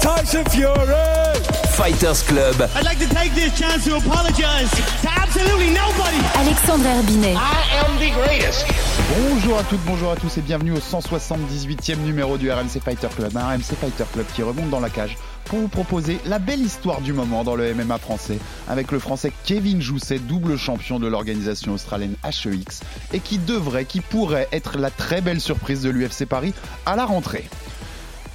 Tyson 0.00 0.44
Fury. 0.50 1.54
Fighters 1.74 2.22
Club, 2.22 2.70
I'd 2.76 2.84
like 2.84 2.98
to 3.00 3.08
take 3.12 3.34
this 3.34 3.58
chance 3.58 3.84
to 3.84 3.96
apologize 3.96 4.70
to 5.02 5.08
absolutely 5.10 5.70
nobody. 5.70 6.18
Alexandre 6.36 6.88
Herbinet. 6.88 7.34
I 7.36 7.82
am 7.82 7.98
the 7.98 8.12
greatest. 8.14 8.64
Bonjour 9.18 9.58
à 9.58 9.64
toutes, 9.64 9.80
bonjour 9.84 10.12
à 10.12 10.16
tous 10.16 10.38
et 10.38 10.40
bienvenue 10.40 10.72
au 10.72 10.78
178e 10.78 11.98
numéro 11.98 12.38
du 12.38 12.50
RMC 12.50 12.80
Fighter 12.84 13.08
Club. 13.16 13.36
Un 13.36 13.48
RMC 13.48 13.74
Fighter 13.80 14.04
Club 14.12 14.26
qui 14.34 14.42
remonte 14.42 14.70
dans 14.70 14.80
la 14.80 14.88
cage 14.88 15.16
pour 15.46 15.58
vous 15.58 15.68
proposer 15.68 16.20
la 16.26 16.38
belle 16.38 16.60
histoire 16.60 17.00
du 17.00 17.12
moment 17.12 17.42
dans 17.42 17.56
le 17.56 17.74
MMA 17.74 17.98
français 17.98 18.38
avec 18.68 18.92
le 18.92 18.98
français 18.98 19.32
Kevin 19.44 19.82
Jousset, 19.82 20.20
double 20.20 20.56
champion 20.56 21.00
de 21.00 21.08
l'organisation 21.08 21.72
australienne 21.72 22.14
HEX 22.24 22.82
et 23.12 23.20
qui 23.20 23.38
devrait, 23.38 23.84
qui 23.84 24.00
pourrait 24.00 24.48
être 24.52 24.78
la 24.78 24.90
très 24.90 25.20
belle 25.20 25.40
surprise 25.40 25.82
de 25.82 25.90
l'UFC 25.90 26.24
Paris 26.24 26.54
à 26.86 26.94
la 26.94 27.04
rentrée. 27.04 27.48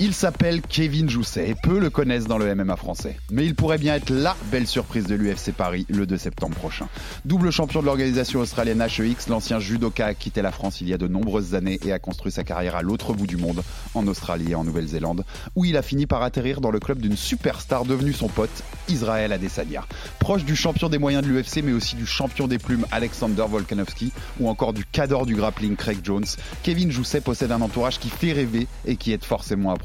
Il 0.01 0.13
s'appelle 0.13 0.61
Kevin 0.61 1.09
Jousset 1.09 1.49
et 1.49 1.55
peu 1.55 1.77
le 1.77 1.89
connaissent 1.89 2.25
dans 2.25 2.37
le 2.37 2.55
MMA 2.55 2.77
français. 2.77 3.17
Mais 3.31 3.45
il 3.45 3.53
pourrait 3.53 3.77
bien 3.77 3.95
être 3.95 4.09
la 4.09 4.33
belle 4.49 4.65
surprise 4.65 5.05
de 5.07 5.13
l'UFC 5.13 5.51
Paris 5.51 5.85
le 5.89 6.05
2 6.05 6.17
septembre 6.17 6.55
prochain. 6.55 6.87
Double 7.25 7.51
champion 7.51 7.81
de 7.81 7.85
l'organisation 7.85 8.39
australienne 8.39 8.81
HEX, 8.81 9.27
l'ancien 9.27 9.59
judoka 9.59 10.05
a 10.05 10.13
quitté 10.13 10.41
la 10.41 10.53
France 10.53 10.79
il 10.79 10.87
y 10.87 10.93
a 10.93 10.97
de 10.97 11.09
nombreuses 11.09 11.53
années 11.53 11.81
et 11.83 11.91
a 11.91 11.99
construit 11.99 12.31
sa 12.31 12.45
carrière 12.45 12.77
à 12.77 12.81
l'autre 12.81 13.11
bout 13.11 13.27
du 13.27 13.35
monde, 13.35 13.61
en 13.93 14.07
Australie 14.07 14.51
et 14.51 14.55
en 14.55 14.63
Nouvelle-Zélande, 14.63 15.25
où 15.57 15.65
il 15.65 15.75
a 15.75 15.81
fini 15.81 16.05
par 16.05 16.23
atterrir 16.23 16.61
dans 16.61 16.71
le 16.71 16.79
club 16.79 17.01
d'une 17.01 17.17
superstar 17.17 17.83
devenue 17.83 18.13
son 18.13 18.29
pote, 18.29 18.63
Israël 18.87 19.33
Adesanya. 19.33 19.83
Proche 20.19 20.45
du 20.45 20.55
champion 20.55 20.87
des 20.87 20.97
moyens 20.97 21.25
de 21.25 21.27
l'UFC 21.27 21.61
mais 21.61 21.73
aussi 21.73 21.97
du 21.97 22.05
champion 22.05 22.47
des 22.47 22.57
plumes 22.57 22.85
Alexander 22.91 23.43
Volkanovski 23.49 24.13
ou 24.39 24.47
encore 24.47 24.71
du 24.71 24.85
cador 24.85 25.25
du 25.25 25.35
grappling 25.35 25.75
Craig 25.75 25.99
Jones, 26.01 26.23
Kevin 26.63 26.89
Jousset 26.89 27.19
possède 27.19 27.51
un 27.51 27.59
entourage 27.59 27.99
qui 27.99 28.07
fait 28.07 28.31
rêver 28.31 28.67
et 28.85 28.95
qui 28.95 29.11
aide 29.11 29.25
forcément 29.25 29.73
à 29.73 29.77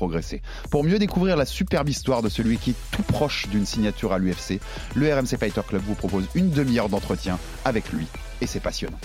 Pour 0.70 0.84
mieux 0.84 0.98
découvrir 0.98 1.36
la 1.36 1.46
superbe 1.46 1.88
histoire 1.88 2.22
de 2.22 2.28
celui 2.28 2.58
qui 2.58 2.70
est 2.70 2.90
tout 2.90 3.02
proche 3.02 3.48
d'une 3.48 3.66
signature 3.66 4.12
à 4.12 4.18
l'UFC, 4.18 4.60
le 4.94 5.12
RMC 5.12 5.38
Fighter 5.38 5.62
Club 5.66 5.82
vous 5.82 5.94
propose 5.94 6.26
une 6.34 6.50
demi-heure 6.50 6.88
d'entretien 6.88 7.38
avec 7.64 7.92
lui 7.92 8.06
et 8.40 8.46
c'est 8.46 8.60
passionnant. 8.60 8.98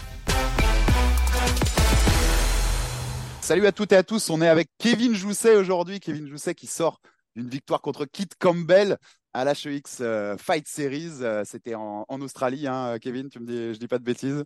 Salut 3.41 3.65
à 3.65 3.71
toutes 3.71 3.93
et 3.93 3.95
à 3.95 4.03
tous, 4.03 4.29
on 4.29 4.41
est 4.41 4.47
avec 4.47 4.69
Kevin 4.77 5.15
Jousset 5.15 5.55
aujourd'hui, 5.55 5.99
Kevin 5.99 6.27
Jousset 6.27 6.53
qui 6.53 6.67
sort 6.67 7.01
d'une 7.35 7.49
victoire 7.49 7.81
contre 7.81 8.05
Kit 8.05 8.27
Campbell 8.39 8.97
à 9.33 9.45
l'HEX 9.45 9.99
euh, 10.01 10.37
Fight 10.37 10.67
Series, 10.67 11.21
Euh, 11.21 11.43
c'était 11.45 11.75
en, 11.75 12.05
Australie, 12.21 12.67
hein, 12.67 12.97
Kevin, 12.99 13.29
tu 13.29 13.39
me 13.39 13.45
dis, 13.45 13.73
je 13.73 13.79
dis 13.79 13.87
pas 13.87 13.99
de 13.99 14.03
bêtises. 14.03 14.43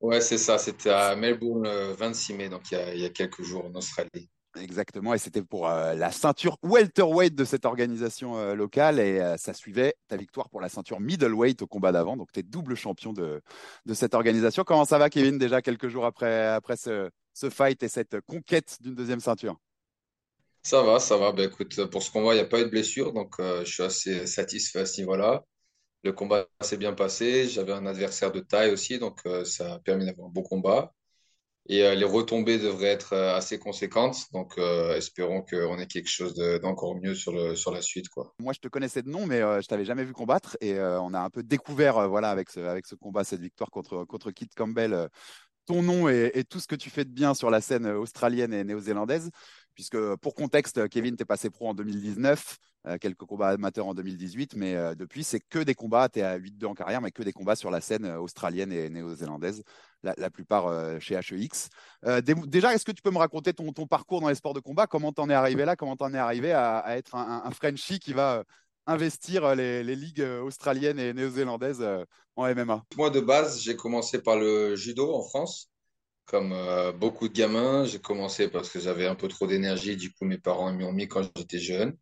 Ouais, 0.00 0.20
c'est 0.20 0.38
ça. 0.38 0.58
C'était 0.58 0.90
à 0.90 1.16
Melbourne 1.16 1.64
le 1.64 1.92
26 1.92 2.34
mai, 2.34 2.48
donc 2.48 2.70
il 2.70 3.00
y 3.00 3.04
a 3.04 3.10
quelques 3.10 3.42
jours 3.42 3.64
en 3.64 3.74
Australie. 3.74 4.28
Exactement, 4.58 5.12
et 5.12 5.18
c'était 5.18 5.42
pour 5.42 5.68
euh, 5.68 5.94
la 5.94 6.10
ceinture 6.10 6.56
welterweight 6.62 7.34
de 7.34 7.44
cette 7.44 7.66
organisation 7.66 8.38
euh, 8.38 8.54
locale, 8.54 8.98
et 8.98 9.20
euh, 9.20 9.36
ça 9.36 9.52
suivait 9.52 9.94
ta 10.08 10.16
victoire 10.16 10.48
pour 10.48 10.62
la 10.62 10.70
ceinture 10.70 10.98
middleweight 10.98 11.60
au 11.60 11.66
combat 11.66 11.92
d'avant, 11.92 12.16
donc 12.16 12.32
tu 12.32 12.40
es 12.40 12.42
double 12.42 12.74
champion 12.74 13.12
de, 13.12 13.42
de 13.84 13.94
cette 13.94 14.14
organisation. 14.14 14.64
Comment 14.64 14.86
ça 14.86 14.96
va, 14.96 15.10
Kevin, 15.10 15.36
déjà 15.36 15.60
quelques 15.60 15.88
jours 15.88 16.06
après, 16.06 16.46
après 16.46 16.76
ce, 16.76 17.10
ce 17.34 17.50
fight 17.50 17.82
et 17.82 17.88
cette 17.88 18.20
conquête 18.22 18.78
d'une 18.80 18.94
deuxième 18.94 19.20
ceinture? 19.20 19.56
Ça 20.62 20.82
va, 20.82 21.00
ça 21.00 21.16
va. 21.18 21.32
Ben, 21.32 21.48
écoute, 21.50 21.84
pour 21.90 22.02
ce 22.02 22.10
combat, 22.10 22.32
il 22.32 22.38
n'y 22.38 22.42
a 22.42 22.46
pas 22.46 22.60
eu 22.60 22.64
de 22.64 22.70
blessure, 22.70 23.12
donc 23.12 23.34
je 23.38 23.70
suis 23.70 23.82
assez 23.82 24.26
satisfait 24.26 24.80
à 24.80 24.86
ce 24.86 25.00
niveau-là. 25.00 25.44
Le 26.02 26.12
combat 26.12 26.46
s'est 26.60 26.76
bien 26.76 26.92
passé. 26.92 27.46
J'avais 27.46 27.72
un 27.72 27.86
adversaire 27.86 28.32
de 28.32 28.40
taille 28.40 28.72
aussi, 28.72 28.98
donc 28.98 29.20
ça 29.44 29.74
a 29.74 29.78
permis 29.78 30.06
d'avoir 30.06 30.28
un 30.28 30.30
beau 30.32 30.42
combat. 30.42 30.92
Et 31.68 31.82
euh, 31.82 31.94
les 31.94 32.04
retombées 32.04 32.58
devraient 32.58 32.88
être 32.88 33.12
euh, 33.12 33.34
assez 33.34 33.58
conséquentes, 33.58 34.32
donc 34.32 34.56
euh, 34.58 34.96
espérons 34.96 35.42
qu'on 35.42 35.78
ait 35.78 35.86
quelque 35.86 36.08
chose 36.08 36.34
de- 36.34 36.58
d'encore 36.58 36.94
mieux 36.96 37.14
sur 37.14 37.32
le, 37.32 37.56
sur 37.56 37.72
la 37.72 37.82
suite, 37.82 38.08
quoi. 38.08 38.32
Moi, 38.38 38.52
je 38.52 38.60
te 38.60 38.68
connaissais 38.68 39.02
de 39.02 39.08
nom, 39.08 39.26
mais 39.26 39.40
je 39.40 39.66
t'avais 39.66 39.84
jamais 39.84 40.04
vu 40.04 40.12
combattre, 40.12 40.56
et 40.60 40.78
on 40.80 41.12
a 41.14 41.20
un 41.20 41.30
peu 41.30 41.42
découvert, 41.42 42.08
voilà, 42.08 42.30
avec 42.30 42.50
ce, 42.50 42.60
avec 42.60 42.86
ce 42.86 42.94
combat, 42.94 43.24
cette 43.24 43.40
victoire 43.40 43.70
contre, 43.70 44.04
contre 44.04 44.30
Kit 44.30 44.48
Campbell, 44.56 45.08
ton 45.66 45.82
nom 45.82 46.08
et, 46.08 46.44
tout 46.48 46.60
ce 46.60 46.66
que 46.66 46.76
tu 46.76 46.90
fais 46.90 47.04
de 47.04 47.10
bien 47.10 47.34
sur 47.34 47.50
la 47.50 47.60
scène 47.60 47.86
australienne 47.86 48.54
et 48.54 48.64
néo-zélandaise. 48.64 49.30
Puisque 49.76 50.16
pour 50.16 50.34
contexte, 50.34 50.88
Kevin, 50.88 51.16
t'es 51.16 51.26
passé 51.26 51.50
pro 51.50 51.68
en 51.68 51.74
2019, 51.74 52.56
euh, 52.86 52.96
quelques 52.98 53.26
combats 53.26 53.50
amateurs 53.50 53.86
en 53.86 53.94
2018, 53.94 54.56
mais 54.56 54.74
euh, 54.74 54.94
depuis, 54.94 55.22
c'est 55.22 55.40
que 55.40 55.58
des 55.58 55.74
combats, 55.74 56.08
t'es 56.08 56.22
à 56.22 56.36
8-2 56.36 56.66
en 56.66 56.74
carrière, 56.74 57.02
mais 57.02 57.10
que 57.10 57.22
des 57.22 57.32
combats 57.32 57.56
sur 57.56 57.70
la 57.70 57.82
scène 57.82 58.06
euh, 58.06 58.18
australienne 58.18 58.72
et 58.72 58.88
néo-zélandaise, 58.88 59.62
la, 60.02 60.30
plupart 60.30 61.00
chez 61.00 61.14
HEX. 61.16 61.68
Dé- 62.22 62.34
déjà, 62.46 62.72
est-ce 62.72 62.84
que 62.84 62.92
tu 62.92 63.02
peux 63.02 63.10
me 63.10 63.18
raconter 63.18 63.52
ton, 63.52 63.72
parcours 63.86 64.20
dans 64.20 64.28
les 64.28 64.34
sports 64.36 64.54
de 64.54 64.60
combat? 64.60 64.86
Comment 64.86 65.12
t'en 65.12 65.28
es 65.28 65.34
arrivé 65.34 65.64
là? 65.64 65.74
Comment 65.74 65.96
t'en 65.96 66.14
es 66.14 66.18
arrivé 66.18 66.52
à, 66.52 66.96
être 66.96 67.16
un, 67.16 67.50
Frenchie 67.50 67.98
qui 67.98 68.12
va 68.12 68.44
investir 68.86 69.56
les, 69.56 69.82
les 69.82 69.96
ligues 69.96 70.22
australiennes 70.22 71.00
et 71.00 71.12
néo-zélandaises 71.12 71.84
en 72.36 72.46
MMA? 72.46 72.84
Moi, 72.96 73.10
de 73.10 73.20
base, 73.20 73.60
j'ai 73.62 73.74
commencé 73.74 74.22
par 74.22 74.38
le 74.38 74.76
judo 74.76 75.12
en 75.12 75.22
France. 75.22 75.70
Comme 76.26 76.52
euh, 76.52 76.92
beaucoup 76.92 77.28
de 77.28 77.34
gamins, 77.34 77.84
j'ai 77.84 78.00
commencé 78.00 78.48
parce 78.48 78.68
que 78.70 78.80
j'avais 78.80 79.06
un 79.06 79.14
peu 79.14 79.28
trop 79.28 79.46
d'énergie. 79.46 79.96
Du 79.96 80.12
coup, 80.12 80.24
mes 80.24 80.38
parents 80.38 80.72
m'y 80.72 80.84
ont 80.84 80.92
mis 80.92 81.08
quand 81.08 81.22
j'étais 81.36 81.60
jeune. 81.60 81.96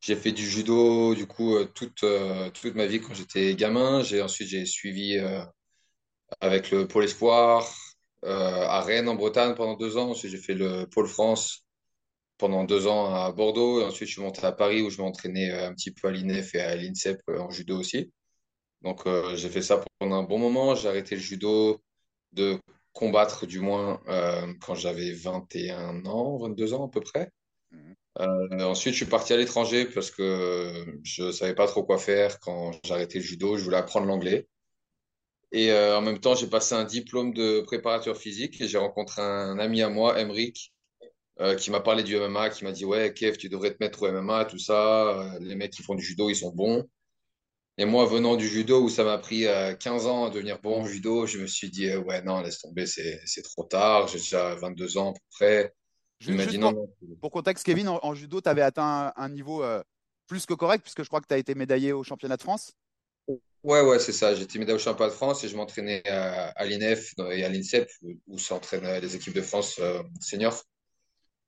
J'ai 0.00 0.16
fait 0.16 0.32
du 0.32 0.48
judo, 0.48 1.14
du 1.14 1.26
coup, 1.26 1.56
euh, 1.56 1.66
toute, 1.66 2.04
euh, 2.04 2.50
toute 2.50 2.74
ma 2.74 2.86
vie 2.86 3.00
quand 3.00 3.14
j'étais 3.14 3.54
gamin. 3.54 4.00
Ensuite, 4.22 4.48
j'ai 4.48 4.66
suivi 4.66 5.18
avec 6.40 6.70
le 6.70 6.88
Pôle 6.88 7.04
Espoir 7.04 7.74
à 8.22 8.80
Rennes, 8.82 9.08
en 9.08 9.16
Bretagne, 9.16 9.54
pendant 9.54 9.76
deux 9.76 9.96
ans. 9.98 10.10
Ensuite, 10.10 10.30
j'ai 10.32 10.38
fait 10.38 10.54
le 10.54 10.86
Pôle 10.86 11.08
France 11.08 11.64
pendant 12.38 12.64
deux 12.64 12.86
ans 12.86 13.14
à 13.14 13.32
Bordeaux. 13.32 13.80
Et 13.82 13.84
ensuite, 13.84 14.08
je 14.08 14.14
suis 14.14 14.22
monté 14.22 14.44
à 14.46 14.52
Paris 14.52 14.82
où 14.82 14.90
je 14.90 15.00
m'entraînais 15.02 15.50
un 15.50 15.74
petit 15.74 15.92
peu 15.92 16.08
à 16.08 16.10
l'INEF 16.10 16.54
et 16.54 16.60
à 16.60 16.76
l'INSEP 16.76 17.20
en 17.28 17.50
judo 17.50 17.78
aussi. 17.78 18.12
Donc, 18.82 19.02
j'ai 19.34 19.50
fait 19.50 19.62
ça 19.62 19.84
pendant 19.98 20.16
un 20.16 20.24
bon 20.24 20.38
moment. 20.38 20.74
J'ai 20.74 20.88
arrêté 20.88 21.16
le 21.16 21.20
judo 21.20 21.82
de 22.32 22.58
combattre, 22.92 23.46
du 23.46 23.60
moins, 23.60 24.00
euh, 24.08 24.52
quand 24.60 24.74
j'avais 24.74 25.12
21 25.12 26.04
ans, 26.06 26.38
22 26.38 26.74
ans 26.74 26.86
à 26.86 26.90
peu 26.90 27.00
près. 27.00 27.30
Mhm. 27.70 27.94
Euh, 28.20 28.64
ensuite, 28.64 28.92
je 28.92 28.98
suis 28.98 29.06
parti 29.06 29.32
à 29.32 29.36
l'étranger 29.36 29.86
parce 29.86 30.10
que 30.10 31.00
je 31.02 31.32
savais 31.32 31.54
pas 31.54 31.66
trop 31.66 31.82
quoi 31.82 31.98
faire 31.98 32.38
quand 32.40 32.72
j'ai 32.84 32.92
arrêté 32.92 33.18
le 33.18 33.24
judo. 33.24 33.56
Je 33.56 33.64
voulais 33.64 33.78
apprendre 33.78 34.06
l'anglais. 34.06 34.46
Et 35.52 35.70
euh, 35.70 35.98
en 35.98 36.02
même 36.02 36.18
temps, 36.18 36.34
j'ai 36.34 36.46
passé 36.46 36.74
un 36.74 36.84
diplôme 36.84 37.32
de 37.34 37.60
préparateur 37.60 38.16
physique 38.16 38.60
et 38.60 38.68
j'ai 38.68 38.78
rencontré 38.78 39.22
un 39.22 39.58
ami 39.58 39.82
à 39.82 39.88
moi, 39.88 40.18
Emric, 40.20 40.72
qui 41.58 41.70
m'a 41.72 41.80
parlé 41.80 42.04
du 42.04 42.16
MMA, 42.16 42.50
qui 42.50 42.64
m'a 42.64 42.72
dit, 42.72 42.84
ouais, 42.84 43.12
Kev, 43.12 43.36
tu 43.36 43.48
devrais 43.48 43.74
te 43.74 43.78
mettre 43.80 44.02
au 44.02 44.12
MMA, 44.12 44.44
tout 44.44 44.58
ça. 44.58 45.36
Les 45.40 45.56
mecs 45.56 45.72
qui 45.72 45.82
font 45.82 45.94
du 45.94 46.04
judo, 46.04 46.30
ils 46.30 46.36
sont 46.36 46.52
bons. 46.52 46.88
Et 47.78 47.84
moi, 47.86 48.04
venant 48.04 48.36
du 48.36 48.46
judo, 48.46 48.82
où 48.82 48.88
ça 48.88 49.02
m'a 49.02 49.18
pris 49.18 49.46
euh, 49.46 49.74
15 49.74 50.06
ans 50.06 50.26
à 50.26 50.30
devenir 50.30 50.60
bon 50.60 50.84
judo, 50.84 51.26
je 51.26 51.38
me 51.38 51.46
suis 51.46 51.70
dit, 51.70 51.88
euh, 51.88 52.00
ouais, 52.00 52.22
non, 52.22 52.40
laisse 52.40 52.58
tomber, 52.58 52.86
c'est, 52.86 53.42
trop 53.42 53.64
tard. 53.64 54.08
J'ai 54.08 54.18
déjà 54.18 54.54
22 54.56 54.98
ans 54.98 55.10
à 55.10 55.12
peu 55.14 55.20
près. 55.30 55.74
Dit, 56.20 56.58
non, 56.58 56.72
pour, 56.74 56.88
pour 57.20 57.30
contexte, 57.30 57.64
Kevin, 57.64 57.88
en, 57.88 57.98
en 58.02 58.14
judo, 58.14 58.40
tu 58.40 58.48
avais 58.48 58.62
atteint 58.62 59.12
un, 59.16 59.22
un 59.24 59.28
niveau 59.28 59.64
euh, 59.64 59.82
plus 60.26 60.46
que 60.46 60.54
correct, 60.54 60.82
puisque 60.82 61.02
je 61.02 61.08
crois 61.08 61.20
que 61.20 61.26
tu 61.26 61.34
as 61.34 61.38
été 61.38 61.54
médaillé 61.54 61.92
au 61.92 62.04
championnat 62.04 62.36
de 62.36 62.42
France. 62.42 62.72
Ouais, 63.62 63.80
ouais, 63.80 63.98
c'est 63.98 64.12
ça. 64.12 64.34
J'étais 64.34 64.58
médaillé 64.58 64.76
au 64.76 64.80
championnat 64.80 65.10
de 65.10 65.14
France 65.14 65.44
et 65.44 65.48
je 65.48 65.56
m'entraînais 65.56 66.06
à, 66.08 66.48
à 66.50 66.64
l'INEF 66.64 67.14
et 67.30 67.44
à 67.44 67.48
l'INSEP, 67.48 67.88
où 68.26 68.38
s'entraînent 68.38 68.84
euh, 68.84 69.00
les 69.00 69.16
équipes 69.16 69.34
de 69.34 69.42
France 69.42 69.78
euh, 69.78 70.02
seniors. 70.20 70.62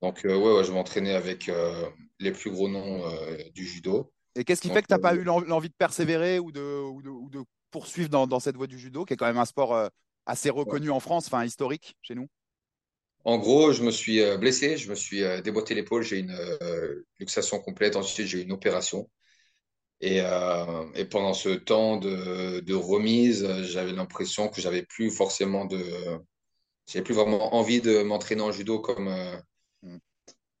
Donc, 0.01 0.25
euh, 0.25 0.35
ouais, 0.37 0.57
ouais, 0.57 0.63
je 0.63 0.71
m'entraînais 0.71 1.13
avec 1.13 1.49
euh, 1.49 1.89
les 2.19 2.31
plus 2.31 2.51
gros 2.51 2.69
noms 2.69 3.05
euh, 3.05 3.37
du 3.53 3.65
judo. 3.65 4.13
Et 4.35 4.43
qu'est-ce 4.43 4.61
qui 4.61 4.69
fait 4.69 4.81
que 4.81 4.87
tu 4.87 4.93
n'as 4.93 4.99
pas 4.99 5.15
euh, 5.15 5.17
eu 5.17 5.23
l'en- 5.23 5.39
l'envie 5.41 5.69
de 5.69 5.73
persévérer 5.77 6.39
ou 6.39 6.51
de, 6.51 6.61
ou 6.61 7.01
de, 7.01 7.09
ou 7.09 7.29
de 7.29 7.43
poursuivre 7.71 8.09
dans, 8.09 8.27
dans 8.27 8.39
cette 8.39 8.57
voie 8.57 8.67
du 8.67 8.79
judo, 8.79 9.05
qui 9.05 9.13
est 9.13 9.17
quand 9.17 9.25
même 9.27 9.37
un 9.37 9.45
sport 9.45 9.73
euh, 9.75 9.87
assez 10.25 10.49
reconnu 10.49 10.89
en 10.91 10.99
France, 10.99 11.27
enfin 11.27 11.45
historique 11.45 11.95
chez 12.01 12.15
nous? 12.15 12.27
En 13.25 13.37
gros, 13.39 13.71
je 13.73 13.83
me 13.83 13.91
suis 13.91 14.21
euh, 14.21 14.37
blessé, 14.37 14.77
je 14.77 14.89
me 14.89 14.95
suis 14.95 15.21
déboîté 15.43 15.73
l'épaule, 15.75 16.03
j'ai 16.03 16.19
une 16.19 16.31
euh, 16.61 17.03
luxation 17.19 17.59
complète, 17.59 17.95
ensuite 17.95 18.27
j'ai 18.27 18.39
eu 18.39 18.43
une 18.43 18.51
opération. 18.51 19.09
Et, 20.01 20.21
euh, 20.21 20.85
et 20.95 21.05
pendant 21.05 21.33
ce 21.33 21.49
temps 21.49 21.97
de, 21.97 22.61
de 22.61 22.75
remise, 22.75 23.47
j'avais 23.63 23.93
l'impression 23.93 24.49
que 24.49 24.61
j'avais 24.61 24.83
plus 24.83 25.11
forcément 25.11 25.65
de, 25.65 25.83
j'avais 26.87 27.03
plus 27.03 27.13
vraiment 27.13 27.53
envie 27.55 27.81
de 27.81 28.01
m'entraîner 28.03 28.41
en 28.41 28.51
judo 28.51 28.79
comme, 28.79 29.07
euh, 29.07 29.37
Mm. 29.83 29.99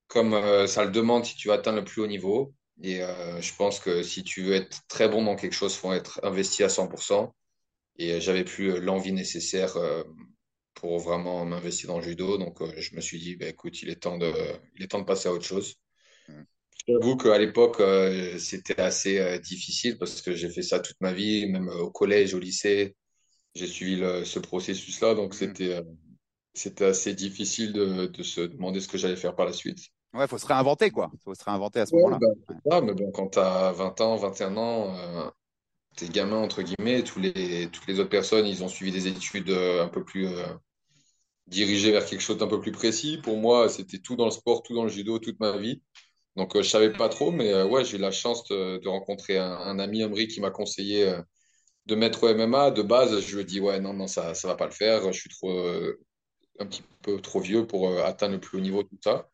comme 0.07 0.67
ça 0.67 0.83
le 0.85 0.91
demande 0.91 1.25
si 1.25 1.35
tu 1.35 1.47
veux 1.47 1.53
atteindre 1.53 1.77
le 1.79 1.85
plus 1.85 2.01
haut 2.01 2.07
niveau. 2.07 2.53
Et 2.81 3.01
euh, 3.01 3.41
je 3.41 3.55
pense 3.55 3.79
que 3.79 4.03
si 4.03 4.23
tu 4.23 4.43
veux 4.43 4.53
être 4.53 4.81
très 4.87 5.07
bon 5.07 5.23
dans 5.23 5.35
quelque 5.35 5.53
chose, 5.53 5.73
il 5.73 5.79
faut 5.79 5.93
être 5.93 6.19
investi 6.23 6.63
à 6.63 6.67
100%. 6.67 7.31
Et 7.97 8.13
euh, 8.13 8.19
j'avais 8.19 8.43
plus 8.43 8.79
l'envie 8.79 9.13
nécessaire 9.13 9.77
pour 10.73 10.99
vraiment 10.99 11.45
m'investir 11.45 11.87
dans 11.87 11.99
le 11.99 12.03
judo. 12.03 12.37
Donc, 12.37 12.59
je 12.77 12.95
me 12.95 13.01
suis 13.01 13.19
dit, 13.19 13.35
bah, 13.35 13.47
écoute, 13.47 13.81
il 13.81 13.89
est, 13.89 14.01
temps 14.01 14.17
de, 14.17 14.31
il 14.75 14.83
est 14.83 14.87
temps 14.87 14.99
de 14.99 15.05
passer 15.05 15.29
à 15.29 15.33
autre 15.33 15.45
chose. 15.45 15.75
Mm. 16.27 16.43
J'avoue 16.87 17.17
qu'à 17.17 17.39
l'époque, 17.39 17.81
c'était 18.37 18.79
assez 18.79 19.39
difficile 19.39 19.97
parce 19.97 20.21
que 20.21 20.35
j'ai 20.35 20.49
fait 20.49 20.61
ça 20.61 20.79
toute 20.79 20.99
ma 20.99 21.13
vie, 21.13 21.47
même 21.47 21.67
au 21.69 21.89
collège, 21.89 22.35
au 22.35 22.39
lycée. 22.39 22.95
J'ai 23.55 23.65
suivi 23.65 24.01
ce 24.25 24.37
processus-là. 24.37 25.15
Donc, 25.15 25.33
mm. 25.33 25.37
c'était 25.37 25.81
c'était 26.55 26.85
assez 26.85 27.13
difficile 27.13 27.73
de, 27.73 28.07
de, 28.07 28.23
se 28.23 28.41
demander 28.41 28.79
ce 28.79 28.87
que 28.87 28.97
j'allais 28.97 29.17
faire 29.17 29.35
par 29.35 29.45
la 29.45 29.53
suite. 29.53 29.89
Ouais, 30.15 30.27
faut 30.27 30.37
se 30.37 30.45
réinventer, 30.45 30.91
quoi. 30.91 31.11
faut 31.23 31.35
se 31.35 31.43
réinventer 31.43 31.81
à 31.81 31.85
ce 31.85 31.95
moment-là. 31.95 32.19
Bah, 32.65 32.81
mais 32.81 32.93
bon, 32.93 33.11
quand 33.11 33.31
tu 33.31 33.39
as 33.39 33.73
20 33.73 33.99
ans, 33.99 34.15
21 34.15 34.55
ans, 34.55 34.95
euh, 34.95 35.29
t'es 35.97 36.07
gamin, 36.07 36.37
entre 36.37 36.61
guillemets, 36.61 37.03
tous 37.03 37.19
les, 37.19 37.69
toutes 37.69 37.85
les 37.87 37.99
autres 37.99 38.09
personnes, 38.09 38.45
ils 38.45 38.63
ont 38.63 38.69
suivi 38.69 38.91
des 38.93 39.07
études 39.07 39.49
euh, 39.49 39.83
un 39.83 39.89
peu 39.89 40.05
plus 40.05 40.27
euh, 40.27 40.45
dirigées 41.47 41.91
vers 41.91 42.05
quelque 42.05 42.21
chose 42.21 42.37
d'un 42.37 42.47
peu 42.47 42.61
plus 42.61 42.71
précis. 42.71 43.17
Pour 43.21 43.37
moi, 43.37 43.67
c'était 43.67 43.97
tout 43.99 44.15
dans 44.15 44.25
le 44.25 44.31
sport, 44.31 44.63
tout 44.63 44.73
dans 44.73 44.83
le 44.83 44.89
judo, 44.89 45.19
toute 45.19 45.39
ma 45.41 45.57
vie. 45.57 45.81
Donc, 46.37 46.55
je 46.55 46.67
savais 46.67 46.91
pas 46.93 47.09
trop, 47.09 47.31
mais 47.31 47.63
ouais, 47.63 47.83
j'ai 47.83 47.97
eu 47.97 47.99
la 47.99 48.11
chance 48.11 48.47
de, 48.47 48.77
de 48.77 48.87
rencontrer 48.87 49.37
un, 49.37 49.51
un, 49.51 49.79
ami, 49.79 50.03
Amri, 50.03 50.27
qui 50.27 50.41
m'a 50.41 50.51
conseillé 50.51 51.13
de 51.85 51.95
mettre 51.95 52.23
au 52.23 52.33
MMA. 52.33 52.71
De 52.71 52.81
base, 52.81 53.19
je 53.21 53.35
lui 53.35 53.41
ai 53.41 53.45
dit, 53.45 53.59
ouais, 53.61 53.79
non, 53.79 53.93
non, 53.93 54.07
ça 54.07 54.33
ça 54.33 54.47
va 54.49 54.55
pas 54.55 54.65
le 54.65 54.71
faire. 54.71 55.11
Je 55.13 55.19
suis 55.19 55.29
trop, 55.29 55.49
un 56.59 56.65
petit 56.65 56.83
peu 57.01 57.21
trop 57.21 57.39
vieux 57.39 57.65
pour 57.67 57.97
atteindre 57.99 58.33
le 58.33 58.39
plus 58.41 58.57
haut 58.57 58.61
niveau, 58.61 58.83
tout 58.83 58.97
ça. 59.01 59.29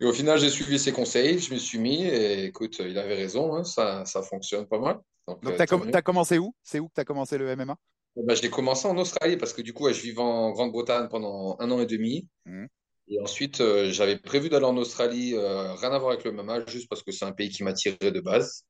Et 0.00 0.06
au 0.06 0.12
final, 0.12 0.38
j'ai 0.38 0.48
suivi 0.48 0.78
ses 0.78 0.92
conseils, 0.92 1.38
je 1.38 1.52
me 1.52 1.58
suis 1.58 1.78
mis 1.78 2.04
et 2.04 2.44
écoute, 2.44 2.78
il 2.80 2.98
avait 2.98 3.14
raison, 3.14 3.54
hein, 3.54 3.64
ça, 3.64 4.04
ça 4.06 4.22
fonctionne 4.22 4.66
pas 4.66 4.78
mal. 4.78 4.98
Donc, 5.28 5.42
Donc 5.42 5.56
tu 5.56 5.62
as, 5.62 6.02
commencé 6.02 6.38
où? 6.38 6.54
C'est 6.62 6.80
où 6.80 6.88
que 6.88 6.94
tu 6.94 7.00
as 7.00 7.04
commencé 7.04 7.36
le 7.36 7.54
MMA 7.54 7.76
eh 8.16 8.22
ben, 8.24 8.34
J'ai 8.34 8.48
commencé 8.48 8.88
en 8.88 8.96
Australie 8.96 9.36
parce 9.36 9.52
que 9.52 9.60
du 9.60 9.74
coup, 9.74 9.92
je 9.92 10.00
vivais 10.00 10.22
en 10.22 10.52
Grande-Bretagne 10.52 11.08
pendant 11.08 11.56
un 11.60 11.70
an 11.70 11.80
et 11.80 11.86
demi. 11.86 12.26
Mmh. 12.46 12.66
Et 13.10 13.20
ensuite, 13.20 13.60
euh, 13.60 13.90
j'avais 13.90 14.16
prévu 14.16 14.48
d'aller 14.48 14.66
en 14.66 14.76
Australie, 14.76 15.34
euh, 15.34 15.74
rien 15.74 15.90
à 15.90 15.98
voir 15.98 16.12
avec 16.12 16.24
le 16.24 16.32
MMA, 16.32 16.66
juste 16.66 16.88
parce 16.88 17.02
que 17.02 17.10
c'est 17.10 17.24
un 17.24 17.32
pays 17.32 17.50
qui 17.50 17.64
m'attirait 17.64 18.12
de 18.12 18.20
base. 18.20 18.64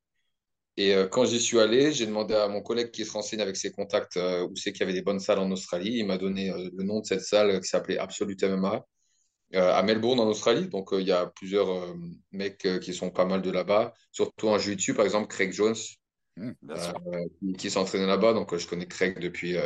Et 0.77 0.95
euh, 0.95 1.07
quand 1.07 1.25
j'y 1.25 1.39
suis 1.39 1.59
allé, 1.59 1.93
j'ai 1.93 2.07
demandé 2.07 2.33
à 2.33 2.47
mon 2.47 2.61
collègue 2.61 2.91
qui 2.91 3.05
se 3.05 3.11
renseigne 3.11 3.41
avec 3.41 3.55
ses 3.55 3.71
contacts 3.71 4.17
où 4.17 4.55
c'est 4.55 4.71
qu'il 4.71 4.81
y 4.81 4.83
avait 4.83 4.93
des 4.93 5.03
bonnes 5.03 5.19
salles 5.19 5.39
en 5.39 5.51
Australie. 5.51 5.97
Il 5.99 6.07
m'a 6.07 6.17
donné 6.17 6.51
le 6.51 6.83
nom 6.83 7.01
de 7.01 7.05
cette 7.05 7.21
salle 7.21 7.59
qui 7.61 7.67
s'appelait 7.67 7.99
Absolute 7.99 8.43
MMA. 8.43 8.83
Euh, 9.53 9.73
à 9.73 9.83
Melbourne 9.83 10.19
en 10.19 10.27
Australie. 10.27 10.67
Donc 10.67 10.93
euh, 10.93 11.01
il 11.01 11.07
y 11.07 11.11
a 11.11 11.25
plusieurs 11.25 11.69
euh, 11.69 11.93
mecs 12.31 12.65
qui 12.81 12.93
sont 12.93 13.09
pas 13.09 13.25
mal 13.25 13.41
de 13.41 13.51
là-bas, 13.51 13.93
surtout 14.11 14.47
en 14.47 14.57
jiu-jitsu 14.57 14.93
par 14.93 15.05
exemple 15.05 15.27
Craig 15.27 15.51
Jones. 15.51 15.75
Mmh, 16.37 16.51
qui, 17.41 17.53
qui 17.57 17.69
s'entraînait 17.69 18.07
là-bas, 18.07 18.31
donc 18.31 18.55
je 18.55 18.65
connais 18.65 18.87
Craig 18.87 19.19
depuis 19.19 19.57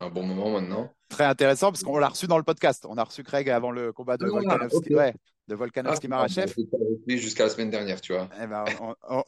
un 0.00 0.08
bon 0.08 0.22
moment 0.22 0.48
maintenant. 0.48 0.90
Très 1.10 1.24
intéressant 1.24 1.70
parce 1.70 1.84
qu'on 1.84 1.98
l'a 1.98 2.08
reçu 2.08 2.26
dans 2.26 2.38
le 2.38 2.42
podcast. 2.42 2.86
On 2.88 2.96
a 2.96 3.04
reçu 3.04 3.22
Craig 3.22 3.50
avant 3.50 3.70
le 3.70 3.92
combat 3.92 4.16
de 4.16 4.24
ah, 4.24 4.30
Volkanovski, 4.30 4.94
ouais, 4.94 5.12
de 5.46 5.54
Volkanovski 5.54 6.08
ah, 6.10 6.26
Jusqu'à 7.06 7.44
la 7.44 7.50
semaine 7.50 7.68
dernière, 7.68 8.00
tu 8.00 8.14
vois. 8.14 8.30
Eh 8.42 8.46
ben, 8.46 8.64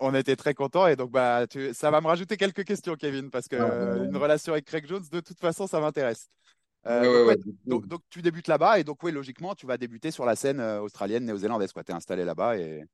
on, 0.00 0.14
était 0.14 0.34
très 0.34 0.54
contents 0.54 0.86
et 0.86 0.96
donc 0.96 1.10
bah, 1.10 1.46
tu, 1.46 1.74
ça 1.74 1.90
va 1.90 2.00
me 2.00 2.06
rajouter 2.06 2.38
quelques 2.38 2.64
questions, 2.64 2.94
Kevin, 2.94 3.28
parce 3.28 3.48
que 3.48 3.56
ah, 3.56 4.02
une 4.02 4.16
relation 4.16 4.54
avec 4.54 4.64
Craig 4.64 4.86
Jones, 4.88 5.04
de 5.12 5.20
toute 5.20 5.40
façon, 5.40 5.66
ça 5.66 5.80
m'intéresse. 5.80 6.30
Euh, 6.86 7.34
donc, 7.66 7.84
tu 8.08 8.22
débutes 8.22 8.46
là-bas 8.46 8.78
et 8.78 8.84
donc 8.84 9.02
oui 9.02 9.10
logiquement 9.10 9.54
tu 9.54 9.66
vas 9.66 9.76
débuter 9.76 10.10
sur 10.10 10.24
la 10.24 10.36
scène 10.36 10.60
euh, 10.60 10.80
australienne 10.80 11.24
néo-zélandaise 11.24 11.72
tu 11.74 11.80
es 11.80 11.94
installé 11.94 12.24
là-bas 12.24 12.56
et 12.56 12.84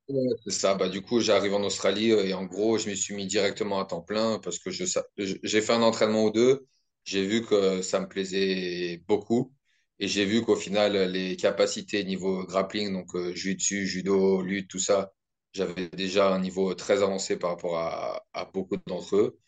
c'est 0.45 0.53
ça. 0.53 0.75
Bah 0.75 0.89
du 0.89 1.03
coup 1.03 1.21
j'arrive 1.21 1.55
en 1.55 1.63
Australie 1.63 2.11
euh, 2.13 2.25
et 2.25 2.33
en 2.35 2.45
gros 2.45 2.79
je 2.79 2.89
me 2.89 2.95
suis 2.95 3.15
mis 3.15 3.27
directement 3.27 3.79
à 3.79 3.85
temps 3.85 4.01
plein 4.01 4.39
parce 4.39 4.59
que 4.59 4.71
je 4.71 4.85
j'ai 5.17 5.61
fait 5.61 5.73
un 5.73 5.83
entraînement 5.83 6.25
ou 6.25 6.31
deux. 6.31 6.67
J'ai 7.05 7.27
vu 7.27 7.45
que 7.45 7.83
ça 7.83 8.01
me 8.01 8.09
plaisait 8.09 9.03
beaucoup 9.07 9.53
et 9.99 10.09
j'ai 10.09 10.25
vu 10.25 10.43
qu'au 10.43 10.57
final 10.57 10.97
les 11.11 11.37
capacités 11.37 12.03
niveau 12.05 12.45
grappling 12.45 12.91
donc 12.93 13.15
jiu-jitsu 13.15 13.87
judo 13.87 14.41
lutte 14.43 14.69
tout 14.71 14.79
ça 14.79 15.13
j'avais 15.53 15.89
déjà 15.91 16.35
un 16.35 16.41
niveau 16.41 16.75
très 16.75 17.03
avancé 17.03 17.37
par 17.37 17.51
rapport 17.51 17.77
à, 17.79 18.25
à 18.33 18.47
beaucoup 18.47 18.77
d'entre 18.87 19.17
eux 19.17 19.39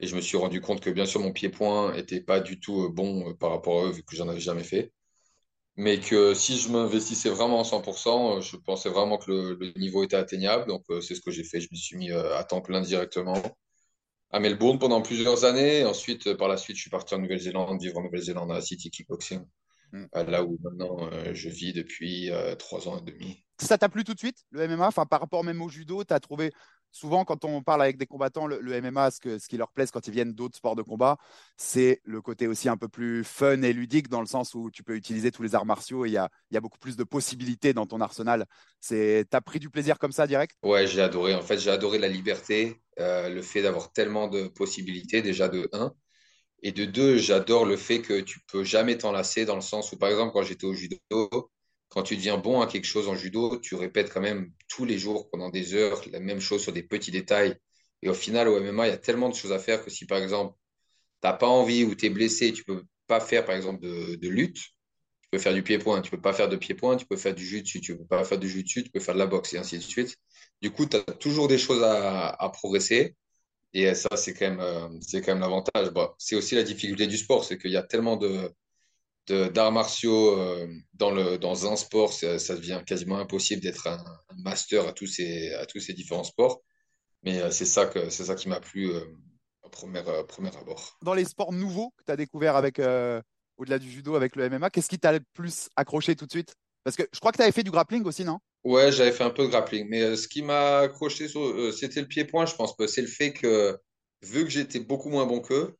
et 0.00 0.06
je 0.06 0.16
me 0.16 0.20
suis 0.20 0.36
rendu 0.36 0.60
compte 0.60 0.80
que 0.80 0.90
bien 0.90 1.06
sûr 1.06 1.20
mon 1.20 1.32
pied-point 1.32 1.94
était 1.94 2.20
pas 2.20 2.40
du 2.40 2.60
tout 2.60 2.84
euh, 2.84 2.88
bon 2.88 3.30
euh, 3.30 3.34
par 3.34 3.50
rapport 3.50 3.82
à 3.82 3.86
eux 3.86 3.90
vu 3.90 4.02
que 4.02 4.16
j'en 4.16 4.28
avais 4.28 4.40
jamais 4.40 4.64
fait. 4.64 4.92
Mais 5.78 6.00
que 6.00 6.32
si 6.32 6.56
je 6.58 6.70
m'investissais 6.70 7.28
vraiment 7.28 7.60
à 7.60 7.64
100%, 7.64 8.38
euh, 8.38 8.40
je 8.40 8.56
pensais 8.56 8.88
vraiment 8.88 9.18
que 9.18 9.30
le, 9.30 9.72
niveau 9.76 10.04
était 10.04 10.16
atteignable. 10.16 10.66
Donc 10.66 10.84
c'est 11.02 11.14
ce 11.14 11.20
que 11.20 11.30
j'ai 11.30 11.44
fait. 11.44 11.60
Je 11.60 11.68
me 11.70 11.76
suis 11.76 11.96
mis 11.96 12.10
à 12.12 12.42
temps 12.44 12.62
plein 12.62 12.80
directement 12.80 13.42
à 14.30 14.40
Melbourne 14.40 14.78
pendant 14.78 15.02
plusieurs 15.02 15.44
années. 15.44 15.84
ensuite, 15.84 16.34
par 16.34 16.48
la 16.48 16.56
suite, 16.56 16.76
je 16.76 16.82
suis 16.82 16.90
parti 16.90 17.14
en 17.14 17.18
Nouvelle-Zélande, 17.18 17.80
vivre 17.80 17.98
en 17.98 18.02
Nouvelle-Zélande 18.02 18.52
à 18.52 18.60
City 18.62 18.90
Kickboxing. 18.90 19.44
Hmm. 19.92 20.06
Là 20.14 20.42
où 20.44 20.58
maintenant 20.64 21.10
je 21.32 21.48
vis 21.50 21.74
depuis 21.74 22.30
trois 22.58 22.88
ans 22.88 22.98
et 22.98 23.02
demi. 23.02 23.44
Ça 23.60 23.76
t'a 23.76 23.90
plu 23.90 24.02
tout 24.02 24.14
de 24.14 24.18
suite, 24.18 24.44
le 24.50 24.66
MMA 24.68 24.88
enfin, 24.88 25.04
Par 25.04 25.20
rapport 25.20 25.44
même 25.44 25.60
au 25.60 25.68
judo, 25.68 26.04
tu 26.04 26.12
as 26.14 26.20
trouvé 26.20 26.52
souvent, 26.96 27.24
quand 27.24 27.44
on 27.44 27.62
parle 27.62 27.82
avec 27.82 27.98
des 27.98 28.06
combattants, 28.06 28.46
le, 28.46 28.72
MMA, 28.72 29.10
ce, 29.10 29.46
qui 29.46 29.56
leur 29.56 29.70
plaise 29.70 29.90
quand 29.90 30.06
ils 30.06 30.12
viennent 30.12 30.32
d'autres 30.32 30.56
sports 30.56 30.76
de 30.76 30.82
combat, 30.82 31.18
c'est 31.56 32.00
le 32.04 32.22
côté 32.22 32.46
aussi 32.46 32.68
un 32.68 32.76
peu 32.76 32.88
plus 32.88 33.22
fun 33.22 33.62
et 33.62 33.72
ludique, 33.72 34.08
dans 34.08 34.20
le 34.20 34.26
sens 34.26 34.54
où 34.54 34.70
tu 34.70 34.82
peux 34.82 34.96
utiliser 34.96 35.30
tous 35.30 35.42
les 35.42 35.54
arts 35.54 35.66
martiaux 35.66 36.06
et 36.06 36.08
il 36.08 36.12
y 36.12 36.16
a, 36.18 36.60
beaucoup 36.60 36.78
plus 36.78 36.96
de 36.96 37.04
possibilités 37.04 37.74
dans 37.74 37.86
ton 37.86 38.00
arsenal. 38.00 38.46
T'as 38.88 39.40
pris 39.42 39.58
du 39.58 39.68
plaisir 39.68 39.98
comme 39.98 40.12
ça 40.12 40.26
direct? 40.26 40.56
Ouais, 40.62 40.86
j'ai 40.86 41.02
adoré. 41.02 41.34
En 41.34 41.42
fait, 41.42 41.58
j'ai 41.58 41.70
adoré 41.70 41.98
la 41.98 42.08
liberté, 42.08 42.80
euh, 42.98 43.28
le 43.28 43.42
fait 43.42 43.62
d'avoir 43.62 43.92
tellement 43.92 44.28
de 44.28 44.48
possibilités, 44.48 45.20
déjà 45.20 45.48
de 45.48 45.68
1. 45.72 45.92
Et 46.62 46.72
de 46.72 46.86
deux, 46.86 47.18
j'adore 47.18 47.66
le 47.66 47.76
fait 47.76 48.00
que 48.00 48.20
tu 48.20 48.40
peux 48.50 48.64
jamais 48.64 48.96
t'enlacer 48.96 49.44
dans 49.44 49.54
le 49.54 49.60
sens 49.60 49.92
où, 49.92 49.98
par 49.98 50.08
exemple, 50.08 50.32
quand 50.32 50.42
j'étais 50.42 50.66
au 50.66 50.72
judo, 50.72 50.98
quand 51.88 52.02
tu 52.02 52.16
deviens 52.16 52.36
bon 52.38 52.60
à 52.60 52.66
quelque 52.66 52.86
chose 52.86 53.08
en 53.08 53.14
judo, 53.14 53.58
tu 53.58 53.74
répètes 53.74 54.12
quand 54.12 54.20
même 54.20 54.52
tous 54.68 54.84
les 54.84 54.98
jours 54.98 55.30
pendant 55.30 55.50
des 55.50 55.74
heures 55.74 56.02
la 56.10 56.20
même 56.20 56.40
chose 56.40 56.62
sur 56.62 56.72
des 56.72 56.82
petits 56.82 57.10
détails. 57.10 57.56
Et 58.02 58.08
au 58.08 58.14
final, 58.14 58.48
au 58.48 58.60
MMA, 58.60 58.88
il 58.88 58.90
y 58.90 58.94
a 58.94 58.98
tellement 58.98 59.28
de 59.28 59.34
choses 59.34 59.52
à 59.52 59.58
faire 59.58 59.84
que 59.84 59.90
si 59.90 60.06
par 60.06 60.18
exemple, 60.18 60.54
tu 61.22 61.28
n'as 61.28 61.32
pas 61.34 61.46
envie 61.46 61.84
ou 61.84 61.94
tu 61.94 62.06
es 62.06 62.10
blessé, 62.10 62.52
tu 62.52 62.64
peux 62.64 62.84
pas 63.06 63.20
faire 63.20 63.44
par 63.44 63.54
exemple 63.54 63.80
de, 63.80 64.28
lutte, 64.28 64.56
tu 64.56 65.28
peux 65.30 65.38
faire 65.38 65.54
du 65.54 65.62
pied-point, 65.62 66.02
tu 66.02 66.10
peux 66.10 66.20
pas 66.20 66.32
faire 66.32 66.48
de 66.48 66.56
pied-point, 66.56 66.96
tu 66.96 67.06
peux 67.06 67.16
faire 67.16 67.34
du 67.34 67.44
jiu-jitsu, 67.44 67.80
tu 67.80 67.96
peux 67.96 68.06
pas 68.06 68.24
faire 68.24 68.38
du 68.38 68.48
jiu-jitsu, 68.48 68.84
tu 68.84 68.90
peux 68.90 69.00
faire 69.00 69.14
de 69.14 69.20
la 69.20 69.26
boxe 69.26 69.54
et 69.54 69.58
ainsi 69.58 69.78
de 69.78 69.82
suite. 69.82 70.16
Du 70.62 70.70
coup, 70.70 70.86
tu 70.86 70.96
as 70.96 71.00
toujours 71.00 71.48
des 71.48 71.58
choses 71.58 71.82
à, 71.82 72.50
progresser. 72.52 73.16
Et 73.72 73.94
ça, 73.94 74.08
c'est 74.16 74.34
quand 74.34 74.48
même, 74.48 74.60
euh, 74.60 74.88
c'est 75.00 75.20
quand 75.22 75.32
même 75.32 75.40
l'avantage. 75.40 75.88
c'est 76.18 76.36
aussi 76.36 76.54
la 76.54 76.62
difficulté 76.62 77.06
du 77.06 77.16
sport, 77.18 77.44
c'est 77.44 77.58
qu'il 77.58 77.70
y 77.72 77.76
a 77.76 77.82
tellement 77.82 78.16
de, 78.16 78.50
d'arts 79.28 79.72
martiaux 79.72 80.38
euh, 80.38 80.68
dans, 80.94 81.10
le, 81.10 81.38
dans 81.38 81.70
un 81.70 81.76
sport, 81.76 82.12
ça, 82.12 82.36
devient 82.54 82.82
quasiment 82.86 83.18
impossible 83.18 83.60
d'être 83.60 83.86
un, 83.86 84.02
master 84.38 84.86
à 84.86 84.92
tous, 84.92 85.06
ces, 85.06 85.52
à 85.54 85.66
tous 85.66 85.80
ces 85.80 85.92
différents 85.92 86.24
sports. 86.24 86.62
Mais 87.22 87.40
euh, 87.40 87.50
c'est 87.50 87.64
ça, 87.64 87.86
que, 87.86 88.08
ça 88.08 88.34
qui 88.34 88.48
m'a 88.48 88.60
plu 88.60 88.90
euh, 88.90 89.00
au 89.62 89.68
premier, 89.68 90.02
premier 90.28 90.56
abord. 90.56 90.96
Dans 91.02 91.14
les 91.14 91.24
sports 91.24 91.52
nouveaux 91.52 91.92
que 91.96 92.04
tu 92.04 92.12
as 92.12 92.16
découvert 92.16 92.56
avec, 92.56 92.80
au-delà 93.56 93.78
du 93.78 93.90
judo 93.90 94.14
avec 94.14 94.36
le 94.36 94.48
MMA, 94.48 94.70
qu'est-ce 94.70 94.88
qui 94.88 94.98
t'a 94.98 95.12
le 95.12 95.20
plus 95.32 95.68
accroché 95.76 96.14
tout 96.14 96.26
de 96.26 96.30
suite? 96.30 96.54
Parce 96.84 96.96
que 96.96 97.02
je 97.12 97.18
crois 97.18 97.32
que 97.32 97.38
tu 97.38 97.42
avais 97.42 97.52
fait 97.52 97.64
du 97.64 97.72
grappling 97.72 98.04
aussi, 98.04 98.24
non? 98.24 98.38
Ouais, 98.62 98.92
j'avais 98.92 99.12
fait 99.12 99.24
un 99.24 99.30
peu 99.30 99.42
de 99.42 99.48
grappling. 99.48 99.88
Mais 99.88 100.16
ce 100.16 100.28
qui 100.28 100.42
m'a 100.42 100.78
accroché, 100.78 101.26
c'était 101.28 102.00
le 102.00 102.06
pied-point, 102.06 102.46
je 102.46 102.54
pense. 102.54 102.76
C'est 102.86 103.00
le 103.00 103.08
fait 103.08 103.32
que, 103.32 103.76
vu 104.22 104.44
que 104.44 104.50
j'étais 104.50 104.78
beaucoup 104.78 105.08
moins 105.08 105.26
bon 105.26 105.40
qu'eux, 105.40 105.76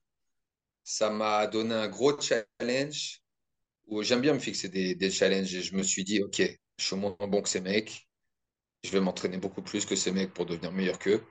ça 0.82 1.10
m'a 1.10 1.46
donné 1.46 1.74
un 1.74 1.88
gros 1.88 2.18
challenge 2.20 3.20
où 3.86 4.02
j'aime 4.02 4.20
bien 4.20 4.34
me 4.34 4.38
fixer 4.38 4.68
des, 4.68 5.10
challenges 5.10 5.54
et 5.54 5.62
je 5.62 5.74
me 5.74 5.82
suis 5.82 6.04
dit, 6.04 6.22
OK, 6.22 6.42
je 6.78 6.84
suis 6.84 6.96
moins 6.96 7.16
bon 7.20 7.42
que 7.42 7.48
ces 7.48 7.60
mecs, 7.60 8.08
je 8.84 8.90
vais 8.90 9.00
m'entraîner 9.00 9.38
beaucoup 9.38 9.62
plus 9.62 9.86
que 9.86 9.96
ces 9.96 10.12
mecs 10.12 10.32
pour 10.32 10.46
devenir 10.46 10.72
meilleur 10.72 10.98
qu'eux. 10.98 11.22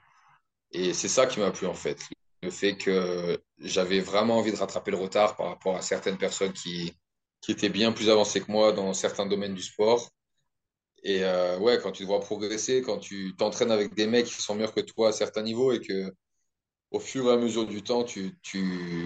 Et 0.72 0.94
c'est 0.94 1.08
ça 1.08 1.26
qui 1.26 1.40
m'a 1.40 1.52
plu 1.52 1.68
en 1.68 1.74
fait. 1.74 2.00
Le 2.44 2.52
fait 2.52 2.76
que 2.78 3.42
j'avais 3.60 4.00
vraiment 4.00 4.38
envie 4.38 4.52
de 4.52 4.58
rattraper 4.58 4.92
le 4.92 4.98
retard 4.98 5.36
par 5.36 5.48
rapport 5.48 5.76
à 5.76 5.82
certaines 5.82 6.18
personnes 6.18 6.54
qui, 6.54 6.94
qui 7.42 7.52
étaient 7.52 7.70
bien 7.70 7.92
plus 7.92 8.10
avancées 8.10 8.42
que 8.42 8.52
moi 8.52 8.72
dans 8.72 8.94
certains 8.94 9.26
domaines 9.26 9.56
du 9.56 9.62
sport. 9.62 10.10
Et 11.04 11.24
euh, 11.24 11.60
ouais, 11.60 11.80
quand 11.82 11.92
tu 11.92 12.04
te 12.04 12.08
vois 12.08 12.20
progresser, 12.20 12.82
quand 12.82 12.98
tu 12.98 13.36
t'entraînes 13.38 13.72
avec 13.72 13.94
des 13.94 14.08
mecs 14.08 14.26
qui 14.26 14.42
sont 14.42 14.56
meilleurs 14.56 14.74
que 14.74 14.82
toi 14.82 15.10
à 15.10 15.12
certains 15.12 15.44
niveaux 15.44 15.72
et 15.72 15.80
que 15.80 16.12
au 16.92 17.00
fur 17.00 17.28
et 17.30 17.34
à 17.34 17.38
mesure 17.38 17.66
du 17.66 17.82
temps, 17.82 18.04
tu, 18.04 18.40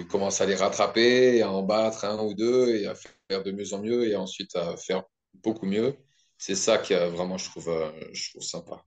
commences 0.09 0.41
à 0.41 0.45
les 0.45 0.55
rattraper, 0.55 1.41
à 1.41 1.51
en 1.51 1.63
battre 1.63 2.05
un 2.05 2.21
ou 2.23 2.33
deux 2.33 2.75
et 2.75 2.87
à 2.87 2.95
faire 2.95 3.43
de 3.43 3.51
mieux 3.51 3.73
en 3.73 3.81
mieux 3.81 4.07
et 4.07 4.15
ensuite 4.15 4.55
à 4.55 4.77
faire 4.77 5.03
beaucoup 5.35 5.65
mieux. 5.65 5.95
C'est 6.37 6.55
ça 6.55 6.77
qui 6.77 6.93
vraiment, 6.93 7.37
je 7.37 7.49
trouve, 7.49 7.69
euh, 7.69 7.91
je 8.13 8.29
trouve 8.29 8.43
sympa. 8.43 8.83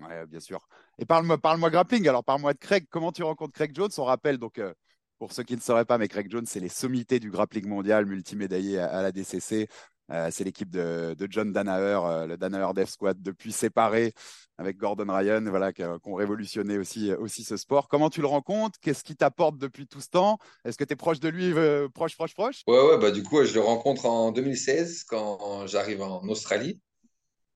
Ouais, 0.00 0.26
bien 0.26 0.40
sûr. 0.40 0.66
Et 0.98 1.04
parle-moi 1.04 1.38
parle 1.38 1.60
grappling. 1.70 2.08
Alors, 2.08 2.24
parle-moi 2.24 2.54
de 2.54 2.58
Craig. 2.58 2.86
Comment 2.90 3.12
tu 3.12 3.22
rencontres 3.22 3.52
Craig 3.52 3.74
Jones? 3.74 3.90
On 3.98 4.04
rappelle, 4.04 4.38
donc, 4.38 4.58
euh, 4.58 4.72
pour 5.18 5.32
ceux 5.32 5.42
qui 5.42 5.54
ne 5.54 5.60
sauraient 5.60 5.84
pas, 5.84 5.98
mais 5.98 6.08
Craig 6.08 6.30
Jones, 6.30 6.46
c'est 6.46 6.60
les 6.60 6.68
sommités 6.68 7.20
du 7.20 7.30
grappling 7.30 7.66
mondial, 7.68 8.06
multimédaillé 8.06 8.78
à, 8.78 8.86
à 8.86 9.02
la 9.02 9.12
DCC. 9.12 9.68
Euh, 10.10 10.28
c'est 10.30 10.44
l'équipe 10.44 10.70
de, 10.70 11.16
John 11.30 11.52
Danaher, 11.52 12.00
euh, 12.04 12.26
le 12.26 12.36
Danaher 12.36 12.74
Death 12.74 12.90
Squad, 12.90 13.22
depuis 13.22 13.52
séparé 13.52 14.12
avec 14.58 14.76
Gordon 14.76 15.06
Ryan, 15.08 15.42
voilà, 15.48 15.72
qui 15.72 15.82
ont 15.82 16.14
révolutionné 16.14 16.78
aussi, 16.78 17.12
aussi 17.12 17.42
ce 17.42 17.56
sport. 17.56 17.88
Comment 17.88 18.10
tu 18.10 18.20
le 18.20 18.26
rencontres? 18.26 18.78
Qu'est-ce 18.80 19.02
qui 19.02 19.16
t'apporte 19.16 19.58
depuis 19.58 19.86
tout 19.86 20.00
ce 20.00 20.08
temps? 20.08 20.38
Est-ce 20.64 20.76
que 20.76 20.84
tu 20.84 20.92
es 20.92 20.96
proche 20.96 21.20
de 21.20 21.28
lui, 21.28 21.52
euh, 21.52 21.88
proche, 21.88 22.16
proche, 22.16 22.34
proche? 22.34 22.62
Ouais, 22.66 22.98
bah 22.98 23.10
du 23.10 23.22
coup, 23.22 23.42
je 23.44 23.54
le 23.54 23.60
rencontre 23.60 24.06
en 24.06 24.30
2016 24.30 25.04
quand 25.04 25.66
j'arrive 25.66 26.02
en 26.02 26.22
Australie. 26.28 26.80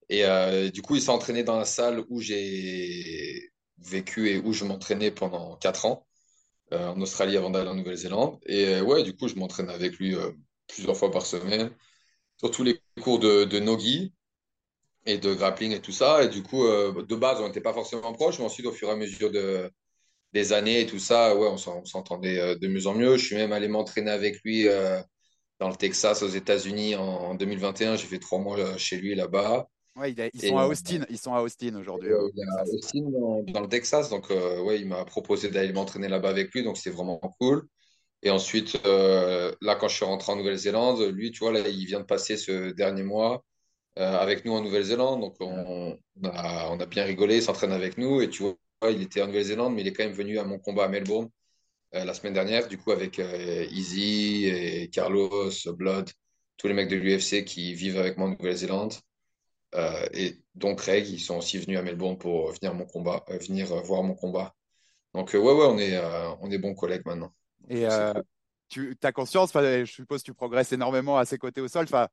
Et 0.09 0.25
euh, 0.25 0.71
du 0.71 0.83
coup, 0.83 0.97
il 0.97 1.03
s'est 1.03 1.11
entraîné 1.11 1.45
dans 1.45 1.57
la 1.57 1.67
salle 1.67 2.05
où 2.09 2.21
j'ai 2.21 3.51
vécu 3.79 4.31
et 4.31 4.39
où 4.39 4.53
je 4.53 4.65
m'entraînais 4.65 5.11
pendant 5.11 5.57
4 5.57 5.87
ans 5.87 6.07
euh, 6.73 6.89
en 6.89 7.01
Australie 7.01 7.37
avant 7.37 7.51
d'aller 7.51 7.69
en 7.69 7.75
Nouvelle-Zélande. 7.75 8.39
Et 8.47 8.81
ouais, 8.81 9.05
du 9.05 9.15
coup, 9.15 9.29
je 9.29 9.37
m'entraîne 9.37 9.69
avec 9.69 9.97
lui 9.99 10.17
plusieurs 10.67 10.97
fois 10.97 11.13
par 11.13 11.25
semaine 11.25 11.71
sur 12.39 12.51
tous 12.51 12.63
les 12.63 12.81
cours 13.03 13.19
de, 13.19 13.45
de 13.45 13.59
Nogi 13.59 14.13
et 15.07 15.19
de 15.19 15.35
grappling 15.35 15.73
et 15.73 15.81
tout 15.81 15.93
ça. 15.93 16.23
Et 16.23 16.29
du 16.29 16.43
coup, 16.43 16.65
euh, 16.65 17.03
de 17.03 17.17
base, 17.17 17.41
on 17.41 17.47
n'était 17.47 17.61
pas 17.61 17.73
forcément 17.73 18.13
proches, 18.13 18.39
mais 18.39 18.45
ensuite, 18.45 18.67
au 18.67 18.73
fur 18.73 18.89
et 18.89 18.93
à 18.93 18.97
mesure 18.97 19.31
de, 19.31 19.71
des 20.33 20.53
années 20.53 20.81
et 20.81 20.87
tout 20.87 20.99
ça, 20.99 21.35
ouais, 21.35 21.49
on 21.49 21.57
s'entendait 21.57 22.39
euh, 22.39 22.55
de 22.57 22.69
mieux 22.69 22.87
en 22.87 22.95
mieux. 22.95 23.17
Je 23.17 23.25
suis 23.25 23.37
même 23.37 23.53
allé 23.53 23.69
m'entraîner 23.69 24.11
avec 24.11 24.41
lui 24.45 24.69
euh, 24.69 25.01
dans 25.59 25.69
le 25.69 25.77
Texas, 25.77 26.23
aux 26.23 26.29
États-Unis, 26.29 26.95
en, 26.95 27.35
2021. 27.35 27.97
J'ai 27.97 28.07
fait 28.07 28.19
trois 28.19 28.39
mois 28.39 28.77
chez 28.77 28.97
lui 28.97 29.15
là-bas. 29.15 29.67
Ouais, 29.97 30.13
ils, 30.13 30.49
sont 30.49 30.59
à 30.59 30.67
Austin, 30.69 31.05
ils 31.11 31.19
sont 31.19 31.35
à 31.35 31.41
Austin 31.41 31.75
aujourd'hui. 31.75 32.13
à 32.13 32.63
Austin, 32.63 33.01
dans, 33.49 33.61
le 33.63 33.69
Texas. 33.69 34.11
Donc, 34.11 34.31
ouais, 34.31 34.79
il 34.79 34.87
m'a 34.87 35.05
proposé 35.05 35.49
d'aller 35.49 35.73
m'entraîner 35.73 36.07
là-bas 36.07 36.29
avec 36.29 36.55
lui. 36.55 36.63
Donc, 36.63 36.77
c'est 36.77 36.91
vraiment 36.91 37.19
cool. 37.41 37.67
Et 38.23 38.31
ensuite, 38.31 38.81
euh, 38.87 39.55
là, 39.61 39.77
quand 39.77 39.89
je 39.89 39.97
suis 39.97 40.05
rentré 40.05 40.33
en 40.33 40.37
Nouvelle-Zélande, 40.37 41.01
lui, 41.13 41.31
tu 41.31 41.41
vois, 41.41 41.57
il 41.59 41.87
vient 41.87 42.01
de 42.01 42.05
passer 42.05 42.37
ce 42.37 42.73
dernier 42.73 43.05
mois 43.05 43.45
euh, 43.99 44.19
avec 44.19 44.45
nous 44.45 44.53
en 44.53 44.63
Nouvelle-Zélande. 44.63 45.21
Donc, 45.21 45.37
on, 45.41 45.99
a, 46.25 46.69
on, 46.71 46.81
a, 46.81 46.87
bien 46.87 47.05
rigolé, 47.05 47.37
il 47.37 47.43
s'entraîne 47.43 47.73
avec 47.73 47.99
nous. 47.99 48.21
Et 48.23 48.29
tu 48.31 48.43
vois, 48.43 48.57
il 48.91 49.03
était 49.03 49.23
en 49.23 49.29
Nouvelle-Zélande, 49.29 49.75
mais 49.75 49.83
il 49.83 49.89
est 49.89 49.93
quand 49.93 50.05
même 50.05 50.13
venu 50.13 50.39
à 50.39 50.45
mon 50.45 50.59
combat 50.59 50.87
à 50.87 50.89
Melbourne 50.89 51.31
euh, 51.95 52.05
la 52.05 52.15
semaine 52.15 52.35
dernière, 52.35 52.69
du 52.69 52.79
coup, 52.79 52.93
avec 52.93 53.19
Easy 53.19 54.47
et 54.47 54.91
Carlos, 54.91 55.51
Blood, 55.77 56.11
tous 56.59 56.69
les 56.69 56.75
mecs 56.75 56.89
de 56.89 56.97
l'UFC 56.97 57.45
qui 57.45 57.75
vivent 57.75 57.99
avec 57.99 58.19
moi 58.19 58.29
en 58.29 58.31
Nouvelle-Zélande. 58.33 58.95
et 60.13 60.37
donc, 60.55 60.79
Craig, 60.81 61.09
ils 61.09 61.21
sont 61.21 61.39
aussi 61.39 61.59
venus 61.59 61.79
à 61.79 61.83
Melbourne 61.83 62.19
pour 62.19 62.53
venir, 62.53 62.75
mon 62.75 62.87
combat, 62.87 63.25
venir 63.29 63.67
voir 63.85 64.03
mon 64.03 64.15
combat. 64.15 64.55
Donc, 65.15 65.31
ouais, 65.35 65.39
ouais, 65.39 65.67
on 65.69 65.79
est, 65.79 65.99
on 66.41 66.51
est 66.51 66.59
bons 66.59 66.75
collègues 66.75 67.03
maintenant. 67.07 67.33
Et 67.69 67.87
euh, 67.87 68.13
tu 68.69 68.97
as 69.03 69.13
conscience, 69.13 69.53
je 69.55 69.85
suppose 69.85 70.21
que 70.21 70.27
tu 70.27 70.35
progresses 70.35 70.73
énormément 70.73 71.19
à 71.19 71.25
ses 71.25 71.39
côtés 71.39 71.61
au 71.61 71.69
sol. 71.69 71.87
Tu 71.87 71.95
as 71.95 72.11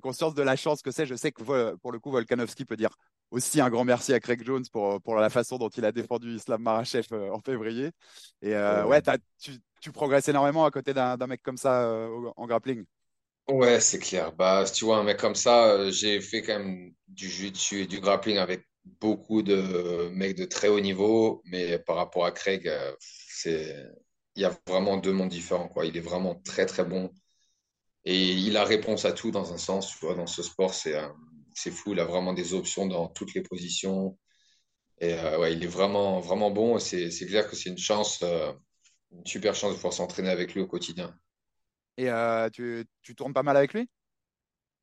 conscience 0.00 0.34
de 0.34 0.42
la 0.42 0.56
chance 0.56 0.82
que 0.82 0.90
c'est. 0.90 1.06
Je 1.06 1.14
sais 1.14 1.32
que 1.32 1.74
pour 1.76 1.92
le 1.92 1.98
coup, 1.98 2.10
Volkanovski 2.10 2.64
peut 2.64 2.76
dire 2.76 2.90
aussi 3.30 3.60
un 3.60 3.68
grand 3.68 3.84
merci 3.84 4.14
à 4.14 4.20
Craig 4.20 4.42
Jones 4.44 4.64
pour, 4.72 5.00
pour 5.02 5.16
la 5.16 5.30
façon 5.30 5.58
dont 5.58 5.68
il 5.68 5.84
a 5.84 5.92
défendu 5.92 6.34
Islam 6.34 6.62
Marachev 6.62 7.06
euh, 7.12 7.30
en 7.30 7.40
février. 7.40 7.90
Et 8.40 8.54
euh, 8.54 8.86
ouais, 8.86 9.02
tu, 9.38 9.52
tu, 9.80 9.92
progresses 9.92 10.28
énormément 10.28 10.64
à 10.64 10.70
côté 10.70 10.94
d'un 10.94 11.16
mec 11.26 11.42
comme 11.42 11.58
ça 11.58 12.08
en 12.36 12.46
grappling. 12.46 12.84
Ouais, 13.48 13.80
c'est 13.80 13.98
clair. 13.98 14.32
Bah, 14.32 14.64
tu 14.72 14.84
vois, 14.84 14.98
un 14.98 15.04
mec 15.04 15.18
comme 15.18 15.34
ça, 15.34 15.90
j'ai 15.90 16.20
fait 16.20 16.42
quand 16.42 16.58
même 16.58 16.92
du 17.06 17.28
jiu-jitsu 17.28 17.82
et 17.82 17.86
du 17.86 18.00
grappling 18.00 18.36
avec 18.36 18.66
beaucoup 19.00 19.42
de 19.42 20.08
mecs 20.10 20.36
de 20.36 20.44
très 20.44 20.68
haut 20.68 20.80
niveau, 20.80 21.42
mais 21.44 21.78
par 21.78 21.96
rapport 21.96 22.24
à 22.24 22.32
Craig, 22.32 22.70
c'est 22.98 23.74
il 24.38 24.42
y 24.42 24.44
a 24.44 24.56
vraiment 24.68 24.98
deux 24.98 25.12
mondes 25.12 25.30
différents. 25.30 25.66
Quoi. 25.66 25.84
Il 25.86 25.96
est 25.96 26.00
vraiment 26.00 26.36
très, 26.36 26.64
très 26.64 26.84
bon. 26.84 27.12
Et 28.04 28.30
il 28.30 28.56
a 28.56 28.62
réponse 28.62 29.04
à 29.04 29.10
tout 29.10 29.32
dans 29.32 29.52
un 29.52 29.58
sens. 29.58 29.90
Tu 29.90 30.06
vois, 30.06 30.14
dans 30.14 30.28
ce 30.28 30.44
sport, 30.44 30.72
c'est 30.72 30.94
euh, 30.94 31.08
c'est 31.56 31.72
fou. 31.72 31.92
Il 31.92 31.98
a 31.98 32.04
vraiment 32.04 32.32
des 32.32 32.54
options 32.54 32.86
dans 32.86 33.08
toutes 33.08 33.34
les 33.34 33.42
positions. 33.42 34.16
Et 35.00 35.14
euh, 35.14 35.40
ouais, 35.40 35.54
il 35.54 35.64
est 35.64 35.68
vraiment, 35.68 36.20
vraiment 36.20 36.52
bon. 36.52 36.78
C'est 36.78 37.10
clair 37.26 37.50
que 37.50 37.56
c'est 37.56 37.68
une 37.68 37.78
chance, 37.78 38.20
euh, 38.22 38.52
une 39.10 39.26
super 39.26 39.56
chance 39.56 39.70
de 39.70 39.74
pouvoir 39.74 39.92
s'entraîner 39.92 40.30
avec 40.30 40.54
lui 40.54 40.60
au 40.60 40.68
quotidien. 40.68 41.12
Et 41.96 42.08
tu, 42.52 42.86
tu, 43.02 43.16
tournes 43.16 43.34
pas 43.34 43.42
mal 43.42 43.56
avec 43.56 43.74
lui? 43.74 43.88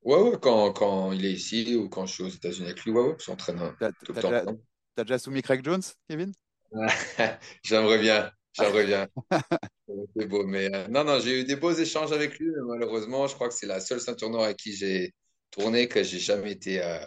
Ouais, 0.02 0.20
ouais, 0.20 0.38
quand, 0.42 0.74
quand 0.74 1.14
il 1.14 1.26
est 1.26 1.32
ici 1.32 1.78
ou 1.78 1.88
quand 1.88 2.06
je 2.06 2.14
suis 2.14 2.24
aux 2.24 2.30
États-Unis 2.30 2.68
avec 2.68 2.84
lui, 2.84 2.92
ouais, 2.92 3.02
ouais, 3.02 3.16
on 3.16 3.20
s'entraîne 3.20 3.74
tout 4.04 4.12
le 4.12 4.22
temps. 4.22 4.58
T'as 4.96 5.06
déjà 5.06 5.18
soumis 5.18 5.42
Craig 5.42 5.64
Jones, 5.64 5.82
Kevin? 6.10 6.34
J'aimerais 7.64 8.00
bien. 8.00 8.30
J'en 8.56 8.72
reviens. 8.72 9.08
C'est 10.16 10.26
beau. 10.26 10.46
Mais 10.46 10.74
euh, 10.74 10.88
non, 10.88 11.04
non, 11.04 11.20
j'ai 11.20 11.42
eu 11.42 11.44
des 11.44 11.56
beaux 11.56 11.74
échanges 11.74 12.12
avec 12.12 12.40
lui, 12.40 12.48
mais 12.48 12.64
malheureusement, 12.66 13.28
je 13.28 13.36
crois 13.36 13.50
que 13.50 13.54
c'est 13.54 13.68
la 13.68 13.80
seule 13.80 14.00
ceinture 14.00 14.30
noire 14.30 14.46
avec 14.46 14.58
qui 14.58 14.74
j'ai 14.74 15.14
tourné 15.52 15.88
que 15.88 16.04
j'ai 16.04 16.20
jamais 16.20 16.52
été 16.52 16.82
euh, 16.82 17.06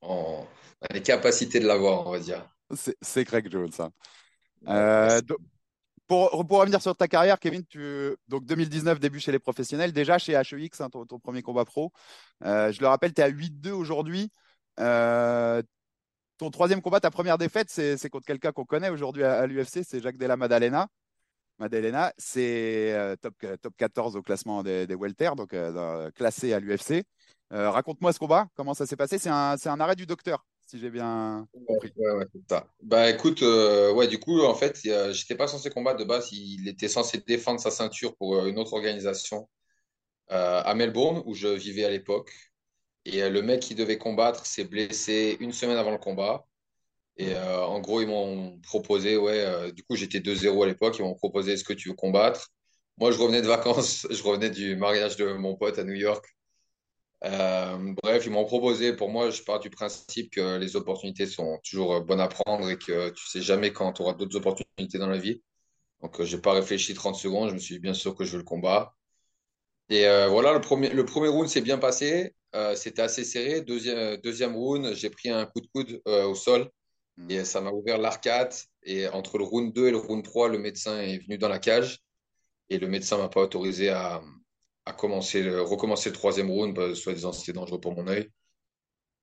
en, 0.00 0.46
les 0.90 1.02
capacités 1.02 1.60
de 1.60 1.66
l'avoir, 1.66 2.06
on 2.06 2.10
va 2.10 2.18
dire. 2.18 2.46
C'est 3.00 3.24
Craig 3.24 3.50
Jones. 3.50 3.70
Hein. 3.78 3.90
Euh, 4.68 5.20
pour, 6.06 6.46
pour, 6.46 6.58
revenir 6.58 6.80
sur 6.80 6.96
ta 6.96 7.08
carrière, 7.08 7.38
Kevin, 7.38 7.64
tu, 7.66 8.16
donc 8.26 8.44
2019, 8.44 8.98
début 8.98 9.20
chez 9.20 9.32
les 9.32 9.38
professionnels, 9.38 9.92
déjà 9.92 10.18
chez 10.18 10.32
HEX, 10.32 10.80
hein, 10.80 10.88
ton, 10.90 11.18
premier 11.18 11.42
combat 11.42 11.64
pro. 11.64 11.92
je 12.42 12.80
le 12.80 12.86
rappelle, 12.86 13.12
tu 13.12 13.20
es 13.20 13.24
à 13.24 13.30
8-2 13.30 13.70
aujourd'hui 13.70 14.30
ton 16.38 16.50
troisième 16.50 16.80
combat, 16.80 17.00
ta 17.00 17.10
première 17.10 17.36
défaite, 17.36 17.68
c'est 17.68 18.08
contre 18.08 18.26
quelqu'un 18.26 18.52
qu'on 18.52 18.64
connaît 18.64 18.90
aujourd'hui 18.90 19.24
à, 19.24 19.46
l'UFC, 19.46 19.82
c'est 19.84 20.00
Jacques 20.00 20.16
Della 20.16 20.36
Maddalena. 20.36 20.88
Maddalena, 21.58 22.12
c'est 22.16 22.92
euh, 22.92 23.16
top, 23.16 23.34
top 23.60 23.74
14 23.76 24.14
au 24.16 24.22
classement 24.22 24.62
des, 24.62 24.86
des 24.86 24.94
welter, 24.94 25.30
donc 25.36 25.52
euh, 25.52 26.10
classé 26.12 26.52
à 26.52 26.60
l'UFC. 26.60 27.04
Euh, 27.52 27.70
raconte-moi 27.70 28.12
ce 28.12 28.20
combat, 28.20 28.46
comment 28.54 28.74
ça 28.74 28.86
s'est 28.86 28.96
passé 28.96 29.18
C'est 29.18 29.30
un, 29.30 29.56
un, 29.62 29.80
arrêt 29.80 29.96
du 29.96 30.06
docteur, 30.06 30.46
si 30.66 30.78
j'ai 30.78 30.90
bien 30.90 31.48
compris. 31.66 31.92
Ouais, 31.96 32.12
ouais, 32.12 32.26
c'est 32.32 32.48
ça. 32.48 32.68
Bah 32.82 33.10
écoute, 33.10 33.42
ouais, 33.42 34.06
du 34.06 34.20
coup, 34.20 34.42
en 34.42 34.54
fait, 34.54 34.78
j'étais 35.10 35.34
pas 35.34 35.48
censé 35.48 35.70
combattre 35.70 35.98
de 35.98 36.04
base. 36.04 36.30
Il 36.30 36.68
était 36.68 36.88
censé 36.88 37.18
défendre 37.26 37.58
sa 37.58 37.72
ceinture 37.72 38.16
pour 38.16 38.46
une 38.46 38.58
autre 38.58 38.74
organisation 38.74 39.48
à 40.28 40.72
Melbourne, 40.74 41.22
où 41.26 41.34
je 41.34 41.48
vivais 41.48 41.84
à 41.84 41.90
l'époque. 41.90 42.32
Et 43.08 43.22
euh, 43.22 43.30
le 43.30 43.42
mec 43.42 43.60
qui 43.60 43.74
devait 43.74 43.98
combattre 43.98 44.46
s'est 44.46 44.64
blessé 44.64 45.36
une 45.40 45.52
semaine 45.52 45.78
avant 45.78 45.92
le 45.92 45.98
combat. 45.98 46.46
Et 47.16 47.34
euh, 47.34 47.64
en 47.66 47.80
gros, 47.80 48.00
ils 48.02 48.08
m'ont 48.08 48.60
proposé, 48.60 49.16
ouais, 49.16 49.40
euh, 49.40 49.72
du 49.72 49.82
coup, 49.84 49.96
j'étais 49.96 50.20
2-0 50.20 50.62
à 50.64 50.66
l'époque, 50.66 50.96
ils 50.98 51.02
m'ont 51.02 51.14
proposé 51.14 51.52
est-ce 51.54 51.64
que 51.64 51.72
tu 51.72 51.88
veux 51.88 51.94
combattre? 51.96 52.48
Moi, 52.98 53.10
je 53.12 53.18
revenais 53.18 53.42
de 53.42 53.46
vacances, 53.46 54.06
je 54.10 54.22
revenais 54.22 54.50
du 54.50 54.76
mariage 54.76 55.16
de 55.16 55.32
mon 55.34 55.56
pote 55.56 55.78
à 55.78 55.84
New 55.84 55.94
York. 55.94 56.24
bref, 57.22 58.26
ils 58.26 58.30
m'ont 58.30 58.44
proposé, 58.44 58.94
pour 58.94 59.10
moi, 59.10 59.30
je 59.30 59.42
pars 59.42 59.60
du 59.60 59.70
principe 59.70 60.30
que 60.32 60.58
les 60.58 60.76
opportunités 60.76 61.26
sont 61.26 61.58
toujours 61.68 62.02
bonnes 62.02 62.20
à 62.20 62.28
prendre 62.28 62.68
et 62.70 62.78
que 62.78 63.10
tu 63.10 63.26
sais 63.26 63.42
jamais 63.42 63.72
quand 63.72 63.92
tu 63.94 64.02
auras 64.02 64.14
d'autres 64.14 64.36
opportunités 64.36 64.98
dans 64.98 65.08
la 65.08 65.18
vie. 65.18 65.42
Donc, 66.02 66.22
je 66.22 66.36
n'ai 66.36 66.42
pas 66.42 66.52
réfléchi 66.52 66.94
30 66.94 67.16
secondes, 67.16 67.48
je 67.50 67.54
me 67.54 67.58
suis 67.58 67.76
dit 67.76 67.80
bien 67.80 67.94
sûr 67.94 68.14
que 68.14 68.24
je 68.24 68.32
veux 68.32 68.38
le 68.38 68.44
combat. 68.44 68.94
Et 69.90 70.04
voilà, 70.28 70.52
le 70.52 70.60
premier, 70.60 70.90
le 70.90 71.04
premier 71.04 71.28
round 71.28 71.48
s'est 71.48 71.62
bien 71.62 71.78
passé. 71.78 72.34
Euh, 72.54 72.74
c'était 72.74 73.02
assez 73.02 73.24
serré. 73.24 73.60
Deuxième, 73.60 73.98
euh, 73.98 74.16
deuxième 74.16 74.56
round, 74.56 74.94
j'ai 74.94 75.10
pris 75.10 75.28
un 75.28 75.44
coup 75.46 75.60
de 75.60 75.68
coude 75.74 76.00
euh, 76.08 76.24
au 76.26 76.34
sol 76.34 76.70
hmm. 77.16 77.30
et 77.30 77.44
ça 77.44 77.60
m'a 77.60 77.70
ouvert 77.70 77.98
l'arcade. 77.98 78.54
Et 78.84 79.06
entre 79.08 79.38
le 79.38 79.44
round 79.44 79.72
2 79.74 79.88
et 79.88 79.90
le 79.90 79.98
round 79.98 80.24
3, 80.24 80.48
le 80.48 80.58
médecin 80.58 80.98
est 81.00 81.18
venu 81.18 81.38
dans 81.38 81.48
la 81.48 81.58
cage 81.58 82.00
et 82.70 82.78
le 82.78 82.88
médecin 82.88 83.18
m'a 83.18 83.28
pas 83.28 83.42
autorisé 83.42 83.90
à, 83.90 84.22
à 84.86 84.92
commencer 84.92 85.42
le, 85.42 85.62
recommencer 85.62 86.10
le 86.10 86.14
troisième 86.16 86.50
round, 86.50 86.94
soi-disant 86.94 87.32
c'était 87.32 87.52
dangereux 87.52 87.80
pour 87.80 87.94
mon 87.94 88.06
œil. 88.08 88.30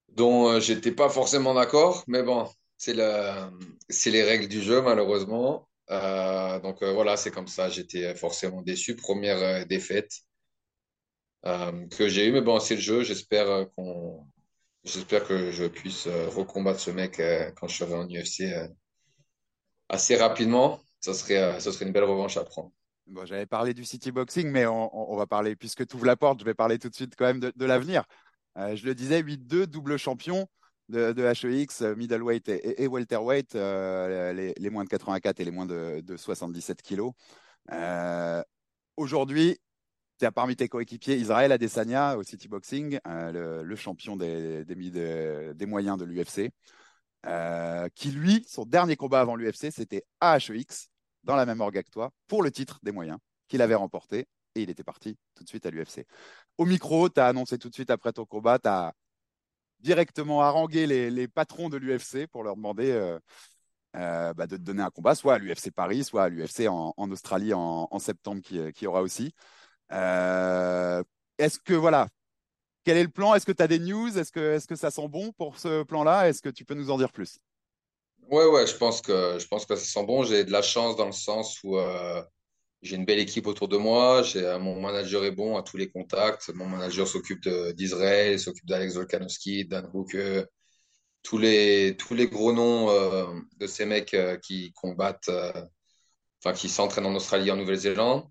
Donc, 0.09 0.61
j'étais 0.61 0.91
pas 0.91 1.09
forcément 1.09 1.53
d'accord, 1.53 2.03
mais 2.07 2.23
bon, 2.23 2.47
c'est 2.77 2.93
les 2.93 4.23
règles 4.23 4.47
du 4.47 4.61
jeu, 4.61 4.81
malheureusement. 4.81 5.67
donc, 5.89 6.83
voilà, 6.83 7.17
c'est 7.17 7.31
comme 7.31 7.47
ça. 7.47 7.69
J'étais 7.69 8.15
forcément 8.15 8.61
déçu. 8.61 8.95
Première 8.95 9.65
défaite. 9.65 10.11
Euh, 11.47 11.87
que 11.87 12.07
j'ai 12.07 12.27
eu. 12.27 12.31
Mais 12.31 12.41
bon, 12.41 12.59
c'est 12.59 12.75
le 12.75 12.81
jeu. 12.81 13.03
J'espère 13.03 13.49
euh, 13.49 13.65
qu'on, 13.75 14.25
que 14.83 15.51
je 15.51 15.65
puisse 15.65 16.07
euh, 16.07 16.27
recombattre 16.29 16.79
ce 16.79 16.91
mec 16.91 17.21
quand 17.55 17.67
je 17.67 17.77
serai 17.77 17.93
en 17.93 18.07
UFC 18.07 18.43
assez 19.89 20.15
rapidement. 20.15 20.79
Ça 20.99 21.13
serait, 21.13 21.59
serait 21.59 21.85
une 21.85 21.91
belle 21.91 22.03
revanche 22.03 22.37
à 22.37 22.43
prendre. 22.43 22.71
Bon, 23.05 23.25
j'avais 23.25 23.45
parlé 23.45 23.75
du 23.75 23.85
City 23.85 24.11
Boxing, 24.11 24.49
mais 24.49 24.65
on, 24.65 25.15
va 25.15 25.27
parler, 25.27 25.55
puisque 25.55 25.85
tu 25.85 25.95
ouvres 25.95 26.07
la 26.07 26.15
porte, 26.15 26.39
je 26.39 26.45
vais 26.45 26.55
parler 26.55 26.79
tout 26.79 26.89
de 26.89 26.95
suite 26.95 27.13
quand 27.15 27.25
même 27.25 27.39
de, 27.39 27.65
l'avenir. 27.65 28.03
je 28.55 28.83
le 28.83 28.95
disais, 28.95 29.21
8-2, 29.21 29.67
double 29.67 29.97
champion 29.97 30.47
de, 30.89 31.13
HEX, 31.23 31.81
middleweight 31.81 32.49
et, 32.49 32.87
welterweight, 32.87 33.53
les, 33.53 34.69
moins 34.71 34.85
de 34.85 34.89
84 34.89 35.39
et 35.39 35.45
les 35.45 35.51
moins 35.51 35.67
de, 35.67 36.01
de 36.01 36.17
77 36.17 36.81
kilos. 36.81 37.11
Aujourd'hui, 38.97 39.59
parmi 40.33 40.55
tes 40.55 40.69
coéquipiers 40.69 41.17
Israël 41.17 41.51
Adesanya 41.51 42.17
au 42.17 42.23
City 42.23 42.47
Boxing, 42.47 42.99
euh, 43.07 43.63
le, 43.63 43.75
champion 43.75 44.15
des, 44.15 44.63
des, 44.65 45.65
moyens 45.65 45.97
de 45.97 46.05
l'UFC, 46.05 46.51
euh, 47.25 47.89
qui 47.95 48.11
lui, 48.11 48.45
son 48.47 48.65
dernier 48.65 48.95
combat 48.95 49.21
avant 49.21 49.35
l'UFC, 49.35 49.71
c'était 49.71 50.03
AHEX, 50.21 50.89
dans 51.23 51.35
la 51.35 51.45
même 51.45 51.61
orga 51.61 51.83
que 51.83 51.89
toi, 51.89 52.11
pour 52.27 52.43
le 52.43 52.51
titre 52.51 52.79
des 52.83 52.91
moyens, 52.91 53.17
qu'il 53.47 53.61
avait 53.61 53.75
remporté. 53.75 54.27
et 54.55 54.61
il 54.61 54.69
était 54.69 54.83
parti 54.83 55.17
tout 55.35 55.43
de 55.43 55.49
suite 55.49 55.65
à 55.65 55.71
l'UFC. 55.71 56.05
Au 56.57 56.65
micro, 56.65 57.09
tu 57.09 57.19
as 57.19 57.27
annoncé 57.27 57.57
tout 57.57 57.69
de 57.69 57.73
suite 57.73 57.89
après 57.89 58.13
ton 58.13 58.25
combat, 58.25 58.59
tu 58.59 58.69
as 58.69 58.93
directement 59.79 60.41
harangué 60.41 60.87
les, 60.87 61.11
les 61.11 61.27
patrons 61.27 61.69
de 61.69 61.77
l'UFC 61.77 62.27
pour 62.27 62.43
leur 62.43 62.55
demander 62.55 63.19
euh, 63.95 64.33
bah, 64.33 64.45
de 64.45 64.57
te 64.57 64.61
donner 64.61 64.83
un 64.83 64.89
combat, 64.89 65.15
soit 65.15 65.35
à 65.35 65.37
l'UFC 65.37 65.71
Paris, 65.71 66.03
soit 66.03 66.23
à 66.23 66.29
l'UFC 66.29 66.67
en, 66.67 66.93
Australie 67.11 67.53
en, 67.53 67.87
en 67.89 67.99
septembre 67.99 68.41
qui, 68.41 68.59
qui, 68.73 68.87
aura 68.87 69.01
aussi. 69.01 69.33
Euh, 69.91 71.03
Est-ce 71.37 71.59
que 71.59 71.73
voilà, 71.73 72.07
quel 72.83 72.97
est 72.97 73.03
le 73.03 73.09
plan? 73.09 73.35
Est-ce 73.35 73.45
que 73.45 73.51
tu 73.51 73.61
as 73.61 73.67
des 73.67 73.79
news? 73.79 74.17
Est-ce 74.17 74.31
que, 74.31 74.55
est 74.55 74.65
que 74.67 74.75
ça 74.75 74.91
sent 74.91 75.07
bon 75.07 75.31
pour 75.33 75.59
ce 75.59 75.83
plan-là? 75.83 76.29
Est-ce 76.29 76.41
que 76.41 76.49
tu 76.49 76.65
peux 76.65 76.75
nous 76.75 76.91
en 76.91 76.97
dire 76.97 77.11
plus? 77.11 77.39
Ouais, 78.29 78.45
ouais, 78.45 78.65
je 78.65 78.75
pense 78.75 79.01
que, 79.01 79.37
je 79.37 79.47
pense 79.47 79.65
que 79.65 79.75
ça 79.75 79.85
sent 79.85 80.05
bon. 80.05 80.23
J'ai 80.23 80.43
de 80.43 80.51
la 80.51 80.61
chance 80.61 80.95
dans 80.95 81.05
le 81.05 81.11
sens 81.11 81.61
où 81.63 81.77
euh, 81.77 82.23
j'ai 82.81 82.95
une 82.95 83.05
belle 83.05 83.19
équipe 83.19 83.47
autour 83.47 83.67
de 83.67 83.77
moi. 83.77 84.23
J'ai, 84.23 84.45
euh, 84.45 84.59
mon 84.59 84.79
manager 84.79 85.23
est 85.25 85.31
bon 85.31 85.57
à 85.57 85.61
tous 85.61 85.77
les 85.77 85.89
contacts. 85.89 86.49
Mon 86.53 86.67
manager 86.67 87.07
s'occupe 87.07 87.47
d'Israël, 87.75 88.39
s'occupe 88.39 88.65
d'Alex 88.65 88.95
Volkanovski, 88.95 89.65
Dan 89.65 89.91
tous 91.21 91.37
les, 91.39 91.97
tous 91.97 92.13
les 92.13 92.27
gros 92.27 92.53
noms 92.53 92.87
de 93.57 93.65
ces 93.65 93.85
mecs 93.85 94.15
qui 94.43 94.71
combattent, 94.73 95.31
enfin, 96.39 96.53
qui 96.53 96.69
s'entraînent 96.69 97.07
en 97.07 97.15
Australie, 97.15 97.49
en 97.49 97.55
Nouvelle-Zélande. 97.55 98.27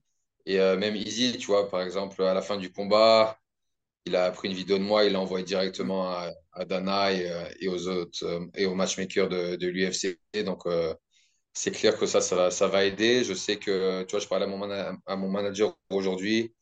Et 0.46 0.60
euh, 0.60 0.76
même 0.76 0.96
Easy, 0.96 1.36
tu 1.38 1.46
vois, 1.46 1.68
par 1.70 1.82
exemple, 1.82 2.22
à 2.22 2.34
la 2.34 2.42
fin 2.42 2.56
du 2.56 2.70
combat, 2.72 3.38
il 4.06 4.16
a 4.16 4.30
pris 4.30 4.48
une 4.48 4.54
vidéo 4.54 4.78
de 4.78 4.82
moi, 4.84 5.04
il 5.04 5.12
l'a 5.12 5.20
envoyé 5.20 5.44
directement 5.44 6.10
à, 6.10 6.64
Dana 6.66 7.12
et, 7.12 7.30
euh, 7.30 7.48
et, 7.60 7.68
aux 7.68 7.88
autres 7.88 8.24
euh, 8.24 8.46
et 8.54 8.66
aux 8.66 8.74
matchmakers 8.74 9.28
de, 9.28 9.56
de 9.56 9.66
l'UFC. 9.68 10.18
Donc, 10.44 10.64
c'est 11.54 11.70
clair 11.72 11.98
que 11.98 12.06
ça, 12.06 12.20
ça 12.20 12.68
va, 12.68 12.84
aider. 12.84 13.24
Je 13.24 13.34
sais 13.34 13.58
que, 13.58 14.02
tu 14.04 14.12
vois, 14.12 14.20
je 14.20 14.28
parlais 14.28 14.46
à 14.46 15.16
mon, 15.16 15.28
manager 15.30 15.76
aujourd'hui. 15.90 16.54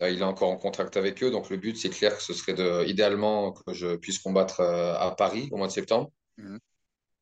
Il 0.00 0.20
est 0.20 0.22
encore 0.22 0.50
en 0.50 0.56
contact 0.56 0.96
avec 0.96 1.22
eux. 1.24 1.30
Donc, 1.30 1.50
le 1.50 1.56
but, 1.56 1.76
c'est 1.76 1.90
clair 1.90 2.16
que 2.16 2.22
ce 2.22 2.32
serait 2.34 2.54
de, 2.54 2.86
idéalement 2.86 3.52
que 3.52 3.74
je 3.74 3.96
puisse 3.96 4.18
combattre 4.18 4.60
à 4.62 5.14
Paris 5.16 5.48
au 5.52 5.56
mois 5.56 5.66
de 5.66 5.72
septembre. 5.72 6.10
Mhm. 6.38 6.58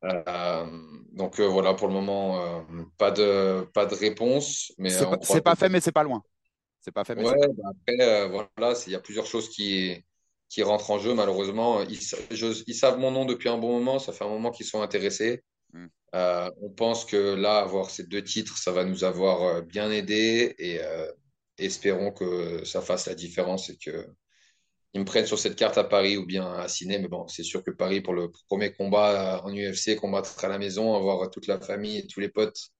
Euh, 0.07 0.67
donc, 1.13 1.41
euh, 1.41 1.47
voilà, 1.49 1.75
pour 1.75 1.89
le 1.89 1.95
moment, 1.95 2.41
euh, 2.43 2.61
pas 2.99 3.11
de, 3.11 3.63
pas 3.75 3.87
de 3.87 3.95
réponse. 3.95 4.73
Mais 4.79 4.91
C'est 4.91 5.41
pas, 5.43 5.55
fait, 5.55 5.69
mais 5.69 5.81
c'est 5.81 5.93
pas 5.93 6.03
loin. 6.03 6.23
C'est 6.81 6.93
pas 6.93 7.05
fait, 7.05 7.15
mais 7.15 7.25
Ouais, 7.25 7.49
bah 7.57 7.71
après, 7.71 8.29
voilà, 8.29 8.75
il 8.87 8.93
y 8.93 8.95
a 8.95 9.01
plusieurs 9.01 9.27
choses 9.27 9.49
qui, 9.49 10.05
qui 10.49 10.63
rentrent 10.63 10.91
en 10.91 10.99
jeu, 10.99 11.15
malheureusement. 11.15 11.83
Ils, 11.83 12.01
sa- 12.01 12.19
je- 12.31 12.63
ils 12.67 12.75
savent 12.75 12.99
mon 12.99 13.11
nom 13.11 13.25
depuis 13.25 13.49
un 13.49 13.59
bon 13.59 13.79
moment. 13.79 13.99
Ça 13.99 14.13
fait 14.13 14.25
un 14.25 14.29
moment 14.29 14.51
qu'ils 14.51 14.67
sont 14.67 14.83
intéressés. 14.83 15.43
Euh, 16.15 16.51
on 16.63 16.71
pense 16.71 17.05
que 17.05 17.35
là, 17.35 17.59
avoir 17.59 17.91
ces 17.91 18.05
deux 18.05 18.23
titres, 18.23 18.57
ça 18.59 18.73
va 18.73 18.85
nous 18.85 19.05
avoir 19.05 19.63
bien 19.63 19.91
aidé 19.91 20.55
et 20.59 20.81
espérons 21.59 22.13
que 22.13 22.65
ça 22.65 22.81
fasse 22.81 23.07
la 23.07 23.15
différence 23.15 23.71
et 23.71 23.77
que 23.77 24.07
ils 24.97 25.01
me 25.01 25.05
prennent 25.05 25.27
sur 25.27 25.39
cette 25.39 25.57
carte 25.57 25.77
à 25.77 25.85
Paris 25.85 26.17
ou 26.17 26.25
bien 26.25 26.51
à 26.55 26.69
Ciné. 26.69 26.99
Mais 26.99 27.07
bon, 27.09 27.29
c'est 27.29 27.43
sûr 27.43 27.63
que 27.63 27.71
Paris, 27.71 28.01
pour 28.01 28.15
le 28.15 28.31
premier 28.49 28.73
combat 28.73 29.43
en 29.45 29.53
UFC, 29.55 29.95
combattre 29.95 30.43
à 30.43 30.49
la 30.49 30.59
maison, 30.59 30.95
avoir 30.97 31.31
toute 31.31 31.47
la 31.47 31.61
famille 31.61 31.99
et 31.99 32.07
tous 32.07 32.19
les 32.21 32.31
potes 32.31 32.71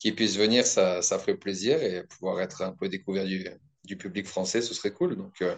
qui 0.00 0.10
puissent 0.10 0.36
venir, 0.36 0.66
ça, 0.66 1.02
ça 1.02 1.20
ferait 1.20 1.36
plaisir 1.36 1.80
et 1.80 2.02
pouvoir 2.04 2.40
être 2.40 2.62
un 2.62 2.72
peu 2.72 2.88
découvert 2.88 3.24
du, 3.24 3.46
du 3.84 3.96
public 3.96 4.26
français, 4.26 4.60
ce 4.60 4.74
serait 4.74 4.90
cool. 4.90 5.14
Donc, 5.16 5.40
euh, 5.40 5.54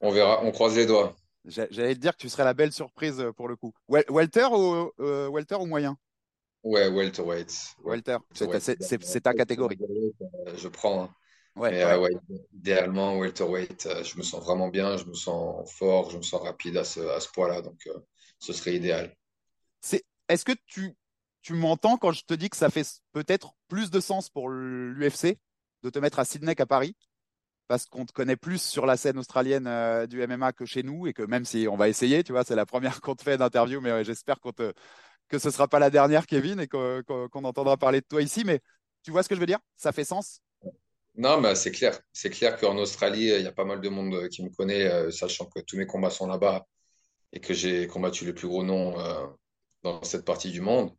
on 0.00 0.10
verra, 0.10 0.42
on 0.42 0.50
croise 0.50 0.74
les 0.76 0.86
doigts. 0.86 1.14
J'a- 1.44 1.68
J'allais 1.70 1.94
te 1.94 2.00
dire 2.00 2.16
que 2.16 2.20
tu 2.22 2.28
serais 2.28 2.42
la 2.44 2.54
belle 2.54 2.72
surprise 2.72 3.20
euh, 3.20 3.30
pour 3.32 3.46
le 3.46 3.54
coup. 3.54 3.72
Welter 3.88 4.48
ou, 4.50 4.90
euh, 4.98 5.28
welter 5.28 5.54
ou 5.54 5.66
moyen? 5.66 5.96
Ouais, 6.64 6.88
welterweight. 6.88 7.48
Ta, 7.48 8.18
Welterweight. 8.48 8.60
c'est- 9.00 9.20
ta 9.20 9.34
catégorie. 9.34 9.78
Je 10.56 10.66
prends. 10.68 11.04
hein. 11.04 11.14
Ouais, 11.56 11.70
Mais 11.70 11.84
ouais. 11.84 11.94
euh, 11.94 11.98
ouais, 12.00 12.10
idéalement, 12.54 13.18
welterweight, 13.18 13.86
euh, 13.86 14.02
je 14.04 14.16
me 14.18 14.22
sens 14.22 14.42
vraiment 14.44 14.68
bien, 14.68 14.96
je 14.96 15.04
me 15.06 15.14
sens 15.14 15.70
fort, 15.72 16.10
je 16.10 16.16
me 16.18 16.22
sens 16.22 16.42
rapide 16.42 16.76
à 16.76 16.84
ce, 16.84 17.00
à 17.00 17.20
ce 17.20 17.28
poids-là, 17.30 17.62
donc 17.62 17.86
euh, 17.86 17.98
ce 18.40 18.52
serait 18.52 18.74
idéal. 18.74 19.14
C'est, 19.80 20.04
est-ce 20.28 20.44
que 20.44 20.52
tu, 20.66 20.94
tu 21.42 21.54
m'entends 21.54 21.96
quand 21.96 22.12
je 22.12 22.24
te 22.24 22.34
dis 22.34 22.50
que 22.50 22.56
ça 22.56 22.70
fait 22.70 22.86
peut-être 23.12 23.54
plus 23.68 23.90
de 23.90 24.00
sens 24.00 24.30
pour 24.30 24.48
l'UFC 24.50 25.38
de 25.82 25.90
te 25.90 25.98
mettre 25.98 26.18
à 26.18 26.24
Sydney 26.24 26.54
qu'à 26.54 26.66
Paris? 26.66 26.96
Parce 27.68 27.86
qu'on 27.86 28.06
te 28.06 28.12
connaît 28.12 28.36
plus 28.36 28.62
sur 28.62 28.86
la 28.86 28.96
scène 28.96 29.18
australienne 29.18 29.66
euh, 29.66 30.06
du 30.06 30.20
MMA 30.22 30.52
que 30.52 30.66
chez 30.66 30.82
nous 30.82 31.06
et 31.06 31.14
que 31.14 31.22
même 31.22 31.44
si 31.46 31.68
on 31.70 31.76
va 31.76 31.88
essayer, 31.88 32.24
tu 32.24 32.32
vois, 32.32 32.44
c'est 32.44 32.56
la 32.56 32.66
première 32.66 33.00
qu'on 33.02 33.14
te 33.16 33.22
fait 33.22 33.38
d'interview, 33.38 33.80
mais 33.80 34.04
j'espère 34.04 34.40
qu'on 34.40 34.52
te, 34.52 34.72
que 35.28 35.38
ce 35.38 35.50
sera 35.50 35.68
pas 35.68 35.78
la 35.80 35.90
dernière, 35.90 36.26
Kevin, 36.26 36.60
et 36.60 36.68
qu'on 36.68 37.44
entendra 37.44 37.76
parler 37.78 38.00
de 38.00 38.06
toi 38.06 38.22
ici. 38.22 38.44
Mais 38.44 38.60
tu 39.02 39.10
vois 39.12 39.22
ce 39.22 39.28
que 39.30 39.34
je 39.36 39.40
veux 39.40 39.46
dire? 39.46 39.60
Ça 39.76 39.92
fait 39.92 40.04
sens? 40.04 40.40
Non, 41.16 41.40
mais 41.40 41.54
c'est 41.54 41.70
clair. 41.72 41.98
C'est 42.12 42.30
clair 42.30 42.58
qu'en 42.58 42.76
Australie, 42.78 43.26
il 43.26 43.42
y 43.42 43.46
a 43.46 43.52
pas 43.52 43.64
mal 43.64 43.80
de 43.80 43.88
monde 43.88 44.14
euh, 44.14 44.28
qui 44.28 44.42
me 44.42 44.48
connaît, 44.50 44.84
euh, 44.90 45.10
sachant 45.10 45.46
que 45.46 45.60
tous 45.60 45.76
mes 45.76 45.86
combats 45.86 46.10
sont 46.10 46.26
là-bas 46.26 46.66
et 47.32 47.40
que 47.40 47.54
j'ai 47.54 47.86
combattu 47.88 48.24
les 48.26 48.32
plus 48.34 48.48
gros 48.48 48.64
noms 48.64 48.98
euh, 49.00 49.26
dans 49.82 50.02
cette 50.04 50.24
partie 50.24 50.50
du 50.50 50.60
monde. 50.62 50.92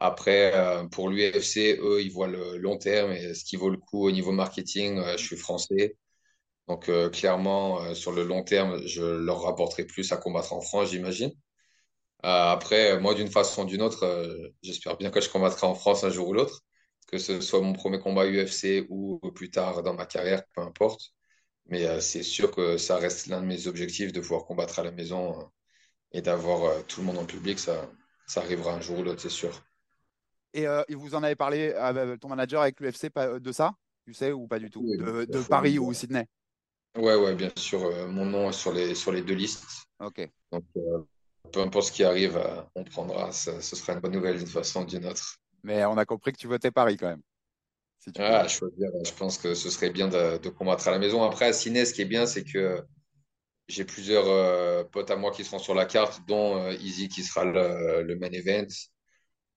Après, 0.00 0.52
pour 0.92 1.08
l'UFC, 1.10 1.78
eux, 1.80 2.02
ils 2.02 2.12
voient 2.12 2.26
le 2.28 2.58
long 2.58 2.76
terme 2.78 3.12
et 3.12 3.34
ce 3.34 3.44
qui 3.44 3.56
vaut 3.56 3.70
le 3.70 3.78
coup 3.78 4.06
au 4.06 4.12
niveau 4.12 4.32
marketing. 4.32 5.00
je 5.16 5.24
suis 5.24 5.36
français. 5.36 5.96
Donc, 6.68 6.90
clairement, 7.12 7.94
sur 7.94 8.12
le 8.12 8.24
long 8.24 8.42
terme, 8.44 8.86
je 8.86 9.02
leur 9.02 9.42
rapporterai 9.42 9.84
plus 9.86 10.12
à 10.12 10.16
combattre 10.18 10.52
en 10.54 10.60
France, 10.60 10.90
j'imagine. 10.90 11.32
Après, 12.22 12.98
moi, 13.00 13.14
d'une 13.14 13.30
façon 13.30 13.62
ou 13.64 13.66
d'une 13.66 13.82
autre, 13.82 14.04
j'espère 14.62 14.96
bien 14.96 15.10
que 15.10 15.20
je 15.20 15.30
combattrai 15.30 15.66
en 15.66 15.74
France 15.74 16.04
un 16.04 16.10
jour 16.10 16.28
ou 16.28 16.34
l'autre, 16.34 16.62
que 17.06 17.18
ce 17.18 17.40
soit 17.40 17.60
mon 17.60 17.72
premier 17.72 17.98
combat 18.00 18.26
UFC 18.26 18.86
ou 18.88 19.18
plus 19.34 19.50
tard 19.50 19.82
dans 19.82 19.94
ma 19.94 20.06
carrière, 20.06 20.42
peu 20.54 20.60
importe. 20.62 21.12
Mais 21.66 21.86
euh, 21.86 22.00
c'est 22.00 22.22
sûr 22.22 22.50
que 22.50 22.76
ça 22.78 22.96
reste 22.98 23.26
l'un 23.28 23.40
de 23.40 23.46
mes 23.46 23.66
objectifs 23.66 24.12
de 24.12 24.20
pouvoir 24.20 24.44
combattre 24.44 24.78
à 24.80 24.84
la 24.84 24.92
maison 24.92 25.40
euh, 25.40 25.44
et 26.12 26.22
d'avoir 26.22 26.64
euh, 26.64 26.82
tout 26.88 27.00
le 27.00 27.06
monde 27.06 27.18
en 27.18 27.26
public. 27.26 27.58
Ça, 27.58 27.90
ça 28.26 28.40
arrivera 28.42 28.74
un 28.74 28.80
jour 28.80 28.98
ou 29.00 29.02
l'autre, 29.02 29.20
c'est 29.22 29.30
sûr. 29.30 29.62
Et, 30.52 30.64
et 30.88 30.94
vous 30.94 31.14
en 31.14 31.22
avez 31.22 31.34
parlé 31.34 31.72
avec 31.72 32.20
ton 32.20 32.28
manager 32.28 32.62
avec 32.62 32.80
l'UFC 32.80 33.10
de 33.40 33.52
ça? 33.52 33.74
Tu 34.06 34.14
sais, 34.14 34.32
ou 34.32 34.46
pas 34.46 34.58
du 34.58 34.70
tout? 34.70 34.82
Oui, 34.82 34.98
De. 34.98 35.26
Paris 35.48 35.78
ou 35.78 35.92
Sydney? 35.92 36.26
Ouais, 36.96 37.16
ouais, 37.16 37.34
bien 37.34 37.50
sûr. 37.56 37.80
mon 38.08 38.24
nom 38.24 38.50
est 38.50 38.52
sur 38.52 38.72
les, 38.72 38.94
sur 38.94 39.10
les 39.10 39.22
deux 39.22 39.34
listes. 39.34 39.64
Ok. 39.98 40.30
Donc, 40.52 40.64
peu 41.52 41.60
importe 41.60 41.86
ce 41.88 41.92
qui 41.92 42.04
arrive, 42.04 42.40
on 42.74 42.84
prendra. 42.84 43.32
Ça- 43.32 43.60
ce 43.60 43.76
sera 43.76 43.94
une 43.94 44.00
bonne 44.00 44.12
nouvelle 44.12 44.38
d'une 44.38 44.46
façon 44.46 44.82
ou 44.82 44.86
d'une 44.86 45.06
autre. 45.06 45.38
Mais 45.64 45.84
on 45.86 45.96
a 45.96 46.04
compris 46.04 46.32
que 46.32 46.38
tu 46.38 46.46
votais 46.46 46.70
Paris 46.70 46.96
quand 46.96 47.08
même. 47.08 47.22
Si 47.98 48.12
tu 48.12 48.20
peux. 48.20 48.24
Ah, 48.24 48.46
je 48.46 49.12
pense 49.18 49.38
que 49.38 49.54
ce 49.54 49.70
serait 49.70 49.90
bien 49.90 50.08
de, 50.08 50.38
de 50.38 50.48
combattre 50.50 50.86
à 50.88 50.90
la 50.90 50.98
maison. 50.98 51.22
Après, 51.24 51.46
à 51.46 51.52
Ciné, 51.52 51.84
ce 51.86 51.94
qui 51.94 52.02
est 52.02 52.06
bien, 52.06 52.26
c'est 52.26 52.44
que 52.44 52.82
j'ai 53.66 53.84
plusieurs 53.84 54.28
euh, 54.28 54.84
potes 54.84 55.10
à 55.10 55.16
moi 55.16 55.30
qui 55.30 55.42
seront 55.42 55.58
sur 55.58 55.74
la 55.74 55.86
carte, 55.86 56.20
dont 56.28 56.58
euh, 56.58 56.72
Easy 56.74 57.08
qui 57.08 57.22
sera 57.22 57.46
le, 57.46 58.02
le 58.02 58.16
main 58.16 58.30
event. 58.30 58.66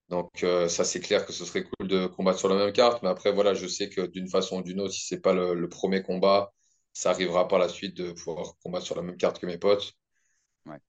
Donc, 0.08 0.44
euh, 0.44 0.70
ça, 0.70 0.86
c'est 0.86 1.02
clair 1.02 1.26
que 1.26 1.34
ce 1.34 1.44
serait 1.44 1.66
cool 1.66 1.90
de 1.90 2.08
combattre 2.08 2.40
sur 2.40 2.48
la 2.48 2.56
même 2.56 2.72
carte. 2.72 3.04
Mais 3.04 3.10
après, 3.10 3.34
voilà, 3.34 3.54
je 3.54 3.68
sais 3.68 3.90
que 3.90 4.08
d'une 4.08 4.30
façon 4.30 4.60
ou 4.60 4.64
d'une 4.64 4.80
autre, 4.80 4.94
si 4.94 5.06
c'est 5.06 5.20
pas 5.20 5.34
le, 5.34 5.54
le 5.54 5.68
premier 5.68 6.02
combat, 6.02 6.54
ça 6.94 7.10
arrivera 7.10 7.50
par 7.50 7.60
la 7.60 7.68
suite 7.68 7.98
de 7.98 8.14
pouvoir 8.14 8.54
combattre 8.64 8.86
sur 8.86 8.96
la 8.96 9.02
même 9.02 9.18
carte 9.18 9.40
que 9.40 9.46
mes 9.46 9.58
potes. 9.58 9.92
Ouais. 10.66 10.80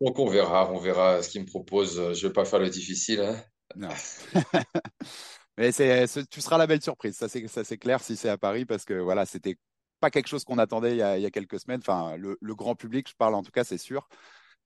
Donc, 0.00 0.18
on 0.18 0.26
verra, 0.26 0.72
on 0.72 0.78
verra 0.78 1.22
ce 1.22 1.28
qu'ils 1.28 1.42
me 1.42 1.46
proposent. 1.46 2.14
Je 2.14 2.26
vais 2.26 2.32
pas 2.32 2.46
faire 2.46 2.60
le 2.60 2.70
difficile, 2.70 3.20
hein. 3.20 3.44
Non. 3.76 3.88
Mais 5.58 5.72
c'est, 5.72 6.06
tu 6.28 6.40
seras 6.40 6.58
la 6.58 6.66
belle 6.66 6.82
surprise, 6.82 7.16
ça 7.16 7.28
c'est, 7.28 7.46
ça 7.46 7.62
c'est 7.64 7.76
clair 7.78 8.02
si 8.02 8.16
c'est 8.16 8.28
à 8.30 8.38
Paris, 8.38 8.64
parce 8.64 8.84
que 8.84 8.94
voilà, 8.94 9.26
c'était 9.26 9.56
pas 10.00 10.10
quelque 10.10 10.28
chose 10.28 10.44
qu'on 10.44 10.58
attendait 10.58 10.92
il 10.92 10.96
y 10.98 11.02
a, 11.02 11.18
il 11.18 11.22
y 11.22 11.26
a 11.26 11.30
quelques 11.30 11.60
semaines. 11.60 11.80
Enfin, 11.80 12.16
le, 12.16 12.38
le 12.40 12.54
grand 12.54 12.74
public, 12.74 13.08
je 13.08 13.14
parle 13.14 13.34
en 13.34 13.42
tout 13.42 13.52
cas, 13.52 13.64
c'est 13.64 13.78
sûr 13.78 14.08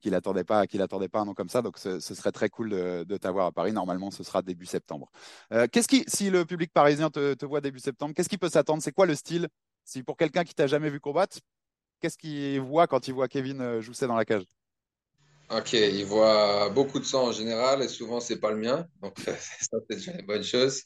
qu'il 0.01 0.15
attendait 0.15 0.45
pas, 0.45 0.67
qu'il 0.67 0.83
attendait 0.83 1.09
pas 1.09 1.21
un 1.21 1.25
nom 1.25 1.35
comme 1.35 1.49
ça. 1.49 1.63
Donc, 1.63 1.79
ce, 1.79 2.01
ce 2.01 2.15
serait 2.15 2.33
très 2.33 2.49
cool 2.49 2.71
de, 2.71 3.05
de 3.05 3.17
t'avoir 3.17 3.47
à 3.47 3.53
Paris. 3.53 3.73
Normalement, 3.73 4.11
ce 4.11 4.23
sera 4.23 4.43
début 4.43 4.67
septembre. 4.67 5.11
Euh, 5.53 5.67
qu'est-ce 5.71 5.89
qui, 5.89 6.05
si 6.07 6.31
le 6.31 6.45
public 6.45 6.73
parisien 6.73 7.11
te, 7.11 7.35
te 7.35 7.47
voit 7.47 7.61
début 7.61 7.79
septembre, 7.81 8.15
qu'est-ce 8.15 8.29
qui 8.29 8.39
peut 8.39 8.49
s'attendre? 8.51 8.83
C'est 8.83 8.93
quoi 8.93 9.07
le 9.07 9.15
style? 9.15 9.49
Si 9.85 10.03
pour 10.03 10.17
quelqu'un 10.17 10.45
qui 10.45 10.55
t'a 10.55 10.67
jamais 10.67 10.91
vu 10.91 11.01
combattre, 11.01 11.39
qu'est-ce 12.01 12.19
qu'il 12.19 12.61
voit 12.61 12.87
quand 12.87 13.09
il 13.09 13.15
voit 13.15 13.29
Kevin 13.29 13.61
euh, 13.61 13.81
Jousset 13.81 14.07
dans 14.07 14.17
la 14.17 14.25
cage? 14.25 14.45
Ok, 15.51 15.75
il 15.75 16.05
voit 16.05 16.71
beaucoup 16.71 16.99
de 16.99 17.05
sang 17.05 17.29
en 17.29 17.33
général 17.33 17.81
et 17.83 17.87
souvent 17.89 18.19
c'est 18.19 18.41
pas 18.41 18.51
le 18.51 18.57
mien, 18.59 18.85
donc 19.01 19.17
ça 19.21 19.79
c'est 19.89 19.97
déjà 19.97 20.13
une 20.13 20.27
bonne 20.27 20.43
chose. 20.43 20.83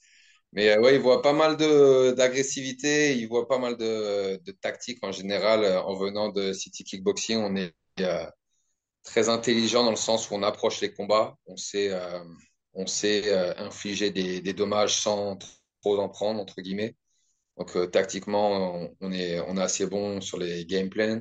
Mais 0.52 0.70
euh, 0.70 0.80
ouais, 0.82 0.96
il 0.96 1.00
voit 1.00 1.22
pas 1.22 1.32
mal 1.32 1.56
d'agressivité, 1.56 3.16
il 3.16 3.26
voit 3.28 3.48
pas 3.48 3.58
mal 3.58 3.76
de, 3.78 4.36
de 4.44 4.52
tactique 4.52 4.98
en 5.02 5.12
général. 5.12 5.64
Euh, 5.64 5.80
En 5.82 5.94
venant 5.96 6.28
de 6.30 6.52
City 6.52 6.84
Kickboxing, 6.84 7.38
on 7.38 7.56
est 7.56 7.72
euh, 8.00 8.26
très 9.04 9.28
intelligent 9.30 9.84
dans 9.84 9.90
le 9.90 9.96
sens 9.96 10.30
où 10.30 10.34
on 10.34 10.42
approche 10.42 10.80
les 10.82 10.92
combats, 10.94 11.36
on 11.46 11.56
sait 11.56 11.90
euh, 11.92 12.20
on 12.74 12.86
sait 12.86 13.34
infliger 13.58 14.10
des, 14.12 14.52
dommages 14.54 15.00
sans 15.00 15.38
trop 15.82 15.98
en 16.00 16.08
prendre 16.08 16.40
entre 16.40 16.60
guillemets. 16.62 16.96
Donc 17.58 17.76
tactiquement, 17.92 18.76
on, 18.84 18.96
on 19.00 19.12
est 19.12 19.40
on 19.40 19.56
est 19.58 19.62
assez 19.62 19.86
bon 19.86 20.20
sur 20.20 20.38
les 20.38 20.66
game 20.66 20.90
plans. 20.90 21.20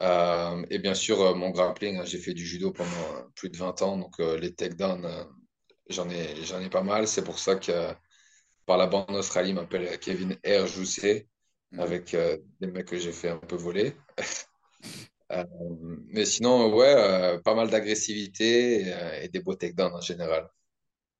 Euh, 0.00 0.64
et 0.70 0.78
bien 0.78 0.94
sûr, 0.94 1.20
euh, 1.20 1.34
mon 1.34 1.50
grappling, 1.50 1.98
hein, 1.98 2.04
j'ai 2.04 2.18
fait 2.18 2.34
du 2.34 2.46
judo 2.46 2.70
pendant 2.70 2.90
euh, 2.90 3.22
plus 3.34 3.50
de 3.50 3.56
20 3.56 3.82
ans, 3.82 3.96
donc 3.96 4.20
euh, 4.20 4.38
les 4.38 4.54
takedowns, 4.54 5.26
j'en 5.88 6.08
ai, 6.08 6.36
j'en 6.44 6.60
ai 6.60 6.70
pas 6.70 6.82
mal. 6.82 7.08
C'est 7.08 7.24
pour 7.24 7.38
ça 7.38 7.56
que 7.56 7.92
par 8.66 8.76
la 8.76 8.86
bande 8.86 9.10
Australie, 9.10 9.54
m'appelle 9.54 9.98
Kevin 9.98 10.36
R. 10.46 10.66
Jousset. 10.66 11.26
mmh. 11.72 11.80
avec 11.80 12.16
des 12.60 12.66
mecs 12.66 12.86
que 12.86 12.98
j'ai 12.98 13.12
fait 13.12 13.30
un 13.30 13.38
peu 13.38 13.56
voler. 13.56 13.94
mais 16.08 16.24
sinon, 16.24 16.72
ouais, 16.74 17.38
pas 17.44 17.54
mal 17.54 17.68
d'agressivité 17.70 18.94
et, 19.22 19.28
des 19.28 19.40
beaux 19.40 19.54
takedowns 19.54 19.94
en 19.94 20.00
général. 20.00 20.48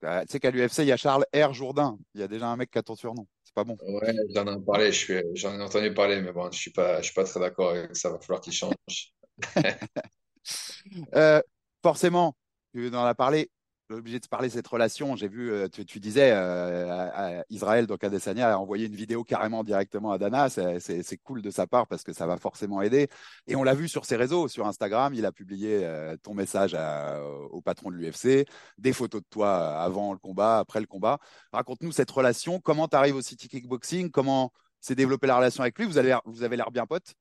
Bah, 0.01 0.25
tu 0.25 0.33
sais 0.33 0.41
qu'à 0.41 0.51
l'UFC, 0.51 0.79
il 0.79 0.87
y 0.87 0.93
a 0.93 0.97
Charles 0.97 1.27
R. 1.35 1.53
Jourdain. 1.53 1.99
Il 2.15 2.21
y 2.21 2.25
a 2.25 2.29
déjà 2.29 2.47
un 2.47 2.57
mec 2.57 2.71
qui 2.71 2.79
a 2.79 2.83
ton 2.83 2.95
surnom. 2.95 3.27
Pas 3.59 3.65
bon. 3.65 3.77
Ouais, 3.83 4.15
j'en 4.33 4.47
ai 4.47 4.65
parlé, 4.65 4.93
j'en 5.35 5.59
ai 5.59 5.63
entendu 5.65 5.93
parler, 5.93 6.21
mais 6.21 6.31
bon, 6.31 6.49
je 6.53 6.57
suis 6.57 6.71
pas, 6.71 6.99
je 6.99 7.07
suis 7.07 7.15
pas 7.15 7.25
très 7.25 7.41
d'accord 7.41 7.71
avec 7.71 7.97
ça. 7.97 8.09
Va 8.11 8.21
falloir 8.21 8.41
qu'il 8.41 8.53
change. 8.53 9.13
euh, 11.17 11.43
forcément, 11.83 12.37
tu 12.73 12.87
en 12.95 13.05
as 13.05 13.17
parlé 13.17 13.51
obligé 13.95 14.19
de 14.21 14.27
parler 14.27 14.49
de 14.49 14.53
cette 14.53 14.67
relation. 14.67 15.17
J'ai 15.17 15.29
vu, 15.29 15.51
euh, 15.51 15.69
tu, 15.69 16.01
disais, 16.01 16.31
euh, 16.33 17.43
Israël, 17.51 17.87
donc 17.87 18.05
Adesanya, 18.05 18.55
a 18.55 18.59
envoyé 18.59 18.87
une 18.87 18.95
vidéo 18.95 19.25
carrément 19.25 19.65
directement 19.65 20.13
à 20.13 20.19
Dana. 20.19 20.49
C'est 20.49 21.17
cool 21.25 21.43
de 21.43 21.51
sa 21.51 21.67
part 21.67 21.87
parce 21.87 22.03
que 22.03 22.13
ça 22.13 22.27
va 22.27 22.37
forcément 22.37 22.83
aider. 22.83 23.09
Et 23.47 23.57
on 23.57 23.63
l'a 23.63 23.75
vu 23.75 23.89
sur 23.89 24.05
ses 24.05 24.17
réseaux, 24.17 24.49
sur 24.49 24.67
Instagram, 24.67 25.15
il 25.15 25.25
a 25.27 25.33
publié 25.33 25.81
euh, 25.85 26.17
ton 26.23 26.35
message 26.35 26.77
au 27.51 27.61
patron 27.61 27.91
de 27.91 27.97
l'UFC, 27.97 28.47
des 28.79 28.93
photos 28.93 29.23
de 29.23 29.27
toi 29.31 29.81
avant 29.81 30.13
le 30.13 30.19
combat, 30.19 30.59
après 30.59 30.81
le 30.81 30.87
combat. 30.87 31.19
Raconte-nous 31.53 31.93
cette 31.93 32.11
relation. 32.11 32.61
Comment 32.61 32.89
tu 32.89 32.97
arrives 32.97 33.17
au 33.17 33.23
City 33.23 33.49
Kickboxing? 33.49 34.11
Comment 34.11 34.53
s'est 34.81 34.95
développée 34.95 35.27
la 35.27 35.37
relation 35.37 35.63
avec 35.63 35.79
lui? 35.79 35.87
Vous 35.87 35.99
avez 35.99 36.57
l'air 36.57 36.71
bien 36.71 36.87
pote 36.87 37.15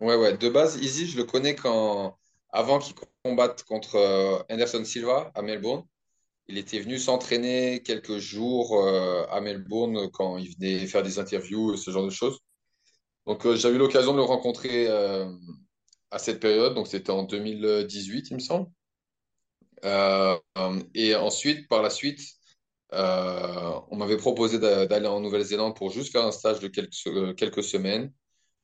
Ouais, 0.00 0.14
ouais. 0.16 0.36
De 0.36 0.48
base, 0.48 0.76
Izzy, 0.76 1.08
je 1.08 1.16
le 1.16 1.24
connais 1.24 1.54
quand 1.56 2.16
avant 2.50 2.78
qu'il 2.78 2.94
combatte 3.24 3.64
contre 3.64 3.96
euh, 3.96 4.42
Anderson 4.50 4.84
Silva 4.84 5.30
à 5.34 5.42
Melbourne. 5.42 5.84
Il 6.48 6.56
était 6.56 6.80
venu 6.80 6.98
s'entraîner 6.98 7.82
quelques 7.82 8.18
jours 8.18 8.82
euh, 8.82 9.26
à 9.30 9.40
Melbourne 9.40 10.10
quand 10.10 10.38
il 10.38 10.54
venait 10.54 10.86
faire 10.86 11.02
des 11.02 11.18
interviews, 11.18 11.76
ce 11.76 11.90
genre 11.90 12.04
de 12.04 12.10
choses. 12.10 12.38
Donc 13.26 13.44
euh, 13.44 13.56
j'avais 13.56 13.76
eu 13.76 13.78
l'occasion 13.78 14.12
de 14.12 14.18
le 14.18 14.22
rencontrer 14.22 14.88
à 16.10 16.18
cette 16.18 16.40
période, 16.40 16.74
donc 16.74 16.86
c'était 16.88 17.10
en 17.10 17.24
2018, 17.24 18.30
il 18.30 18.34
me 18.34 18.40
semble. 18.40 18.70
et 20.94 21.14
ensuite, 21.14 21.68
par 21.68 21.82
la 21.82 21.90
suite, 21.90 22.20
on 22.92 23.96
m'avait 23.96 24.16
proposé 24.16 24.58
d'aller 24.58 25.06
en 25.06 25.20
Nouvelle-Zélande 25.20 25.76
pour 25.76 25.90
juste 25.90 26.12
faire 26.12 26.24
un 26.24 26.32
stage 26.32 26.60
de 26.60 26.68
quelques 27.32 27.62
semaines 27.62 28.10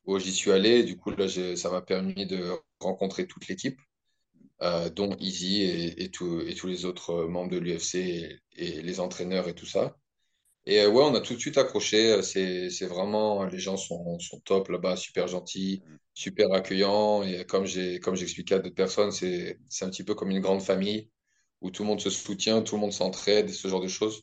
où 0.04 0.18
j'y 0.18 0.32
suis 0.32 0.52
allé. 0.52 0.84
Du 0.84 0.96
coup, 0.96 1.10
là, 1.10 1.28
ça 1.56 1.70
m'a 1.70 1.82
permis 1.82 2.26
de 2.26 2.52
rencontrer 2.80 3.26
toute 3.26 3.48
l'équipe, 3.48 3.80
euh, 4.62 4.90
dont 4.90 5.16
Easy 5.18 5.62
et, 5.62 6.04
et, 6.04 6.10
tous 6.10 6.66
les 6.66 6.84
autres 6.84 7.24
membres 7.24 7.50
de 7.50 7.58
l'UFC 7.58 7.94
et, 8.56 8.82
les 8.82 9.00
entraîneurs 9.00 9.48
et 9.48 9.54
tout 9.54 9.66
ça. 9.66 9.96
Et 10.66 10.80
euh, 10.80 10.90
ouais, 10.90 11.02
on 11.04 11.14
a 11.14 11.20
tout 11.20 11.34
de 11.34 11.40
suite 11.40 11.58
accroché. 11.58 12.22
C'est, 12.22 12.86
vraiment, 12.86 13.44
les 13.44 13.58
gens 13.58 13.76
sont, 13.76 14.18
sont 14.18 14.40
top 14.40 14.68
là-bas, 14.68 14.96
super 14.96 15.28
gentils, 15.28 15.82
super 16.14 16.52
accueillants. 16.52 17.22
Et 17.22 17.44
comme 17.46 17.66
j'expliquais 17.66 18.56
à 18.56 18.58
d'autres 18.60 18.74
personnes, 18.74 19.12
c'est 19.12 19.58
un 19.82 19.90
petit 19.90 20.04
peu 20.04 20.14
comme 20.14 20.30
une 20.30 20.40
grande 20.40 20.62
famille 20.62 21.10
où 21.60 21.70
tout 21.70 21.82
le 21.82 21.88
monde 21.88 22.00
se 22.00 22.10
soutient, 22.10 22.62
tout 22.62 22.76
le 22.76 22.82
monde 22.82 22.92
s'entraide, 22.92 23.48
ce 23.50 23.68
genre 23.68 23.80
de 23.80 23.88
choses. 23.88 24.22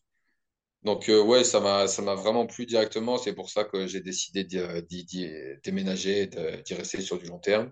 Donc, 0.83 1.09
euh, 1.09 1.21
ouais, 1.21 1.43
ça 1.43 1.59
m'a, 1.59 1.85
vraiment 2.15 2.47
plu 2.47 2.65
directement. 2.65 3.17
C'est 3.17 3.33
pour 3.33 3.49
ça 3.49 3.63
que 3.65 3.85
j'ai 3.87 4.01
décidé 4.01 4.43
d'y, 4.43 5.29
déménager, 5.63 6.27
d'y 6.27 6.73
rester 6.73 7.01
sur 7.01 7.19
du 7.19 7.25
long 7.27 7.39
terme. 7.39 7.71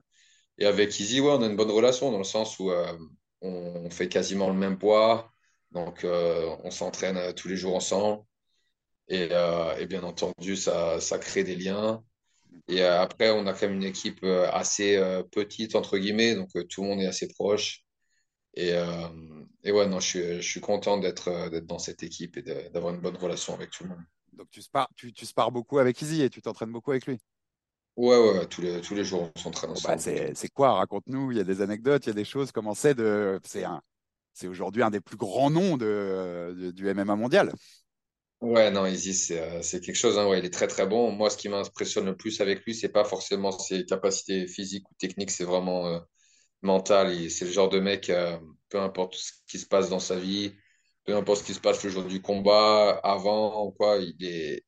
Et 0.59 0.65
avec 0.65 0.99
Easy, 0.99 1.21
ouais, 1.21 1.31
on 1.31 1.41
a 1.41 1.47
une 1.47 1.55
bonne 1.55 1.71
relation 1.71 2.11
dans 2.11 2.19
le 2.19 2.23
sens 2.23 2.59
où 2.59 2.71
euh, 2.71 2.97
on 3.41 3.89
fait 3.89 4.09
quasiment 4.09 4.49
le 4.49 4.55
même 4.55 4.77
poids. 4.77 5.31
Donc, 5.71 6.03
euh, 6.03 6.55
on 6.63 6.71
s'entraîne 6.71 7.33
tous 7.35 7.47
les 7.47 7.55
jours 7.57 7.75
ensemble. 7.75 8.23
Et, 9.09 9.29
et 9.79 9.85
bien 9.87 10.03
entendu, 10.03 10.55
ça, 10.55 10.99
ça, 11.01 11.17
crée 11.19 11.43
des 11.43 11.55
liens. 11.55 12.03
Et 12.67 12.83
après, 12.83 13.31
on 13.31 13.47
a 13.47 13.53
quand 13.53 13.67
même 13.67 13.77
une 13.77 13.83
équipe 13.83 14.23
assez 14.23 14.97
petite, 15.31 15.75
entre 15.75 15.97
guillemets. 15.97 16.35
Donc, 16.35 16.49
tout 16.69 16.83
le 16.83 16.89
monde 16.89 17.01
est 17.01 17.07
assez 17.07 17.27
proche. 17.29 17.83
Et, 18.59 18.73
euh, 18.73 19.07
et 19.63 19.71
ouais, 19.71 19.87
non, 19.87 20.01
je 20.01 20.07
suis, 20.07 20.41
je 20.41 20.49
suis 20.49 20.59
content 20.59 20.97
d'être 20.97 21.29
euh, 21.29 21.61
dans 21.61 21.79
cette 21.79 22.03
équipe 22.03 22.35
et 22.35 22.41
d'avoir 22.41 22.93
une 22.93 22.99
bonne 22.99 23.15
relation 23.15 23.53
avec 23.53 23.71
tout 23.71 23.83
le 23.83 23.91
monde. 23.91 24.03
Donc 24.33 24.49
tu 24.51 24.61
spares, 24.61 24.89
tu, 24.97 25.13
tu 25.13 25.25
spares 25.25 25.51
beaucoup 25.51 25.79
avec 25.79 26.01
Izzy 26.01 26.23
et 26.23 26.29
tu 26.29 26.41
t'entraînes 26.41 26.71
beaucoup 26.71 26.91
avec 26.91 27.05
lui 27.05 27.19
Ouais, 27.95 28.17
ouais, 28.17 28.45
tous 28.47 28.61
les, 28.61 28.81
tous 28.81 28.95
les 28.95 29.05
jours, 29.05 29.31
on 29.33 29.39
s'entraîne 29.39 29.71
bah, 29.71 29.93
ensemble. 29.93 30.31
c'est 30.35 30.49
quoi? 30.49 30.73
Raconte-nous, 30.73 31.31
il 31.31 31.37
y 31.37 31.41
a 31.41 31.45
des 31.45 31.61
anecdotes, 31.61 32.05
il 32.05 32.09
y 32.09 32.11
a 32.11 32.15
des 32.15 32.25
choses. 32.25 32.51
Comment 32.51 32.73
c'est 32.73 32.95
de. 32.95 33.39
C'est 34.33 34.47
aujourd'hui 34.47 34.83
un 34.83 34.89
des 34.89 35.01
plus 35.01 35.17
grands 35.17 35.49
noms 35.49 35.77
de, 35.77 36.71
du 36.73 36.93
MMA 36.93 37.15
mondial. 37.15 37.53
Ouais, 38.41 38.71
non, 38.71 38.85
Izzy, 38.85 39.13
c'est 39.13 39.39
euh, 39.39 39.79
quelque 39.79 39.95
chose. 39.95 40.17
Hein, 40.17 40.27
ouais, 40.27 40.39
il 40.39 40.45
est 40.45 40.53
très, 40.53 40.67
très 40.67 40.85
bon. 40.85 41.11
Moi, 41.11 41.29
ce 41.29 41.37
qui 41.37 41.49
m'impressionne 41.49 42.05
le 42.05 42.15
plus 42.15 42.39
avec 42.39 42.63
lui, 42.63 42.73
c'est 42.73 42.89
pas 42.89 43.03
forcément 43.03 43.51
ses 43.51 43.85
capacités 43.85 44.47
physiques 44.47 44.89
ou 44.89 44.93
techniques, 44.97 45.31
c'est 45.31 45.43
vraiment 45.43 46.01
mental. 46.61 47.29
C'est 47.29 47.45
le 47.45 47.51
genre 47.51 47.69
de 47.69 47.79
mec, 47.79 48.09
euh, 48.09 48.37
peu 48.69 48.79
importe 48.79 49.15
ce 49.15 49.31
qui 49.47 49.59
se 49.59 49.65
passe 49.67 49.89
dans 49.89 49.99
sa 49.99 50.17
vie, 50.17 50.53
peu 51.05 51.15
importe 51.15 51.39
ce 51.41 51.45
qui 51.45 51.53
se 51.53 51.59
passe 51.59 51.83
le 51.83 51.89
jour 51.89 52.03
du 52.05 52.21
combat, 52.21 52.91
avant 53.03 53.71
quoi, 53.71 53.97
il 53.97 54.15
est, 54.25 54.63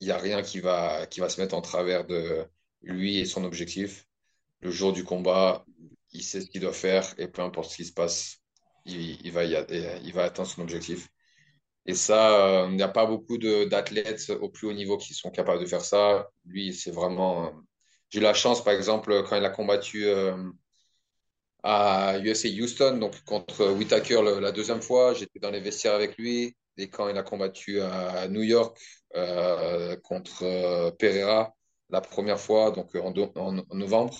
n'y 0.00 0.10
a 0.10 0.18
rien 0.18 0.42
qui 0.42 0.60
va, 0.60 1.06
qui 1.06 1.20
va 1.20 1.28
se 1.28 1.40
mettre 1.40 1.54
en 1.54 1.60
travers 1.62 2.06
de 2.06 2.46
lui 2.82 3.18
et 3.18 3.24
son 3.26 3.44
objectif. 3.44 4.06
Le 4.60 4.70
jour 4.70 4.92
du 4.92 5.04
combat, 5.04 5.64
il 6.12 6.22
sait 6.22 6.40
ce 6.40 6.46
qu'il 6.46 6.60
doit 6.62 6.72
faire 6.72 7.14
et 7.18 7.28
peu 7.28 7.42
importe 7.42 7.70
ce 7.70 7.76
qui 7.76 7.84
se 7.84 7.92
passe, 7.92 8.38
il, 8.86 9.30
va, 9.32 9.44
il 9.44 10.12
va 10.14 10.24
atteindre 10.24 10.48
son 10.48 10.62
objectif. 10.62 11.08
Et 11.86 11.94
ça, 11.94 12.64
euh, 12.64 12.68
il 12.70 12.76
n'y 12.76 12.82
a 12.82 12.88
pas 12.88 13.06
beaucoup 13.06 13.38
d'athlètes 13.38 14.30
au 14.30 14.50
plus 14.50 14.68
haut 14.68 14.74
niveau 14.74 14.98
qui 14.98 15.14
sont 15.14 15.30
capables 15.30 15.60
de 15.60 15.66
faire 15.66 15.84
ça. 15.84 16.28
Lui, 16.44 16.74
c'est 16.74 16.90
vraiment. 16.90 17.46
Euh, 17.46 17.50
j'ai 18.10 18.20
eu 18.20 18.22
la 18.22 18.34
chance, 18.34 18.62
par 18.62 18.74
exemple, 18.74 19.24
quand 19.26 19.36
il 19.36 19.44
a 19.44 19.50
combattu 19.50 20.06
à 21.70 22.18
USA 22.20 22.48
Houston, 22.48 22.96
donc 22.96 23.22
contre 23.24 23.66
Whitaker 23.72 24.22
la 24.40 24.52
deuxième 24.52 24.80
fois. 24.80 25.12
J'étais 25.12 25.38
dans 25.38 25.50
les 25.50 25.60
vestiaires 25.60 25.94
avec 25.94 26.16
lui. 26.16 26.56
Et 26.78 26.88
quand 26.88 27.08
il 27.08 27.18
a 27.18 27.22
combattu 27.22 27.82
à 27.82 28.26
New 28.28 28.42
York 28.42 28.78
euh, 29.14 29.94
contre 29.96 30.44
euh, 30.44 30.90
Pereira 30.92 31.54
la 31.90 32.00
première 32.00 32.40
fois, 32.40 32.70
donc 32.70 32.94
en, 32.94 33.12
en, 33.36 33.52
novembre, 33.74 34.16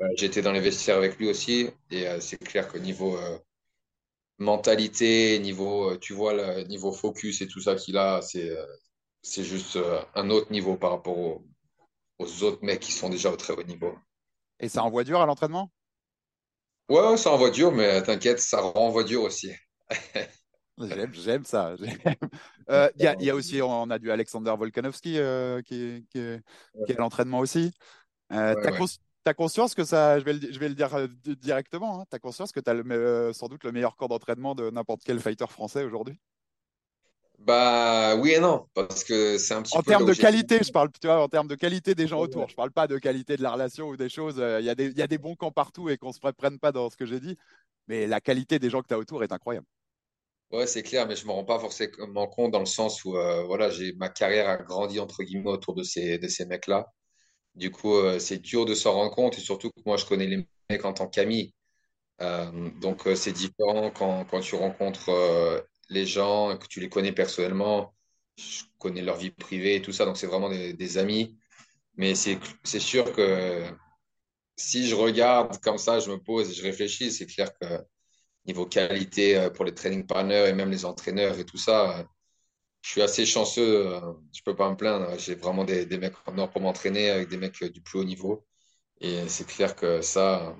euh, 0.00 0.08
j'étais 0.16 0.42
dans 0.42 0.50
les 0.50 0.60
vestiaires 0.60 0.96
avec 0.96 1.16
lui 1.16 1.30
aussi. 1.30 1.70
Et 1.92 2.06
c'est 2.20 2.38
clair 2.38 2.66
que 2.66 2.78
niveau 2.78 3.16
mentalité, 4.38 5.38
niveau, 5.38 5.96
tu 5.98 6.12
vois, 6.12 6.34
le 6.34 6.62
niveau 6.62 6.90
focus 6.92 7.40
et 7.40 7.46
tout 7.46 7.60
ça 7.60 7.76
qu'il 7.76 7.96
a, 7.96 8.20
c'est 8.20 8.50
c'est 9.22 9.44
juste 9.44 9.78
un 10.16 10.30
autre 10.30 10.50
niveau 10.50 10.76
par 10.76 10.90
rapport 10.90 11.16
aux, 11.16 11.44
aux 12.18 12.42
autres 12.42 12.64
mecs 12.64 12.80
qui 12.80 12.90
sont 12.90 13.10
déjà 13.10 13.30
au 13.30 13.36
très 13.36 13.52
haut 13.52 13.62
niveau. 13.62 13.94
Et 14.58 14.68
ça 14.68 14.82
envoie 14.82 15.04
dur 15.04 15.20
à 15.20 15.26
l'entraînement? 15.26 15.70
Ouais, 16.88 17.16
ça 17.16 17.30
envoie 17.32 17.50
dur, 17.50 17.72
mais 17.72 18.02
t'inquiète, 18.02 18.40
ça 18.40 18.60
renvoie 18.60 19.04
dur 19.04 19.22
aussi. 19.22 19.52
J'aime, 20.78 21.44
ça. 21.44 21.74
Euh, 22.70 22.88
il 22.96 23.02
y, 23.02 23.28
a 23.28 23.34
aussi, 23.34 23.60
on 23.60 23.90
a 23.90 23.98
du 23.98 24.10
Alexander 24.10 24.54
Volkanovski 24.56 25.18
euh, 25.18 25.60
qui, 25.62 26.06
qui, 26.10 26.18
est 26.20 26.40
à 26.90 27.00
l'entraînement 27.00 27.40
aussi. 27.40 27.72
Euh, 28.32 28.54
tu 28.62 29.28
as, 29.28 29.34
conscience 29.34 29.74
que 29.74 29.82
ça, 29.82 30.20
je 30.20 30.24
vais 30.24 30.32
le, 30.34 30.52
je 30.52 30.58
vais 30.60 30.68
le 30.68 30.76
dire 30.76 30.90
directement, 31.40 32.00
hein, 32.00 32.04
tu 32.08 32.14
as 32.14 32.20
conscience 32.20 32.52
que 32.52 32.60
tu 32.60 32.70
as 32.70 33.32
sans 33.34 33.48
doute 33.48 33.64
le 33.64 33.72
meilleur 33.72 33.96
corps 33.96 34.08
d'entraînement 34.08 34.54
de 34.54 34.70
n'importe 34.70 35.02
quel 35.04 35.18
fighter 35.18 35.48
français 35.48 35.82
aujourd'hui? 35.82 36.18
Bah 37.44 38.14
oui 38.16 38.32
et 38.32 38.38
non, 38.38 38.68
parce 38.72 39.02
que 39.02 39.36
c'est 39.36 39.54
un 39.54 39.62
petit 39.62 39.76
en 39.76 39.82
peu. 39.82 39.90
En 39.90 39.98
termes 39.98 40.08
de 40.08 40.14
qualité, 40.14 40.60
je 40.62 40.70
parle, 40.70 40.90
tu 41.00 41.08
vois, 41.08 41.20
en 41.20 41.28
termes 41.28 41.48
de 41.48 41.56
qualité 41.56 41.94
des 41.94 42.06
gens 42.06 42.20
autour. 42.20 42.48
Je 42.48 42.54
parle 42.54 42.70
pas 42.70 42.86
de 42.86 42.98
qualité 42.98 43.36
de 43.36 43.42
la 43.42 43.52
relation 43.52 43.88
ou 43.88 43.96
des 43.96 44.08
choses. 44.08 44.36
Euh, 44.38 44.60
il 44.60 44.66
y, 44.66 44.70
a 44.70 44.76
des, 44.76 44.92
y 44.92 45.02
a 45.02 45.08
des 45.08 45.18
bons 45.18 45.34
camps 45.34 45.50
partout 45.50 45.88
et 45.88 45.96
qu'on 45.96 46.12
se 46.12 46.20
prenne 46.20 46.60
pas 46.60 46.70
dans 46.70 46.88
ce 46.88 46.96
que 46.96 47.04
j'ai 47.04 47.18
dit. 47.18 47.36
Mais 47.88 48.06
la 48.06 48.20
qualité 48.20 48.60
des 48.60 48.70
gens 48.70 48.80
que 48.80 48.86
tu 48.86 48.94
as 48.94 48.98
autour 48.98 49.24
est 49.24 49.32
incroyable. 49.32 49.66
Ouais, 50.52 50.68
c'est 50.68 50.84
clair, 50.84 51.08
mais 51.08 51.16
je 51.16 51.26
me 51.26 51.32
rends 51.32 51.44
pas 51.44 51.58
forcément 51.58 52.28
compte 52.28 52.52
dans 52.52 52.60
le 52.60 52.66
sens 52.66 53.04
où 53.04 53.16
euh, 53.16 53.42
voilà, 53.44 53.70
j'ai 53.70 53.92
ma 53.94 54.08
carrière 54.08 54.48
a 54.48 54.58
grandi 54.58 55.00
entre 55.00 55.24
guillemets 55.24 55.50
autour 55.50 55.74
de 55.74 55.82
ces, 55.82 56.18
de 56.18 56.28
ces 56.28 56.44
mecs-là. 56.46 56.86
Du 57.56 57.70
coup, 57.72 57.94
euh, 57.96 58.18
c'est 58.20 58.38
dur 58.38 58.66
de 58.66 58.74
s'en 58.74 58.92
rendre 58.92 59.14
compte 59.14 59.36
et 59.38 59.40
surtout 59.40 59.70
que 59.70 59.80
moi, 59.84 59.96
je 59.96 60.06
connais 60.06 60.26
les 60.26 60.46
mecs 60.70 60.84
en 60.84 60.92
tant 60.92 61.08
qu'amis. 61.08 61.54
donc, 62.80 63.08
c'est 63.16 63.32
différent 63.32 63.90
quand, 63.90 64.24
quand, 64.26 64.40
tu 64.40 64.54
rencontres 64.54 65.10
les 65.92 66.06
gens, 66.06 66.56
que 66.58 66.66
tu 66.66 66.80
les 66.80 66.88
connais 66.88 67.12
personnellement. 67.12 67.94
Je 68.36 68.64
connais 68.78 69.02
leur 69.02 69.16
vie 69.16 69.30
privée 69.30 69.76
et 69.76 69.82
tout 69.82 69.92
ça, 69.92 70.04
donc 70.06 70.16
c'est 70.16 70.26
vraiment 70.26 70.50
des, 70.50 70.98
amis. 70.98 71.38
Mais 71.96 72.14
c'est 72.14 72.38
sûr 72.80 73.12
que 73.12 73.64
si 74.56 74.86
je 74.88 74.94
regarde 74.94 75.58
comme 75.60 75.78
ça, 75.78 76.00
je 76.00 76.10
me 76.10 76.18
pose 76.18 76.50
et 76.50 76.54
je 76.54 76.62
réfléchis, 76.62 77.12
c'est 77.12 77.26
clair 77.26 77.52
que 77.58 77.66
niveau 78.46 78.66
qualité 78.66 79.36
euh, 79.38 79.50
pour 79.50 79.64
les 79.64 79.74
training 79.74 80.06
partners 80.06 80.48
et 80.48 80.52
même 80.54 80.70
les 80.70 80.84
entraîneurs 80.84 81.38
et 81.38 81.44
tout 81.46 81.58
ça, 81.58 82.06
je 82.82 82.90
suis 82.90 83.02
assez 83.02 83.26
chanceux. 83.26 83.86
Euh, 83.88 84.00
je 84.34 84.42
peux 84.44 84.56
pas 84.56 84.70
me 84.70 84.76
plaindre. 84.76 85.18
J'ai 85.18 85.34
vraiment 85.36 85.64
des, 85.64 85.86
des 85.86 85.98
mecs 85.98 86.14
en 86.26 86.38
or 86.38 86.50
pour 86.50 86.62
m'entraîner 86.62 87.10
avec 87.10 87.28
des 87.28 87.36
mecs 87.38 87.62
du 87.64 87.80
plus 87.82 88.00
haut 88.00 88.04
niveau. 88.04 88.44
Et 89.00 89.28
c'est 89.28 89.46
clair 89.46 89.76
que 89.76 90.02
ça, 90.02 90.56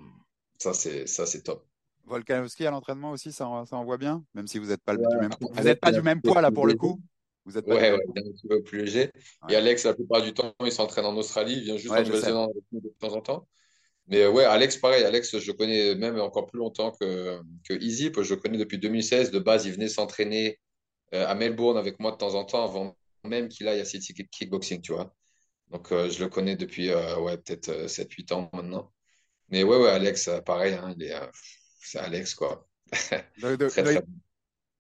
ça 0.59 0.75
c'est 0.75 1.43
top. 1.45 1.72
Volkanovski 2.13 2.67
à 2.67 2.71
l'entraînement 2.71 3.11
aussi, 3.11 3.33
ça, 3.33 3.47
ça 3.69 3.77
envoie 3.77 3.99
bien, 3.99 4.25
même 4.35 4.47
si 4.47 4.59
vous 4.59 4.67
n'êtes 4.67 4.83
pas, 4.83 4.97
du, 4.97 5.03
même, 5.21 5.31
vous 5.41 5.75
pas 5.81 5.93
du 5.93 6.03
même 6.03 6.21
poids 6.23 6.41
là 6.41 6.51
pour 6.51 6.67
le 6.67 6.75
coup. 6.75 7.01
Vous 7.45 7.59
êtes 7.59 7.67
Ouais, 7.67 7.91
ouais, 7.91 7.99
un 8.17 8.31
petit 8.31 8.47
peu 8.47 8.63
plus 8.63 8.85
léger. 8.85 9.11
Ouais. 9.43 9.55
Et 9.55 9.57
Alex, 9.57 9.85
la 9.85 9.95
plupart 9.95 10.23
du 10.23 10.33
temps, 10.33 10.55
il 10.65 10.71
s'entraîne 10.71 11.07
en 11.07 11.17
Australie. 11.17 11.55
Il 11.55 11.65
vient 11.65 11.77
juste 11.77 11.93
en. 11.93 12.01
Nouvelle-Zélande 12.03 12.53
de 12.71 12.95
temps 13.01 13.15
en 13.15 13.21
temps. 13.21 13.49
Mais 14.07 14.27
ouais, 14.27 14.45
Alex, 14.45 14.77
pareil. 14.77 15.03
Alex, 15.03 15.39
je 15.39 15.53
connais 15.53 15.97
même 15.97 16.21
encore 16.21 16.47
plus 16.47 16.59
longtemps 16.59 16.93
que, 16.93 17.41
que 17.69 17.75
Easy. 17.75 18.13
que 18.13 18.23
Je 18.23 18.35
le 18.35 18.41
connais 18.41 18.59
depuis 18.59 18.79
2016. 18.79 19.33
De 19.33 19.41
base, 19.41 19.67
il 19.67 19.73
venait 19.73 19.89
s'entraîner 19.89 20.61
euh, 21.15 21.27
à 21.27 21.35
Melbourne 21.35 21.77
avec 21.77 21.99
moi 21.99 22.13
de 22.13 22.17
temps 22.17 22.35
en 22.35 22.45
temps 22.45 22.63
avant 22.63 22.97
même 23.25 23.49
qu'il 23.49 23.69
aille 23.69 23.81
à 23.81 23.85
City 23.85 24.15
Kickboxing, 24.15 24.81
tu 24.81 24.93
vois. 24.93 25.15
Donc, 25.71 25.93
euh, 25.93 26.11
je 26.11 26.23
le 26.23 26.29
connais 26.29 26.57
depuis 26.57 26.91
euh, 26.91 27.19
ouais, 27.21 27.37
peut-être 27.39 27.69
euh, 27.71 27.87
7-8 27.87 28.33
ans 28.35 28.51
maintenant. 28.53 28.93
Mais 29.49 29.65
ouais, 29.65 29.79
ouais, 29.79 29.91
Alex, 29.91 30.31
pareil. 30.45 30.75
hein, 30.75 30.95
il 30.97 31.05
est, 31.05 31.15
c'est 31.83 31.99
Alex, 31.99 32.35
quoi. 32.35 32.67
Donc, 33.41 33.59
donc- 33.59 33.71
Très, 33.71 33.83
donc- 33.83 33.93
très 33.95 34.05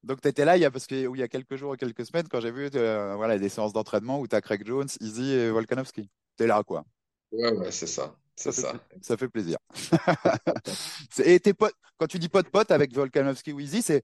donc, 0.04 0.20
tu 0.20 0.28
étais 0.28 0.44
là 0.44 0.56
il 0.56 0.60
y 0.60 0.64
a, 0.64 0.70
parce 0.70 0.86
que, 0.88 1.06
où 1.06 1.14
il 1.14 1.20
y 1.20 1.22
a 1.22 1.28
quelques 1.28 1.54
jours 1.54 1.76
quelques 1.76 2.04
semaines 2.04 2.26
quand 2.28 2.40
j'ai 2.40 2.50
vu 2.50 2.68
euh, 2.74 3.14
voilà, 3.14 3.38
des 3.38 3.48
séances 3.48 3.72
d'entraînement 3.72 4.18
où 4.18 4.26
tu 4.26 4.34
as 4.34 4.40
Craig 4.40 4.66
Jones, 4.66 4.88
Easy 5.00 5.30
et 5.32 5.50
Volkanovski. 5.50 6.10
Tu 6.36 6.42
es 6.44 6.46
là, 6.48 6.62
quoi. 6.64 6.84
Ouais, 7.30 7.52
ouais, 7.52 7.70
c'est 7.70 7.86
ça. 7.86 8.16
C'est 8.34 8.50
Ça 8.50 8.72
fait, 9.02 9.02
ça. 9.16 9.28
plaisir. 9.28 9.58
Et 11.24 11.38
tes 11.38 11.54
potes, 11.54 11.74
quand 11.98 12.06
tu 12.08 12.18
dis 12.18 12.28
pote-pote 12.28 12.70
avec 12.72 12.92
Volkanovski 12.92 13.52
ou 13.52 13.60
Easy, 13.60 13.80
c'est 13.82 14.02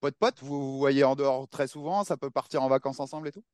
pote-pote, 0.00 0.40
vous 0.42 0.72
vous 0.72 0.78
voyez 0.78 1.02
en 1.04 1.16
dehors 1.16 1.48
très 1.48 1.66
souvent, 1.66 2.04
ça 2.04 2.16
peut 2.16 2.30
partir 2.30 2.62
en 2.62 2.68
vacances 2.68 3.00
ensemble 3.00 3.28
et 3.28 3.32
tout? 3.32 3.44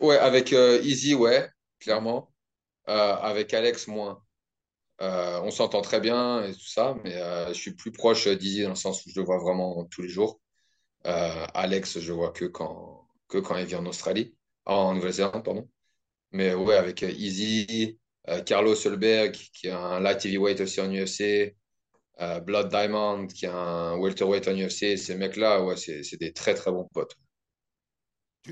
Ouais, 0.00 0.18
avec 0.18 0.52
euh, 0.52 0.80
Easy, 0.82 1.14
ouais, 1.14 1.50
clairement. 1.80 2.30
Euh, 2.88 3.14
avec 3.16 3.52
Alex, 3.54 3.88
moins. 3.88 4.22
Euh, 5.02 5.40
on 5.42 5.50
s'entend 5.50 5.82
très 5.82 6.00
bien 6.00 6.44
et 6.44 6.52
tout 6.52 6.66
ça, 6.68 6.96
mais 7.04 7.16
euh, 7.16 7.48
je 7.48 7.54
suis 7.54 7.74
plus 7.74 7.90
proche 7.92 8.28
d'Easy 8.28 8.62
dans 8.62 8.70
le 8.70 8.74
sens 8.76 9.04
où 9.04 9.10
je 9.10 9.18
le 9.20 9.26
vois 9.26 9.38
vraiment 9.38 9.84
tous 9.86 10.02
les 10.02 10.08
jours. 10.08 10.40
Euh, 11.06 11.46
Alex, 11.54 12.00
je 12.00 12.12
vois 12.12 12.32
que 12.32 12.44
quand, 12.46 13.08
que 13.28 13.38
quand 13.38 13.56
il 13.56 13.66
vient 13.66 13.80
en 13.80 13.86
Australie, 13.86 14.36
Ah, 14.66 14.76
en 14.76 14.94
Nouvelle-Zélande, 14.94 15.44
pardon. 15.44 15.68
Mais 16.32 16.54
ouais, 16.54 16.76
avec 16.76 17.02
euh, 17.02 17.12
euh, 18.28 18.42
Carlos 18.42 18.74
Solberg, 18.74 19.32
qui 19.32 19.68
est 19.68 19.70
un 19.70 20.00
light 20.00 20.24
heavyweight 20.24 20.60
aussi 20.60 20.80
en 20.80 20.90
UFC, 20.92 21.56
euh, 22.20 22.40
Blood 22.40 22.68
Diamond, 22.70 23.26
qui 23.26 23.46
est 23.46 23.48
un 23.48 23.96
welterweight 23.98 24.48
en 24.48 24.56
UFC, 24.56 24.96
ces 24.96 25.16
mecs-là, 25.16 25.64
c'est 25.76 26.18
des 26.20 26.32
très 26.32 26.54
très 26.54 26.70
bons 26.70 26.88
potes. 26.92 27.16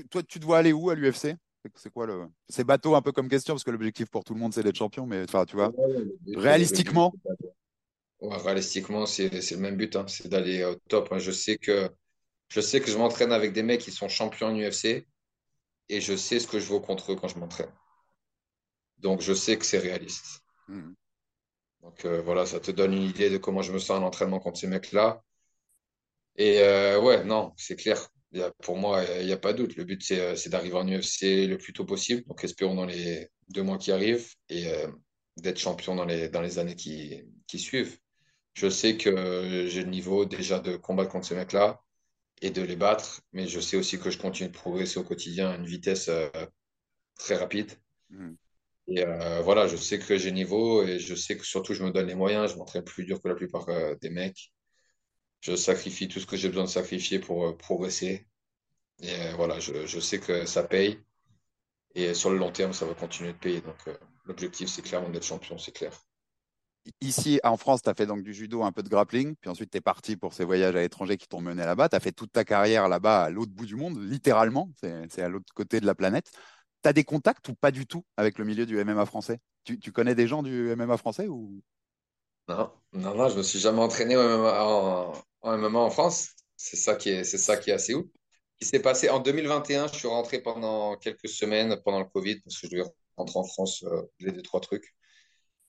Toi, 0.09 0.23
tu 0.23 0.39
te 0.39 0.45
vois 0.45 0.59
aller 0.59 0.73
où 0.73 0.89
à 0.89 0.95
l'UFC? 0.95 1.35
C'est 1.75 1.91
quoi 1.91 2.05
le. 2.07 2.25
C'est 2.49 2.63
bateau 2.63 2.95
un 2.95 3.01
peu 3.01 3.11
comme 3.11 3.27
question, 3.29 3.53
parce 3.53 3.63
que 3.63 3.71
l'objectif 3.71 4.09
pour 4.09 4.23
tout 4.23 4.33
le 4.33 4.39
monde, 4.39 4.53
c'est 4.53 4.63
d'être 4.63 4.75
champion, 4.77 5.05
mais 5.05 5.23
enfin, 5.23 5.45
tu 5.45 5.55
vois, 5.55 5.69
Ouais, 5.69 5.95
ouais, 5.95 6.35
réalistiquement, 6.35 7.13
Ouais, 8.19 8.37
réalistiquement, 8.37 9.05
c'est 9.05 9.29
le 9.29 9.57
même 9.57 9.77
but, 9.77 9.95
hein, 9.95 10.05
c'est 10.07 10.27
d'aller 10.27 10.63
au 10.63 10.75
top. 10.75 11.09
hein. 11.11 11.19
Je 11.19 11.31
sais 11.31 11.57
que 11.57 11.89
je 12.49 12.61
sais 12.61 12.81
que 12.81 12.91
je 12.91 12.97
m'entraîne 12.97 13.31
avec 13.31 13.53
des 13.53 13.63
mecs 13.63 13.81
qui 13.81 13.91
sont 13.91 14.09
champions 14.09 14.47
en 14.47 14.55
UFC 14.57 15.07
et 15.89 16.01
je 16.01 16.15
sais 16.15 16.39
ce 16.39 16.47
que 16.47 16.59
je 16.59 16.67
vaux 16.67 16.81
contre 16.81 17.13
eux 17.13 17.15
quand 17.15 17.27
je 17.29 17.39
m'entraîne. 17.39 17.71
Donc 18.99 19.19
je 19.21 19.33
sais 19.33 19.57
que 19.57 19.65
c'est 19.65 19.79
réaliste. 19.79 20.41
hmm, 20.67 20.93
Donc 21.83 22.05
euh, 22.05 22.21
voilà, 22.23 22.47
ça 22.47 22.59
te 22.59 22.71
donne 22.71 22.93
une 22.93 23.03
idée 23.03 23.29
de 23.29 23.37
comment 23.37 23.61
je 23.61 23.71
me 23.71 23.77
sens 23.77 23.97
à 23.97 23.99
l'entraînement 23.99 24.39
contre 24.39 24.57
ces 24.59 24.65
mecs-là. 24.67 25.21
Et 26.35 26.59
euh, 26.59 26.99
ouais, 27.01 27.23
non, 27.23 27.53
c'est 27.57 27.75
clair. 27.77 28.09
Il 28.31 28.39
y 28.39 28.43
a- 28.43 28.51
pour 28.63 28.77
moi, 28.77 29.03
il 29.19 29.25
n'y 29.25 29.31
a 29.33 29.37
pas 29.37 29.53
de 29.53 29.57
doute. 29.59 29.75
Le 29.75 29.83
but, 29.83 30.01
c'est 30.03 30.19
euh, 30.19 30.49
d'arriver 30.49 30.75
en 30.75 30.87
UFC 30.87 31.47
le 31.47 31.57
plus 31.57 31.73
tôt 31.73 31.85
possible. 31.85 32.23
Donc 32.27 32.43
espérons 32.43 32.75
dans 32.75 32.85
les 32.85 33.29
deux 33.49 33.63
mois 33.63 33.77
qui 33.77 33.91
arrivent 33.91 34.27
et 34.49 34.67
euh, 34.71 34.87
d'être 35.37 35.59
champion 35.59 35.95
dans 35.95 36.05
les, 36.05 36.29
dans 36.29 36.41
les 36.41 36.59
années 36.59 36.75
qui, 36.75 37.21
qui 37.47 37.59
suivent. 37.59 37.97
Je 38.55 38.69
sais 38.69 38.97
que 38.97 39.67
j'ai 39.67 39.83
le 39.83 39.89
niveau 39.89 40.25
déjà 40.25 40.59
de 40.59 40.77
combattre 40.77 41.11
contre 41.11 41.27
ces 41.27 41.35
mecs-là 41.35 41.81
et 42.41 42.51
de 42.51 42.61
les 42.61 42.75
battre, 42.77 43.21
mais 43.33 43.47
je 43.47 43.59
sais 43.59 43.77
aussi 43.77 43.99
que 43.99 44.11
je 44.11 44.17
continue 44.19 44.49
de 44.49 44.53
progresser 44.55 44.99
au 44.99 45.03
quotidien 45.03 45.51
à 45.51 45.55
une 45.57 45.65
vitesse 45.65 46.09
euh, 46.09 46.29
très 47.17 47.35
rapide. 47.35 47.71
hmm. 48.09 48.35
Et 48.87 49.03
euh, 49.05 49.41
voilà, 49.41 49.67
je 49.67 49.75
sais 49.77 49.99
que 49.99 50.17
j'ai 50.17 50.29
le 50.29 50.35
niveau 50.35 50.83
et 50.83 50.99
je 50.99 51.15
sais 51.15 51.37
que 51.37 51.45
surtout 51.45 51.73
je 51.73 51.83
me 51.83 51.91
donne 51.91 52.07
les 52.07 52.15
moyens. 52.15 52.51
Je 52.51 52.57
m'entraîne 52.57 52.83
plus 52.83 53.05
dur 53.05 53.21
que 53.21 53.27
la 53.27 53.35
plupart 53.35 53.65
des 54.01 54.09
mecs. 54.09 54.51
Je 55.41 55.55
sacrifie 55.55 56.07
tout 56.07 56.19
ce 56.19 56.25
que 56.25 56.37
j'ai 56.37 56.49
besoin 56.49 56.65
de 56.65 56.69
sacrifier 56.69 57.19
pour 57.19 57.45
euh, 57.45 57.57
progresser. 57.57 58.27
Et 59.01 59.09
euh, 59.09 59.33
voilà, 59.35 59.59
je, 59.59 59.85
je 59.85 59.99
sais 59.99 60.19
que 60.19 60.45
ça 60.45 60.63
paye. 60.63 60.99
Et 61.95 62.13
sur 62.13 62.29
le 62.29 62.37
long 62.37 62.51
terme, 62.51 62.73
ça 62.73 62.85
va 62.85 62.93
continuer 62.93 63.33
de 63.33 63.37
payer. 63.37 63.61
Donc 63.61 63.75
euh, 63.87 63.97
l'objectif, 64.25 64.69
c'est 64.69 64.81
clairement 64.81 65.09
d'être 65.09 65.25
champion, 65.25 65.57
c'est 65.57 65.71
clair. 65.71 65.91
Ici, 66.99 67.39
en 67.43 67.57
France, 67.57 67.81
tu 67.83 67.89
as 67.89 67.93
fait 67.93 68.07
donc 68.07 68.23
du 68.23 68.33
judo, 68.33 68.63
un 68.63 68.71
peu 68.71 68.81
de 68.81 68.89
grappling, 68.89 69.35
puis 69.35 69.49
ensuite 69.49 69.69
tu 69.71 69.77
es 69.77 69.81
parti 69.81 70.15
pour 70.15 70.33
ces 70.33 70.43
voyages 70.45 70.75
à 70.75 70.81
l'étranger 70.81 71.17
qui 71.17 71.27
t'ont 71.27 71.41
mené 71.41 71.63
là-bas. 71.63 71.89
Tu 71.89 71.95
as 71.95 71.99
fait 71.99 72.11
toute 72.11 72.31
ta 72.31 72.43
carrière 72.43 72.87
là-bas, 72.87 73.23
à 73.23 73.29
l'autre 73.29 73.51
bout 73.51 73.67
du 73.67 73.75
monde, 73.75 73.99
littéralement, 74.01 74.69
c'est 74.81 75.21
à 75.21 75.29
l'autre 75.29 75.53
côté 75.53 75.79
de 75.79 75.85
la 75.85 75.93
planète. 75.93 76.31
Tu 76.83 76.89
as 76.89 76.93
des 76.93 77.03
contacts 77.03 77.47
ou 77.49 77.53
pas 77.53 77.69
du 77.69 77.85
tout 77.85 78.03
avec 78.17 78.39
le 78.39 78.45
milieu 78.45 78.65
du 78.65 78.83
MMA 78.83 79.05
français? 79.05 79.39
Tu, 79.63 79.77
tu 79.77 79.91
connais 79.91 80.15
des 80.15 80.27
gens 80.27 80.41
du 80.41 80.75
MMA 80.75 80.97
français 80.97 81.27
ou... 81.27 81.61
Non, 82.47 82.71
non, 82.93 83.15
non, 83.15 83.29
je 83.29 83.37
me 83.37 83.43
suis 83.43 83.59
jamais 83.59 83.79
entraîné 83.79 84.15
au 84.15 84.23
MMA 84.23 84.65
en, 84.65 85.13
en 85.41 85.57
MMA 85.57 85.79
en 85.79 85.89
France. 85.89 86.29
C'est 86.57 86.77
ça 86.77 86.95
qui 86.95 87.09
est, 87.09 87.23
ça 87.23 87.57
qui 87.57 87.71
assez 87.71 87.93
ouf. 87.93 88.05
Qui 88.59 88.67
s'est 88.67 88.81
passé 88.81 89.09
en 89.09 89.19
2021, 89.19 89.87
je 89.87 89.95
suis 89.95 90.07
rentré 90.07 90.39
pendant 90.41 90.95
quelques 90.97 91.29
semaines 91.29 91.81
pendant 91.83 91.99
le 91.99 92.05
Covid 92.05 92.41
parce 92.41 92.59
que 92.59 92.67
je 92.67 92.71
devais 92.71 92.89
rentrer 93.17 93.39
en 93.39 93.43
France, 93.43 93.83
euh, 93.83 94.03
les 94.19 94.31
deux, 94.31 94.43
trois 94.43 94.59
trucs. 94.61 94.93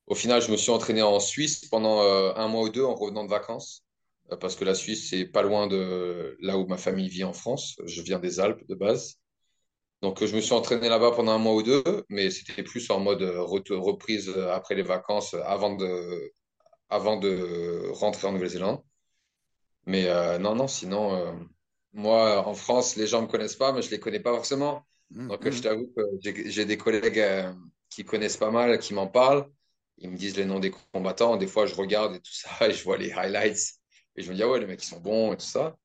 Au 0.06 0.14
final, 0.14 0.42
je 0.42 0.50
me 0.50 0.56
suis 0.56 0.70
entraîné 0.70 1.02
en 1.02 1.20
Suisse 1.20 1.66
pendant 1.68 2.02
euh, 2.02 2.32
un 2.36 2.48
mois 2.48 2.62
ou 2.62 2.68
deux 2.68 2.84
en 2.84 2.94
revenant 2.94 3.24
de 3.24 3.30
vacances 3.30 3.84
euh, 4.32 4.36
parce 4.36 4.56
que 4.56 4.64
la 4.64 4.74
Suisse, 4.74 5.08
c'est 5.10 5.24
pas 5.26 5.42
loin 5.42 5.66
de 5.66 6.36
là 6.40 6.58
où 6.58 6.66
ma 6.66 6.76
famille 6.76 7.08
vit 7.08 7.24
en 7.24 7.32
France. 7.32 7.76
Je 7.84 8.02
viens 8.02 8.18
des 8.18 8.40
Alpes 8.40 8.66
de 8.68 8.74
base. 8.74 9.16
Donc, 10.02 10.24
je 10.24 10.34
me 10.34 10.40
suis 10.40 10.52
entraîné 10.52 10.88
là-bas 10.88 11.12
pendant 11.12 11.32
un 11.32 11.38
mois 11.38 11.54
ou 11.54 11.62
deux, 11.62 11.84
mais 12.08 12.30
c'était 12.30 12.62
plus 12.64 12.90
en 12.90 12.98
mode 13.00 13.22
euh, 13.22 13.40
reprise 13.42 14.30
après 14.50 14.74
les 14.74 14.82
vacances, 14.82 15.34
avant 15.44 15.74
de, 15.76 16.32
avant 16.88 17.16
de 17.18 17.88
rentrer 17.92 18.26
en 18.26 18.32
Nouvelle-Zélande. 18.32 18.82
Mais 19.86 20.06
euh, 20.08 20.38
non, 20.38 20.54
non, 20.54 20.68
sinon, 20.68 21.14
euh, 21.14 21.32
moi, 21.92 22.46
en 22.46 22.54
France, 22.54 22.96
les 22.96 23.06
gens 23.06 23.22
me 23.22 23.26
connaissent 23.26 23.56
pas, 23.56 23.72
mais 23.72 23.82
je 23.82 23.90
les 23.90 24.00
connais 24.00 24.20
pas 24.20 24.32
forcément. 24.34 24.86
Mmh, 25.10 25.28
Donc, 25.28 25.46
euh, 25.46 25.50
mmh. 25.50 25.52
je 25.52 25.62
t'avoue 25.62 25.92
que 25.96 26.02
j'ai 26.22 26.64
des 26.64 26.76
collègues 26.78 27.18
euh, 27.18 27.52
qui 27.90 28.04
connaissent 28.04 28.36
pas 28.36 28.50
mal, 28.50 28.78
qui 28.78 28.94
m'en 28.94 29.06
parlent. 29.08 29.48
Ils 29.98 30.10
me 30.10 30.16
disent 30.16 30.36
les 30.36 30.44
noms 30.44 30.60
des 30.60 30.70
combattants. 30.92 31.36
Des 31.36 31.46
fois, 31.46 31.66
je 31.66 31.74
regarde 31.74 32.14
et 32.16 32.20
tout 32.20 32.32
ça, 32.32 32.48
et 32.68 32.72
je 32.72 32.82
vois 32.84 32.96
les 32.98 33.12
highlights. 33.12 33.74
Et 34.16 34.22
je 34.22 34.30
me 34.30 34.36
dis, 34.36 34.42
ah 34.42 34.48
ouais, 34.50 34.60
les 34.60 34.66
mecs, 34.66 34.82
ils 34.82 34.86
sont 34.86 35.00
bons 35.00 35.32
et 35.32 35.36
tout 35.36 35.46
ça. 35.46 35.76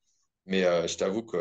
Mais 0.46 0.64
je 0.88 0.98
t'avoue 0.98 1.24
que 1.24 1.38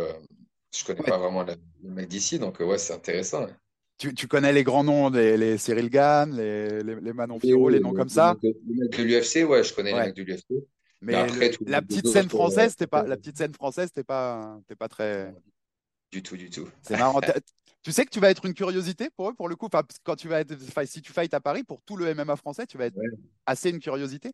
je 0.77 0.85
connais 0.85 1.05
Ouais, 1.05 1.05
pas 1.05 1.19
vraiment 1.19 1.43
les 1.45 1.57
les 1.83 1.91
mecs 1.91 2.09
d'ici. 2.09 2.39
Donc, 2.39 2.61
ouais, 2.61 2.79
c'est 2.79 2.95
intéressant. 2.95 3.45
hein. 3.45 3.57
tu, 3.99 4.15
tu 4.15 4.29
connais 4.29 4.53
les 4.53 4.65
grands 4.65 4.85
noms, 4.85 5.11
les, 5.11 5.37
les 5.37 5.59
Cyril 5.59 5.89
Gann, 5.91 6.35
les, 6.37 6.83
les, 6.83 7.01
les 7.01 7.13
Manon 7.13 7.39
Et 7.43 7.49
Fiorot, 7.49 7.71
les 7.71 7.81
noms 7.81 7.93
comme 7.95 8.09
ça? 8.09 8.37
les 8.43 8.55
mecs 8.69 8.97
de 8.97 9.03
l'UFC, 9.03 9.45
ouais, 9.45 9.63
je 9.65 9.75
connais 9.75 9.95
les 9.95 10.01
mecs 10.01 10.15
de 10.15 10.23
l'UFC. 10.23 10.55
Mais 11.01 11.15
après, 11.15 11.51
le- 11.51 11.59
la 11.67 11.83
petite 11.83 12.07
scène 12.09 12.29
française, 12.31 12.77
t'es 12.77 12.87
pas, 12.87 13.07
la 13.07 13.17
petite 13.17 13.37
scène 13.39 13.55
française, 13.55 13.93
t'es 13.93 14.05
pas, 14.05 14.59
t'es 14.69 14.77
pas 14.77 14.89
très. 14.89 15.35
du 16.13 16.23
tout, 16.23 16.37
du 16.37 16.51
tout. 16.51 16.69
C'est 16.83 16.97
marrant. 16.97 17.21
Tu 17.83 17.93
sais 17.93 18.05
que 18.05 18.11
tu 18.11 18.21
vas 18.21 18.31
être 18.31 18.45
une 18.47 18.55
curiosité 18.55 19.11
pour 19.17 19.31
eux, 19.31 19.35
pour 19.35 19.49
le 19.49 19.57
coup? 19.57 19.67
Enfin, 19.67 19.83
quand 20.05 20.17
tu 20.17 20.29
vas 20.29 20.41
être, 20.41 20.55
enfin, 20.69 20.87
si 20.87 21.03
tu 21.03 21.13
fights 21.13 21.35
à 21.35 21.41
Paris, 21.41 21.65
pour 21.65 21.83
tout 21.83 21.97
le 21.97 22.07
MMA 22.09 22.37
français, 22.37 22.67
tu 22.67 22.79
vas 22.79 22.87
être 22.87 22.97
Ouais. 22.97 23.11
assez 23.47 23.71
une 23.71 23.81
curiosité? 23.81 24.33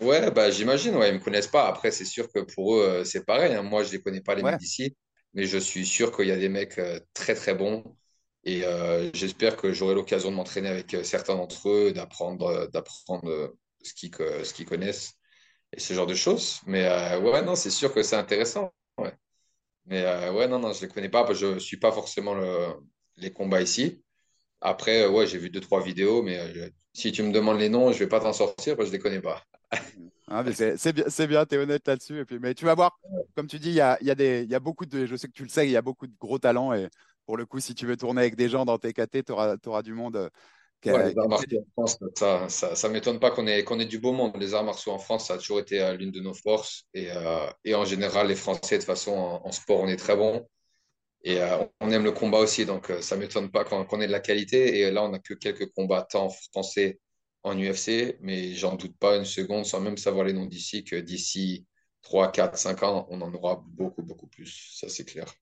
Ouais, 0.00 0.30
bah, 0.30 0.50
j'imagine, 0.50 0.96
ouais, 0.96 1.10
ils 1.10 1.14
me 1.14 1.20
connaissent 1.20 1.46
pas. 1.48 1.68
Après, 1.68 1.90
c'est 1.90 2.04
sûr 2.04 2.30
que 2.32 2.40
pour 2.40 2.76
eux, 2.76 2.82
euh, 2.82 3.04
c'est 3.04 3.24
pareil. 3.24 3.54
hein. 3.54 3.62
Moi, 3.62 3.84
je 3.84 3.92
les 3.92 4.00
connais 4.00 4.20
pas, 4.20 4.34
les 4.34 4.42
Ouais. 4.42 4.42
mecs 4.42 4.58
d'ici, 4.58 4.96
mais 5.34 5.44
je 5.44 5.58
suis 5.58 5.86
sûr 5.86 6.14
qu'il 6.16 6.26
y 6.28 6.32
a 6.32 6.36
des 6.38 6.48
mecs 6.48 6.78
euh, 6.78 6.98
très, 7.14 7.34
très 7.34 7.54
bons. 7.54 7.84
Et 8.44 8.64
euh, 8.64 9.10
j'espère 9.14 9.56
que 9.56 9.72
j'aurai 9.72 9.94
l'occasion 9.94 10.30
de 10.30 10.36
m'entraîner 10.36 10.68
avec 10.68 10.96
certains 11.04 11.36
d'entre 11.36 11.68
eux, 11.68 11.92
d'apprendre, 11.92 12.68
d'apprendre 12.72 13.54
ce 13.82 13.92
qu'ils, 13.94 14.10
que- 14.10 14.42
ce 14.44 14.52
qu'ils 14.54 14.66
connaissent 14.66 15.12
et 15.72 15.80
ce 15.80 15.94
genre 15.94 16.06
de 16.06 16.14
choses. 16.14 16.60
Mais 16.66 16.84
euh, 16.86 17.20
ouais, 17.20 17.42
non, 17.42 17.54
c'est 17.54 17.70
sûr 17.70 17.92
que 17.94 18.02
c'est 18.02 18.16
intéressant. 18.16 18.72
Mais 19.86 20.02
euh, 20.04 20.32
ouais, 20.32 20.48
non, 20.48 20.58
non, 20.58 20.72
je 20.72 20.82
les 20.82 20.88
connais 20.88 21.08
pas. 21.08 21.26
Je 21.32 21.58
suis 21.58 21.76
pas 21.76 21.92
forcément 21.92 22.34
le- 22.34 22.74
les 23.16 23.32
combats 23.32 23.62
ici. 23.62 24.02
Après, 24.60 25.02
euh, 25.04 25.10
ouais, 25.10 25.26
j'ai 25.26 25.38
vu 25.38 25.50
deux, 25.50 25.60
trois 25.60 25.82
vidéos, 25.82 26.22
mais 26.22 26.40
si 26.92 27.12
tu 27.12 27.22
me 27.22 27.32
demandes 27.32 27.58
les 27.58 27.68
noms, 27.68 27.92
je 27.92 27.98
vais 27.98 28.08
pas 28.08 28.20
t'en 28.20 28.32
sortir 28.32 28.76
parce 28.76 28.88
que 28.90 28.92
je 28.92 28.98
les 28.98 29.02
connais 29.02 29.20
pas. 29.20 29.44
Mais 30.28 30.52
c'est 30.54 30.92
bien, 30.92 31.04
bien, 31.26 31.46
t'es 31.46 31.58
honnête 31.58 31.86
là-dessus. 31.86 32.20
Et 32.20 32.24
puis, 32.24 32.38
mais 32.38 32.54
tu 32.54 32.64
vas 32.64 32.74
voir, 32.74 32.98
comme 33.36 33.46
tu 33.48 33.58
dis, 33.58 33.70
il 33.70 33.74
y 33.74 33.80
a, 33.80 33.98
y 34.02 34.10
a 34.10 34.14
des, 34.14 34.44
y 34.44 34.54
a 34.54 34.60
beaucoup 34.60 34.86
de, 34.86 35.04
je 35.06 35.16
sais 35.16 35.26
que 35.28 35.32
tu 35.32 35.42
le 35.42 35.48
sais, 35.48 35.66
il 35.66 35.72
y 35.72 35.76
a 35.76 35.82
beaucoup 35.82 36.06
de 36.06 36.14
gros 36.18 36.38
talents. 36.38 36.72
Et 36.72 36.88
pour 37.26 37.36
le 37.36 37.44
coup, 37.44 37.60
si 37.60 37.74
tu 37.74 37.86
veux 37.86 37.96
tourner 37.96 38.22
avec 38.22 38.36
des 38.36 38.48
gens 38.48 38.64
dans 38.64 38.78
tes 38.78 38.92
KT, 38.92 39.24
tu 39.24 39.32
auras, 39.32 39.82
du 39.82 39.92
monde 39.94 40.30
Ouais, 40.88 41.04
les 41.04 41.16
arts 41.18 41.28
martiaux 41.28 41.60
en 41.60 41.82
France, 41.86 41.98
ça, 42.16 42.48
ça, 42.48 42.74
ça 42.74 42.88
m'étonne 42.88 43.20
pas 43.20 43.30
qu'on 43.30 43.46
ait, 43.46 43.64
qu'on 43.64 43.78
ait 43.80 43.86
du 43.86 43.98
beau 44.00 44.12
monde. 44.12 44.36
Les 44.38 44.52
arts 44.54 44.64
martiaux 44.64 44.92
en 44.92 44.98
France, 44.98 45.28
ça 45.28 45.34
a 45.34 45.38
toujours 45.38 45.60
été 45.60 45.80
euh, 45.80 45.94
l'une 45.96 46.10
de 46.10 46.20
nos 46.20 46.34
forces. 46.34 46.84
Et, 46.92 47.10
euh, 47.12 47.46
et 47.64 47.74
en 47.74 47.84
général, 47.84 48.28
les 48.28 48.34
Français, 48.34 48.76
de 48.76 48.80
toute 48.82 48.86
façon, 48.86 49.12
en, 49.12 49.46
en 49.46 49.52
sport, 49.52 49.80
on 49.80 49.88
est 49.88 49.96
très 49.96 50.16
bons. 50.16 50.46
Et 51.24 51.40
euh, 51.40 51.64
on 51.80 51.90
aime 51.90 52.04
le 52.04 52.12
combat 52.12 52.38
aussi, 52.38 52.66
donc 52.66 52.90
euh, 52.90 53.00
ça 53.02 53.16
m'étonne 53.16 53.50
pas 53.50 53.64
qu'on 53.64 53.84
qu'on 53.84 54.00
ait 54.00 54.06
de 54.06 54.12
la 54.12 54.20
qualité. 54.20 54.80
Et 54.80 54.90
là, 54.90 55.04
on 55.04 55.10
n'a 55.10 55.18
que 55.20 55.34
quelques 55.34 55.72
combattants 55.72 56.30
français 56.52 57.00
en 57.44 57.58
UFC, 57.58 58.16
mais 58.20 58.54
j'en 58.54 58.76
doute 58.76 58.96
pas 58.98 59.16
une 59.16 59.24
seconde, 59.24 59.66
sans 59.66 59.80
même 59.80 59.96
savoir 59.98 60.24
les 60.26 60.32
noms 60.32 60.46
d'ici, 60.46 60.84
que 60.84 60.96
d'ici 60.96 61.66
3, 62.02 62.32
4, 62.32 62.58
5 62.58 62.82
ans, 62.82 63.06
on 63.10 63.20
en 63.22 63.32
aura 63.34 63.62
beaucoup, 63.66 64.02
beaucoup 64.02 64.26
plus. 64.28 64.76
Ça, 64.78 64.88
c'est 64.88 65.04
clair. 65.04 65.32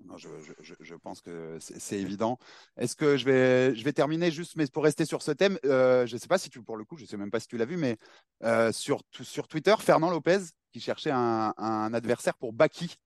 Non, 0.00 0.16
je, 0.18 0.94
pense 0.96 1.20
que 1.20 1.58
c'est 1.60 1.98
évident. 1.98 2.38
Est-ce 2.76 2.96
que 2.96 3.16
je 3.16 3.24
vais, 3.24 3.74
je 3.74 3.84
vais 3.84 3.92
terminer 3.92 4.30
juste, 4.30 4.56
mais 4.56 4.66
pour 4.66 4.84
rester 4.84 5.04
sur 5.04 5.22
ce 5.22 5.30
thème, 5.30 5.58
euh, 5.64 6.06
je 6.06 6.14
ne 6.14 6.18
sais 6.18 6.26
pas 6.26 6.38
si 6.38 6.50
tu, 6.50 6.60
pour 6.62 6.76
le 6.76 6.84
coup, 6.84 6.96
je 6.96 7.02
ne 7.02 7.06
sais 7.06 7.16
même 7.16 7.30
pas 7.30 7.40
si 7.40 7.46
tu 7.46 7.56
l'as 7.56 7.64
vu, 7.64 7.76
mais 7.76 7.96
euh, 8.42 8.72
sur, 8.72 9.02
Twitter, 9.48 9.74
Fernand 9.78 10.10
Lopez, 10.10 10.40
qui 10.72 10.80
cherchait 10.80 11.12
un, 11.12 11.94
adversaire 11.94 12.36
pour 12.36 12.52
Baki, 12.52 12.96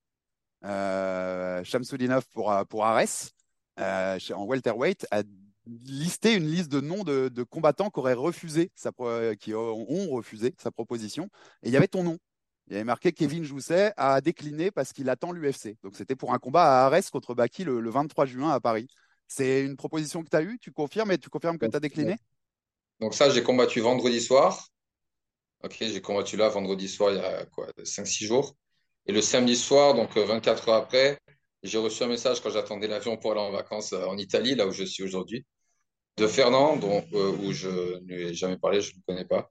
euh, 0.64 1.62
pour, 2.32 2.54
pour 2.68 2.84
Ares, 2.86 3.32
euh, 3.78 4.18
en 4.34 4.44
welterweight, 4.44 5.06
a 5.10 5.22
listé 5.66 6.34
une 6.34 6.46
liste 6.48 6.72
de 6.72 6.80
noms 6.80 7.04
de, 7.04 7.28
de 7.28 7.42
combattants 7.42 7.90
qui 7.90 8.00
auraient 8.00 8.14
refusé, 8.14 8.72
sa, 8.74 8.90
qui 9.38 9.54
ont 9.54 10.10
refusé 10.10 10.54
sa 10.58 10.70
proposition, 10.70 11.28
et 11.62 11.68
il 11.68 11.72
y 11.72 11.76
avait 11.76 11.88
ton 11.88 12.02
nom. 12.02 12.18
Il 12.68 12.74
y 12.74 12.76
avait 12.76 12.84
marqué 12.84 13.12
Kevin 13.12 13.44
Jousset 13.44 13.94
a 13.96 14.20
décliné 14.20 14.70
parce 14.70 14.92
qu'il 14.92 15.08
attend 15.08 15.32
l'UFC. 15.32 15.76
Donc 15.82 15.96
c'était 15.96 16.16
pour 16.16 16.34
un 16.34 16.38
combat 16.38 16.82
à 16.82 16.86
Arès 16.86 17.08
contre 17.08 17.34
Baki 17.34 17.64
le, 17.64 17.80
le 17.80 17.90
23 17.90 18.26
juin 18.26 18.50
à 18.50 18.60
Paris. 18.60 18.88
C'est 19.26 19.62
une 19.62 19.76
proposition 19.76 20.22
que 20.22 20.28
tu 20.28 20.36
as 20.36 20.42
eue, 20.42 20.58
tu 20.58 20.70
confirmes 20.70 21.10
et 21.12 21.18
tu 21.18 21.30
confirmes 21.30 21.58
que 21.58 21.66
tu 21.66 21.76
as 21.76 21.80
décliné? 21.80 22.16
Donc 23.00 23.14
ça, 23.14 23.30
j'ai 23.30 23.42
combattu 23.42 23.80
vendredi 23.80 24.20
soir. 24.20 24.68
Ok, 25.64 25.76
j'ai 25.80 26.00
combattu 26.02 26.36
là 26.36 26.48
vendredi 26.48 26.88
soir 26.88 27.12
il 27.12 27.16
y 27.16 27.20
a 27.20 27.46
quoi 27.46 27.68
5-6 27.82 28.26
jours. 28.26 28.54
Et 29.06 29.12
le 29.12 29.22
samedi 29.22 29.56
soir, 29.56 29.94
donc 29.94 30.16
24 30.16 30.68
euh, 30.68 30.70
heures 30.70 30.78
après, 30.78 31.18
j'ai 31.62 31.78
reçu 31.78 32.02
un 32.02 32.08
message 32.08 32.42
quand 32.42 32.50
j'attendais 32.50 32.86
l'avion 32.86 33.16
pour 33.16 33.32
aller 33.32 33.40
en 33.40 33.50
vacances 33.50 33.94
euh, 33.94 34.04
en 34.04 34.18
Italie, 34.18 34.54
là 34.54 34.66
où 34.66 34.72
je 34.72 34.84
suis 34.84 35.02
aujourd'hui, 35.02 35.46
de 36.18 36.26
Fernand, 36.26 36.76
dont, 36.76 37.02
euh, 37.14 37.32
où 37.42 37.52
je 37.52 37.70
ne 37.70 38.14
lui 38.14 38.28
ai 38.28 38.34
jamais 38.34 38.58
parlé, 38.58 38.82
je 38.82 38.90
ne 38.90 38.96
le 38.96 39.02
connais 39.06 39.24
pas 39.24 39.50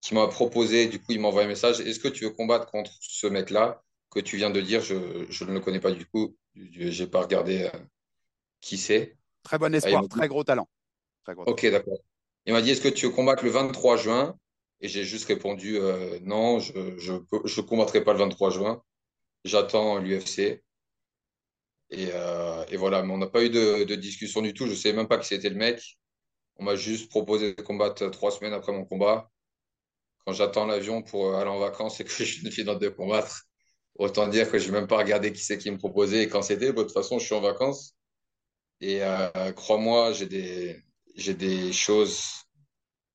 qui 0.00 0.14
m'a 0.14 0.26
proposé, 0.28 0.86
du 0.86 0.98
coup, 1.00 1.12
il 1.12 1.20
m'a 1.20 1.28
envoyé 1.28 1.46
un 1.46 1.48
message, 1.48 1.80
est-ce 1.80 1.98
que 1.98 2.08
tu 2.08 2.24
veux 2.24 2.30
combattre 2.30 2.70
contre 2.70 2.92
ce 3.00 3.26
mec-là 3.26 3.82
que 4.10 4.20
tu 4.20 4.36
viens 4.36 4.50
de 4.50 4.60
dire, 4.60 4.80
je, 4.80 5.26
je, 5.28 5.44
ne 5.44 5.52
le 5.52 5.60
connais 5.60 5.80
pas 5.80 5.90
du 5.90 6.06
coup, 6.06 6.36
j'ai 6.54 7.06
pas 7.06 7.20
regardé 7.20 7.64
euh, 7.64 7.78
qui 8.60 8.78
c'est. 8.78 9.16
Très 9.42 9.58
bon 9.58 9.74
espoir, 9.74 10.08
très 10.08 10.28
gros 10.28 10.44
talent. 10.44 10.68
Très 11.24 11.34
gros 11.34 11.44
ok, 11.44 11.66
d'accord. 11.70 11.98
Il 12.46 12.52
m'a 12.52 12.62
dit, 12.62 12.70
est-ce 12.70 12.80
que 12.80 12.88
tu 12.88 13.06
veux 13.06 13.12
combattre 13.12 13.44
le 13.44 13.50
23 13.50 13.96
juin? 13.96 14.38
Et 14.80 14.88
j'ai 14.88 15.04
juste 15.04 15.26
répondu, 15.26 15.76
euh, 15.76 16.18
non, 16.22 16.60
je 16.60 16.72
ne 16.78 16.98
je, 16.98 17.12
je 17.44 17.60
combattrai 17.60 18.02
pas 18.02 18.12
le 18.12 18.20
23 18.20 18.50
juin. 18.50 18.82
J'attends 19.44 19.98
l'UFC. 19.98 20.62
Et, 21.90 22.10
euh, 22.12 22.64
et, 22.68 22.76
voilà, 22.76 23.02
mais 23.02 23.12
on 23.12 23.18
n'a 23.18 23.26
pas 23.26 23.42
eu 23.42 23.50
de, 23.50 23.84
de, 23.84 23.94
discussion 23.94 24.42
du 24.42 24.52
tout. 24.54 24.66
Je 24.66 24.70
ne 24.70 24.76
savais 24.76 24.94
même 24.94 25.08
pas 25.08 25.18
qui 25.18 25.26
c'était 25.26 25.48
le 25.48 25.56
mec. 25.56 25.98
On 26.56 26.64
m'a 26.64 26.76
juste 26.76 27.08
proposé 27.10 27.54
de 27.54 27.62
combattre 27.62 28.08
trois 28.10 28.30
semaines 28.30 28.52
après 28.52 28.72
mon 28.72 28.84
combat 28.84 29.30
quand 30.28 30.34
j'attends 30.34 30.66
l'avion 30.66 31.00
pour 31.00 31.36
aller 31.36 31.48
en 31.48 31.58
vacances 31.58 32.00
et 32.00 32.04
que 32.04 32.10
je 32.24 32.44
ne 32.44 32.50
finis 32.50 32.76
de 32.76 32.88
combattre, 32.90 33.46
autant 33.94 34.28
dire 34.28 34.50
que 34.50 34.58
je 34.58 34.66
n'ai 34.66 34.72
même 34.72 34.86
pas 34.86 34.98
regardé 34.98 35.32
qui 35.32 35.42
c'est 35.42 35.56
qui 35.56 35.70
me 35.70 35.78
proposait 35.78 36.24
et 36.24 36.28
quand 36.28 36.42
c'était. 36.42 36.70
De 36.70 36.82
toute 36.82 36.92
façon, 36.92 37.18
je 37.18 37.24
suis 37.24 37.34
en 37.34 37.40
vacances. 37.40 37.94
Et 38.82 39.02
euh, 39.02 39.52
crois-moi, 39.52 40.12
j'ai 40.12 40.26
des, 40.26 40.82
j'ai 41.14 41.32
des 41.32 41.72
choses 41.72 42.44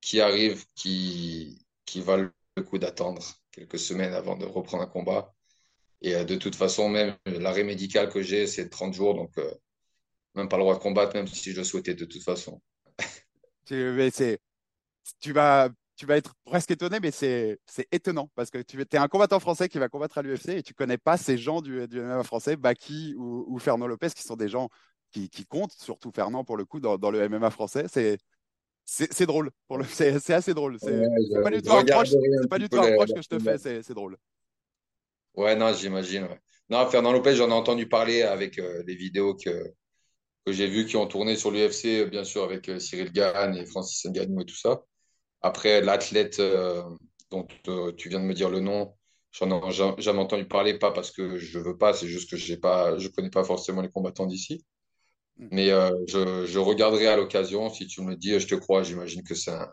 qui 0.01 0.21
arrivent 0.21 0.65
qui, 0.75 1.63
valent 1.97 2.31
le 2.57 2.63
coup 2.63 2.79
d'attendre 2.79 3.21
quelques 3.51 3.77
semaines 3.77 4.13
avant 4.13 4.35
de 4.35 4.45
reprendre 4.45 4.81
un 4.81 4.87
combat. 4.87 5.35
Et 6.01 6.15
euh, 6.15 6.23
de 6.23 6.35
toute 6.35 6.55
façon, 6.55 6.89
même 6.89 7.15
l'arrêt 7.27 7.63
médical 7.63 8.09
que 8.09 8.23
j'ai, 8.23 8.47
c'est 8.47 8.69
30 8.69 8.95
jours. 8.95 9.13
Donc, 9.13 9.37
euh, 9.37 9.53
même 10.33 10.49
pas 10.49 10.57
le 10.57 10.63
droit 10.63 10.73
de 10.73 10.81
combattre, 10.81 11.15
même 11.15 11.27
si 11.27 11.51
je 11.51 11.57
le 11.57 11.63
souhaitais 11.63 11.93
de 11.93 12.05
toute 12.05 12.23
façon. 12.23 12.59
tu 15.19 15.31
vas 15.31 15.69
tu 16.03 16.07
vas 16.07 16.17
être 16.17 16.33
presque 16.43 16.69
étonné, 16.69 16.99
mais 17.01 17.11
c'est 17.11 17.57
étonnant 17.93 18.29
parce 18.35 18.49
que 18.49 18.57
tu 18.57 18.77
es 18.81 18.97
un 18.97 19.07
combattant 19.07 19.39
français 19.39 19.69
qui 19.69 19.77
va 19.77 19.87
combattre 19.87 20.17
à 20.17 20.21
l'UFC 20.21 20.49
et 20.49 20.61
tu 20.61 20.73
connais 20.73 20.97
pas 20.97 21.15
ces 21.15 21.37
gens 21.37 21.61
du, 21.61 21.87
du 21.87 22.01
MMA 22.01 22.23
français, 22.23 22.57
Baki 22.57 23.15
ou, 23.17 23.45
ou, 23.47 23.57
Fernand 23.57 23.87
Lopez, 23.87 24.09
qui 24.13 24.23
sont 24.23 24.35
des 24.35 24.49
gens 24.49 24.67
qui, 25.13 25.29
qui, 25.29 25.45
comptent, 25.45 25.71
surtout 25.71 26.11
Fernand 26.13 26.43
pour 26.43 26.57
le 26.57 26.65
coup, 26.65 26.81
dans, 26.81 26.97
dans 26.97 27.09
le 27.09 27.29
MMA 27.29 27.51
français. 27.51 27.85
C'est 27.89 28.17
c'est 28.83 29.25
drôle. 29.25 29.49
C'est 29.87 30.33
assez 30.33 30.53
drôle. 30.53 30.77
C'est 30.77 31.07
pas 31.41 31.51
du 31.51 31.61
tout 31.61 31.71
un 31.71 31.79
reproche, 31.79 32.09
pas 32.49 32.59
du 32.59 32.67
tout 32.67 32.77
un 32.77 32.81
reproche 32.81 33.13
que 33.13 33.21
je 33.21 33.29
te 33.29 33.39
fais, 33.39 33.57
c'est 33.57 33.93
drôle. 33.93 34.17
Ouais, 35.35 35.55
non, 35.55 35.71
j'imagine. 35.71 36.23
Ouais. 36.23 36.39
Non, 36.69 36.85
Fernand 36.89 37.13
Lopez, 37.13 37.37
j'en 37.37 37.49
ai 37.49 37.53
entendu 37.53 37.87
parler 37.87 38.23
avec 38.23 38.59
euh, 38.59 38.83
les 38.85 38.95
vidéos 38.95 39.35
que, 39.35 39.73
que 40.45 40.51
j'ai 40.51 40.67
vues 40.67 40.85
qui 40.85 40.97
ont 40.97 41.07
tourné 41.07 41.37
sur 41.37 41.49
l'UFC, 41.49 42.09
bien 42.09 42.25
sûr, 42.25 42.43
avec 42.43 42.67
euh, 42.67 42.77
Cyril 42.77 43.11
Gann 43.13 43.55
et 43.55 43.65
Francis 43.65 44.05
Ngannou 44.05 44.41
et 44.41 44.45
tout 44.45 44.55
ça. 44.55 44.83
Après, 45.43 45.81
l'athlète 45.81 46.39
euh, 46.39 46.81
dont 47.29 47.45
euh, 47.67 47.91
tu 47.91 48.07
viens 48.07 48.21
de 48.21 48.25
me 48.25 48.33
dire 48.33 48.49
le 48.49 48.61
nom, 48.61 48.95
j'en 49.33 49.69
ai 49.69 49.71
jamais 49.71 50.19
entendu 50.19 50.47
parler, 50.47 50.79
pas 50.79 50.91
parce 50.91 51.11
que 51.11 51.37
je 51.37 51.59
veux 51.59 51.77
pas, 51.77 51.93
c'est 51.93 52.07
juste 52.07 52.31
que 52.31 52.37
je 52.37 52.53
ne 52.53 53.07
connais 53.09 53.29
pas 53.29 53.43
forcément 53.43 53.81
les 53.81 53.89
combattants 53.89 54.25
d'ici. 54.25 54.65
Mm. 55.37 55.47
Mais 55.51 55.71
euh, 55.71 55.91
je, 56.07 56.45
je, 56.45 56.59
regarderai 56.59 57.07
à 57.07 57.17
l'occasion. 57.17 57.69
Si 57.69 57.87
tu 57.87 58.01
me 58.01 58.15
dis, 58.15 58.39
je 58.39 58.47
te 58.47 58.55
crois, 58.55 58.83
j'imagine 58.83 59.23
que 59.23 59.35
c'est 59.35 59.51
un, 59.51 59.69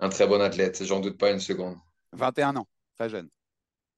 un, 0.00 0.08
très 0.10 0.26
bon 0.26 0.40
athlète. 0.40 0.84
J'en 0.84 1.00
doute 1.00 1.16
pas 1.16 1.30
une 1.30 1.40
seconde. 1.40 1.76
21 2.12 2.56
ans, 2.56 2.66
très 2.96 3.08
jeune. 3.08 3.28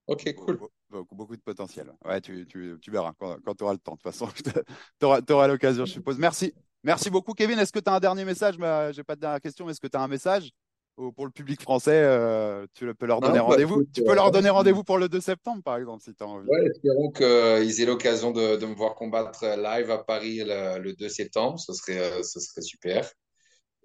Ok, 0.06 0.32
cool. 0.34 0.60
Beaucoup, 0.88 1.14
beaucoup 1.16 1.36
de 1.36 1.42
potentiel. 1.42 1.90
Ouais, 2.04 2.20
tu, 2.20 2.46
tu, 2.46 2.76
tu 2.80 2.90
verras 2.90 3.12
quand, 3.18 3.38
quand 3.42 3.54
tu 3.54 3.64
auras 3.64 3.72
le 3.72 3.78
temps. 3.78 3.92
De 3.92 3.98
toute 4.02 4.12
façon, 4.12 4.28
tu 5.00 5.06
auras, 5.06 5.20
auras 5.30 5.48
l'occasion, 5.48 5.84
je 5.84 5.92
suppose. 5.92 6.18
Merci. 6.18 6.54
Merci 6.84 7.10
beaucoup, 7.10 7.32
Kevin. 7.32 7.58
Est-ce 7.58 7.72
que 7.72 7.78
tu 7.78 7.88
as 7.88 7.94
un 7.94 8.00
dernier 8.00 8.24
message? 8.24 8.56
Je 8.56 8.96
n'ai 8.96 9.04
pas 9.04 9.14
de 9.16 9.20
dernière 9.20 9.40
question, 9.40 9.64
mais 9.64 9.72
est-ce 9.72 9.80
que 9.80 9.86
tu 9.86 9.96
as 9.96 10.02
un 10.02 10.08
message? 10.08 10.52
Pour 10.96 11.24
le 11.24 11.30
public 11.30 11.60
français, 11.60 12.02
euh, 12.04 12.66
tu 12.74 12.92
peux 12.94 13.06
leur 13.06 13.20
donner 13.20 13.38
bah, 13.38 13.44
rendez-vous. 13.44 13.84
Tu 13.92 14.02
peux 14.02 14.14
leur 14.14 14.30
donner 14.30 14.50
rendez-vous 14.50 14.84
pour 14.84 14.98
le 14.98 15.08
2 15.08 15.20
septembre, 15.20 15.62
par 15.62 15.76
exemple, 15.76 16.02
si 16.02 16.14
tu 16.14 16.22
as 16.22 16.26
envie. 16.26 16.46
Ouais, 16.48 16.66
espérons 16.66 17.10
qu'ils 17.10 17.80
aient 17.80 17.86
l'occasion 17.86 18.30
de, 18.30 18.56
de, 18.56 18.66
me 18.66 18.74
voir 18.74 18.94
combattre 18.94 19.44
live 19.44 19.90
à 19.90 19.98
Paris 19.98 20.42
le, 20.44 20.92
2 20.92 21.08
septembre. 21.08 21.58
Ce 21.58 21.72
serait, 21.72 21.98
euh, 21.98 22.22
ce 22.22 22.40
serait 22.40 22.62
super. 22.62 23.10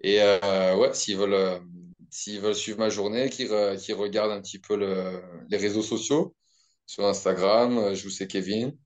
Et 0.00 0.20
euh, 0.20 0.76
ouais, 0.76 0.92
s'ils 0.92 1.16
veulent, 1.16 1.60
s'ils 2.10 2.40
veulent 2.40 2.54
suivre 2.54 2.78
ma 2.78 2.90
journée, 2.90 3.30
qu'ils 3.30 3.48
regardent 3.48 4.32
un 4.32 4.40
petit 4.40 4.58
peu 4.58 4.76
le, 4.76 5.22
les 5.48 5.56
réseaux 5.56 5.82
sociaux 5.82 6.34
sur 6.86 7.04
Instagram, 7.06 7.94
je 7.94 8.04
vous 8.04 8.10
sais 8.10 8.26
Kevin. 8.26 8.76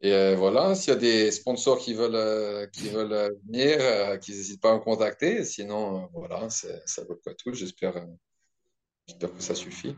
Et 0.00 0.12
euh, 0.12 0.34
voilà, 0.36 0.74
s'il 0.74 0.92
y 0.92 0.96
a 0.96 0.98
des 0.98 1.30
sponsors 1.30 1.78
qui 1.78 1.94
veulent, 1.94 2.14
euh, 2.14 2.66
qui 2.66 2.88
veulent 2.88 3.12
euh, 3.12 3.30
venir, 3.46 4.18
qu'ils 4.20 4.34
n'hésitent 4.34 4.60
pas 4.60 4.72
à 4.72 4.74
me 4.74 4.80
contacter. 4.80 5.44
Sinon, 5.44 6.08
voilà, 6.12 6.48
ça 6.50 7.04
vaut 7.08 7.18
pas 7.24 7.32
tout. 7.34 7.54
J'espère 7.54 7.94
que 7.94 9.28
ça 9.38 9.54
suffit. 9.54 9.96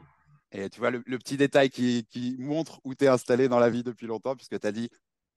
Et 0.53 0.71
tu 0.71 0.79
vois, 0.79 0.91
le, 0.91 1.01
petit 1.03 1.37
détail 1.37 1.71
qui, 1.71 2.07
qui 2.09 2.37
montre 2.39 2.81
où 2.85 2.95
tu 2.95 3.05
es 3.05 3.09
installé 3.09 3.49
dans 3.49 3.59
la 3.59 3.69
vie 3.69 3.83
depuis 3.83 4.07
longtemps, 4.07 4.37
puisque 4.37 4.61
tu 4.61 4.67
as 4.67 4.73
dit 4.73 4.89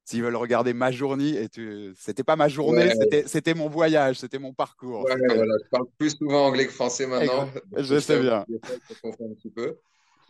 s'ils 0.05 0.23
veulent 0.23 0.35
regarder 0.35 0.73
ma 0.73 0.91
journée, 0.91 1.41
et 1.41 1.49
tu... 1.49 1.93
c'était 1.95 2.23
pas 2.23 2.35
ma 2.35 2.47
journée, 2.47 2.91
c'était 3.25 3.53
mon 3.53 3.69
voyage, 3.69 4.17
c'était 4.17 4.39
mon 4.39 4.53
parcours. 4.53 5.03
Ouais, 5.03 5.15
voilà, 5.17 5.53
je 5.63 5.69
parle 5.69 5.85
plus 5.97 6.15
souvent 6.15 6.47
anglais 6.47 6.65
que 6.65 6.71
français 6.71 7.05
maintenant. 7.05 7.49
Je 7.77 7.99
sais 7.99 8.19
bien. 8.19 8.45
un 9.03 9.33
petit 9.33 9.51
peu. 9.51 9.77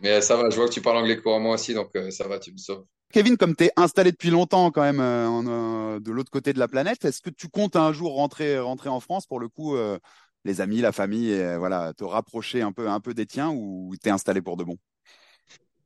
Mais 0.01 0.21
ça 0.21 0.37
va, 0.37 0.49
je 0.49 0.55
vois 0.55 0.67
que 0.67 0.73
tu 0.73 0.81
parles 0.81 0.97
anglais 0.97 1.17
couramment 1.17 1.51
aussi, 1.51 1.73
donc 1.73 1.91
ça 2.09 2.27
va, 2.27 2.39
tu 2.39 2.53
me 2.53 2.57
sauves. 2.57 2.85
Kevin, 3.11 3.37
comme 3.37 3.55
tu 3.55 3.63
es 3.63 3.71
installé 3.75 4.11
depuis 4.11 4.29
longtemps 4.29 4.69
quand 4.69 4.83
même 4.83 4.99
euh, 4.99 5.27
euh, 5.47 5.99
de 5.99 6.11
l'autre 6.11 6.29
côté 6.29 6.53
de 6.53 6.59
la 6.59 6.67
planète, 6.67 7.05
est-ce 7.05 7.21
que 7.21 7.31
tu 7.31 7.47
comptes 7.49 7.75
un 7.75 7.91
jour 7.91 8.13
rentrer, 8.13 8.59
rentrer 8.59 8.89
en 8.89 8.99
France 8.99 9.25
pour 9.25 9.39
le 9.39 9.47
coup, 9.47 9.75
euh, 9.75 9.97
les 10.45 10.61
amis, 10.61 10.79
la 10.79 10.91
famille, 10.91 11.35
voilà, 11.57 11.91
te 11.93 12.03
rapprocher 12.03 12.61
un 12.61 12.71
peu, 12.71 12.87
un 12.87 12.99
peu 12.99 13.15
des 13.15 13.25
tiens 13.25 13.49
ou 13.49 13.93
tu 14.01 14.09
es 14.09 14.11
installé 14.11 14.41
pour 14.43 14.57
de 14.57 14.63
bon? 14.63 14.77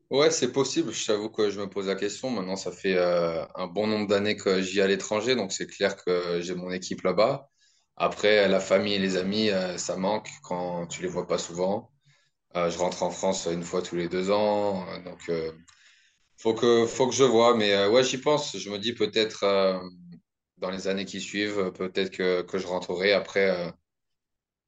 Ouais, 0.09 0.31
c'est 0.31 0.51
possible. 0.51 0.91
Je 0.93 1.07
t'avoue 1.07 1.29
que 1.29 1.49
je 1.49 1.59
me 1.59 1.67
pose 1.67 1.88
la 1.88 1.95
question. 1.95 2.29
Maintenant, 2.29 2.57
ça 2.57 2.71
fait 2.71 2.99
un 2.99 3.67
bon 3.67 3.88
nombre 3.88 4.07
d'années 4.07 4.36
que 4.36 4.62
j'y 4.62 4.81
à 4.81 4.88
l'étranger, 4.88 5.36
donc 5.36 5.51
c'est 5.53 5.65
clair 5.65 5.95
que 5.95 6.39
j'ai 6.41 6.53
mon 6.53 6.71
équipe 6.71 7.01
là-bas. 7.01 7.49
Après, 7.95 8.47
la 8.47 8.59
famille 8.59 8.93
et 8.93 8.99
les 8.99 9.15
amis, 9.17 9.49
ça 9.77 9.95
manque 9.95 10.29
quand 10.43 10.86
tu 10.88 11.01
les 11.01 11.07
vois 11.07 11.25
pas 11.25 11.39
souvent. 11.39 11.89
je 12.53 12.77
rentre 12.77 13.01
en 13.01 13.09
France 13.09 13.47
une 13.51 13.63
fois 13.63 13.81
tous 13.81 13.95
les 13.95 14.07
deux 14.07 14.29
ans, 14.29 14.86
donc 15.03 15.31
faut 16.43 16.53
que, 16.53 16.86
faut 16.86 17.08
que 17.08 17.15
je 17.15 17.23
vois, 17.23 17.56
mais 17.56 17.73
euh, 17.73 17.89
ouais, 17.89 18.03
j'y 18.03 18.17
pense. 18.17 18.58
Je 18.58 18.69
me 18.69 18.77
dis 18.77 18.93
peut-être 18.93 19.43
euh, 19.43 19.79
dans 20.58 20.69
les 20.71 20.88
années 20.89 21.06
qui 21.06 21.21
suivent, 21.21 21.71
peut-être 21.71 22.12
que, 22.12 22.41
que 22.41 22.58
je 22.60 22.67
rentrerai. 22.67 23.13
Après, 23.13 23.45
il 23.45 23.69
euh, 23.69 23.71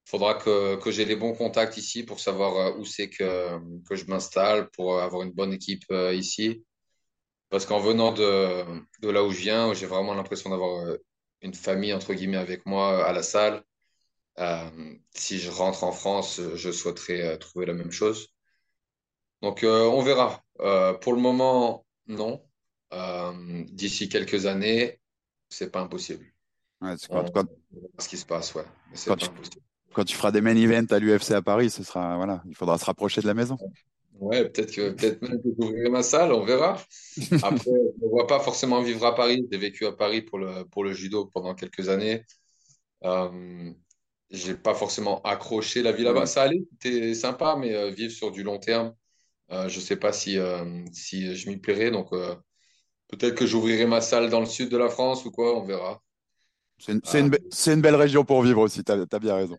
faudra 0.06 0.36
que, 0.36 0.78
que 0.78 0.91
j'ai 0.91 1.04
les 1.06 1.18
bons 1.18 1.34
contacts 1.34 1.78
ici 1.78 2.04
pour 2.04 2.22
savoir 2.22 2.80
où 2.80 2.86
c'est 2.86 3.10
que, 3.10 3.60
que 3.89 3.95
je 3.97 4.06
m'installe, 4.06 4.70
pour 4.72 5.02
avoir 5.02 5.24
une 5.24 5.34
bonne 5.34 5.54
équipe 5.54 5.84
ici. 6.14 6.64
Parce 7.49 7.66
qu'en 7.66 7.80
venant 7.80 8.14
de, 8.14 8.64
de 9.02 9.10
là 9.10 9.24
où 9.24 9.32
je 9.32 9.39
viens, 9.39 9.74
j'ai 9.74 9.86
vraiment 9.86 10.14
l'impression 10.14 10.49
d'avoir 10.52 10.95
une 11.41 11.54
famille, 11.54 11.93
entre 11.93 12.14
guillemets, 12.14 12.38
avec 12.38 12.66
moi 12.66 13.06
à 13.06 13.12
la 13.14 13.24
salle. 13.24 13.64
si 15.14 15.39
je 15.39 15.52
rentre 15.52 15.84
en 15.84 15.91
France, 15.91 16.41
je 16.56 16.72
souhaiterais 16.72 17.38
trouver 17.39 17.66
la 17.66 17.74
même 17.74 17.91
chose. 17.91 18.35
Donc, 19.42 19.60
on 19.64 20.02
verra. 20.02 20.44
Euh, 20.62 20.94
pour 20.94 21.14
le 21.14 21.20
moment, 21.20 21.86
non. 22.08 22.44
Euh, 22.94 23.64
d'ici 23.72 24.10
quelques 24.10 24.46
années, 24.46 25.00
c'est 25.50 25.72
pas 25.72 25.82
impossible. 25.82 26.26
Ouais, 26.82 26.94
quand, 27.10 27.32
quand, 27.32 27.46
ce 28.00 28.08
qui 28.08 28.18
se 28.18 28.26
passe, 28.26 28.54
ouais. 28.56 28.64
Quand 29.06 29.16
tu, 29.16 29.28
quand, 29.94 30.04
tu, 30.06 30.16
feras 30.16 30.32
des 30.32 30.42
main 30.42 30.56
events 30.56 30.94
à 30.94 31.00
l'UFC 31.00 31.32
à 31.32 31.42
Paris, 31.42 31.70
ce 31.70 31.84
sera 31.84 32.16
voilà, 32.18 32.44
il 32.48 32.56
faudra 32.56 32.78
se 32.78 32.86
rapprocher 32.86 33.22
de 33.22 33.28
la 33.28 33.34
maison. 33.34 33.58
Ouais, 34.20 34.48
peut-être 34.48 34.74
que 34.74 34.92
peut-être 34.92 35.22
même 35.22 35.42
que 35.42 35.50
j'ouvrirai 35.60 35.90
ma 35.90 36.04
salle, 36.04 36.32
on 36.32 36.46
verra. 36.46 36.82
Après, 37.44 37.72
je 37.72 38.06
ne 38.06 38.10
vois 38.10 38.28
pas 38.28 38.40
forcément 38.40 38.82
vivre 38.82 39.06
à 39.06 39.16
Paris. 39.16 39.46
J'ai 39.52 39.58
vécu 39.58 39.86
à 39.86 39.92
Paris 39.92 40.22
pour 40.22 40.38
le, 40.38 40.64
pour 40.66 40.84
le 40.84 40.94
judo 40.94 41.26
pendant 41.26 41.54
quelques 41.54 41.90
années. 41.90 42.24
Euh, 43.04 43.72
j'ai 44.30 44.56
pas 44.56 44.74
forcément 44.74 45.22
accroché 45.24 45.82
la 45.82 45.92
vie 45.92 46.04
là-bas. 46.04 46.26
Ça 46.28 46.44
allait, 46.44 46.64
c'était 46.82 47.14
sympa, 47.14 47.58
mais 47.60 47.76
euh, 47.76 47.90
vivre 47.90 48.14
sur 48.14 48.32
du 48.32 48.44
long 48.44 48.58
terme, 48.58 48.94
euh, 49.52 49.70
je 49.70 49.80
sais 49.80 49.98
pas 49.98 50.14
si, 50.14 50.38
euh, 50.38 50.66
si 50.93 51.36
je 51.36 51.50
m'y 51.50 51.58
plairais. 51.58 51.91
Donc, 51.91 52.12
euh, 52.14 52.36
peut-être 53.10 53.36
que 53.36 53.48
j'ouvrirai 53.48 53.86
ma 53.88 54.02
salle 54.02 54.30
dans 54.30 54.41
le 54.41 54.46
sud 54.48 54.70
de 54.70 54.78
la 54.78 54.89
France 54.89 55.26
ou 55.26 55.32
quoi, 55.32 55.58
on 55.58 55.64
verra. 55.66 56.02
C'est 56.78 56.91
une, 56.91 57.02
c'est 57.06 57.20
une 57.22 57.30
be- 57.30 57.39
c'est 57.52 57.74
une 57.74 57.82
belle 57.82 57.96
région 57.96 58.26
pour 58.26 58.41
vivre 58.41 58.62
aussi, 58.62 58.84
t'as, 58.84 59.06
t'as 59.06 59.20
bien 59.20 59.36
raison. 59.36 59.58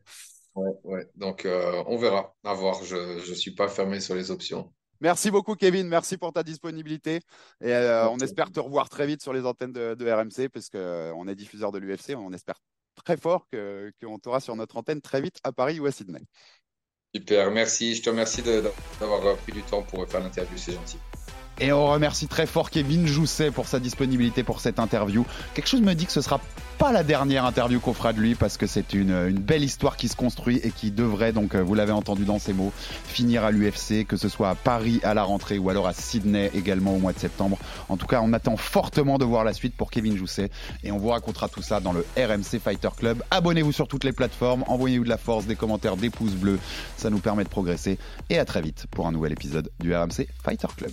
ouais, 0.54 0.70
ouais. 0.84 1.10
Donc, 1.14 1.46
on 1.46 1.96
verra. 1.96 2.34
À 2.44 2.54
voir. 2.54 2.82
Je 2.84 2.96
ne 3.28 3.34
suis 3.34 3.54
pas 3.54 3.68
fermé 3.68 4.00
sur 4.00 4.14
les 4.14 4.30
options. 4.30 4.72
Merci 5.00 5.30
beaucoup, 5.30 5.54
Kevin. 5.56 5.88
Merci 5.88 6.16
pour 6.16 6.32
ta 6.32 6.42
disponibilité. 6.42 7.20
Et 7.60 7.72
euh, 7.72 8.08
on 8.08 8.16
espère 8.18 8.50
te 8.50 8.60
revoir 8.60 8.88
très 8.88 9.06
vite 9.06 9.22
sur 9.22 9.32
les 9.32 9.44
antennes 9.44 9.72
de, 9.72 9.94
de 9.94 10.10
RMC, 10.10 10.48
puisque 10.48 10.74
euh, 10.74 11.12
on 11.16 11.28
est 11.28 11.34
diffuseur 11.34 11.70
de 11.70 11.78
l'UFC. 11.78 12.14
On 12.14 12.32
espère 12.32 12.58
très 13.04 13.18
fort 13.18 13.46
que, 13.52 13.92
qu'on 14.02 14.18
t'aura 14.18 14.40
sur 14.40 14.56
notre 14.56 14.76
antenne 14.78 15.02
très 15.02 15.20
vite 15.20 15.38
à 15.44 15.52
Paris 15.52 15.80
ou 15.80 15.86
à 15.86 15.92
Sydney. 15.92 16.22
Super, 17.16 17.50
merci. 17.50 17.94
Je 17.94 18.02
te 18.02 18.10
remercie 18.10 18.42
d'avoir 18.42 19.36
pris 19.38 19.52
du 19.52 19.62
temps 19.62 19.82
pour 19.82 20.06
faire 20.06 20.20
l'interview. 20.20 20.58
C'est 20.58 20.72
gentil. 20.72 20.98
Et 21.58 21.72
on 21.72 21.86
remercie 21.86 22.26
très 22.26 22.46
fort 22.46 22.70
Kevin 22.70 23.06
Jousset 23.06 23.50
pour 23.50 23.66
sa 23.66 23.80
disponibilité 23.80 24.42
pour 24.42 24.60
cette 24.60 24.78
interview. 24.78 25.24
Quelque 25.54 25.68
chose 25.68 25.80
me 25.80 25.94
dit 25.94 26.06
que 26.06 26.12
ce 26.12 26.20
sera 26.20 26.40
pas 26.78 26.92
la 26.92 27.02
dernière 27.02 27.46
interview 27.46 27.80
qu'on 27.80 27.94
fera 27.94 28.12
de 28.12 28.20
lui 28.20 28.34
parce 28.34 28.58
que 28.58 28.66
c'est 28.66 28.92
une, 28.92 29.12
une 29.12 29.38
belle 29.38 29.64
histoire 29.64 29.96
qui 29.96 30.08
se 30.08 30.16
construit 30.16 30.60
et 30.62 30.70
qui 30.70 30.90
devrait, 30.90 31.32
donc 31.32 31.54
euh, 31.54 31.62
vous 31.62 31.74
l'avez 31.74 31.92
entendu 31.92 32.24
dans 32.24 32.38
ses 32.38 32.52
mots, 32.52 32.72
finir 33.06 33.44
à 33.44 33.50
l'UFC, 33.50 34.06
que 34.06 34.18
ce 34.18 34.28
soit 34.28 34.50
à 34.50 34.54
Paris 34.54 35.00
à 35.02 35.14
la 35.14 35.22
rentrée 35.22 35.58
ou 35.58 35.70
alors 35.70 35.86
à 35.86 35.94
Sydney 35.94 36.50
également 36.54 36.94
au 36.94 36.98
mois 36.98 37.14
de 37.14 37.18
septembre. 37.18 37.58
En 37.88 37.96
tout 37.96 38.06
cas, 38.06 38.20
on 38.22 38.34
attend 38.34 38.58
fortement 38.58 39.16
de 39.16 39.24
voir 39.24 39.42
la 39.44 39.54
suite 39.54 39.74
pour 39.74 39.90
Kevin 39.90 40.16
Jousset 40.16 40.50
et 40.84 40.92
on 40.92 40.98
vous 40.98 41.08
racontera 41.08 41.48
tout 41.48 41.62
ça 41.62 41.80
dans 41.80 41.94
le 41.94 42.04
RMC 42.18 42.60
Fighter 42.62 42.90
Club. 42.96 43.22
Abonnez-vous 43.30 43.72
sur 43.72 43.88
toutes 43.88 44.04
les 44.04 44.12
plateformes, 44.12 44.64
envoyez-vous 44.66 45.04
de 45.04 45.08
la 45.08 45.18
force, 45.18 45.46
des 45.46 45.56
commentaires, 45.56 45.96
des 45.96 46.10
pouces 46.10 46.34
bleus, 46.34 46.58
ça 46.98 47.08
nous 47.08 47.20
permet 47.20 47.44
de 47.44 47.48
progresser. 47.48 47.98
Et 48.28 48.38
à 48.38 48.44
très 48.44 48.60
vite 48.60 48.86
pour 48.90 49.06
un 49.06 49.12
nouvel 49.12 49.32
épisode 49.32 49.70
du 49.80 49.94
RMC 49.94 50.26
Fighter 50.44 50.68
Club. 50.76 50.92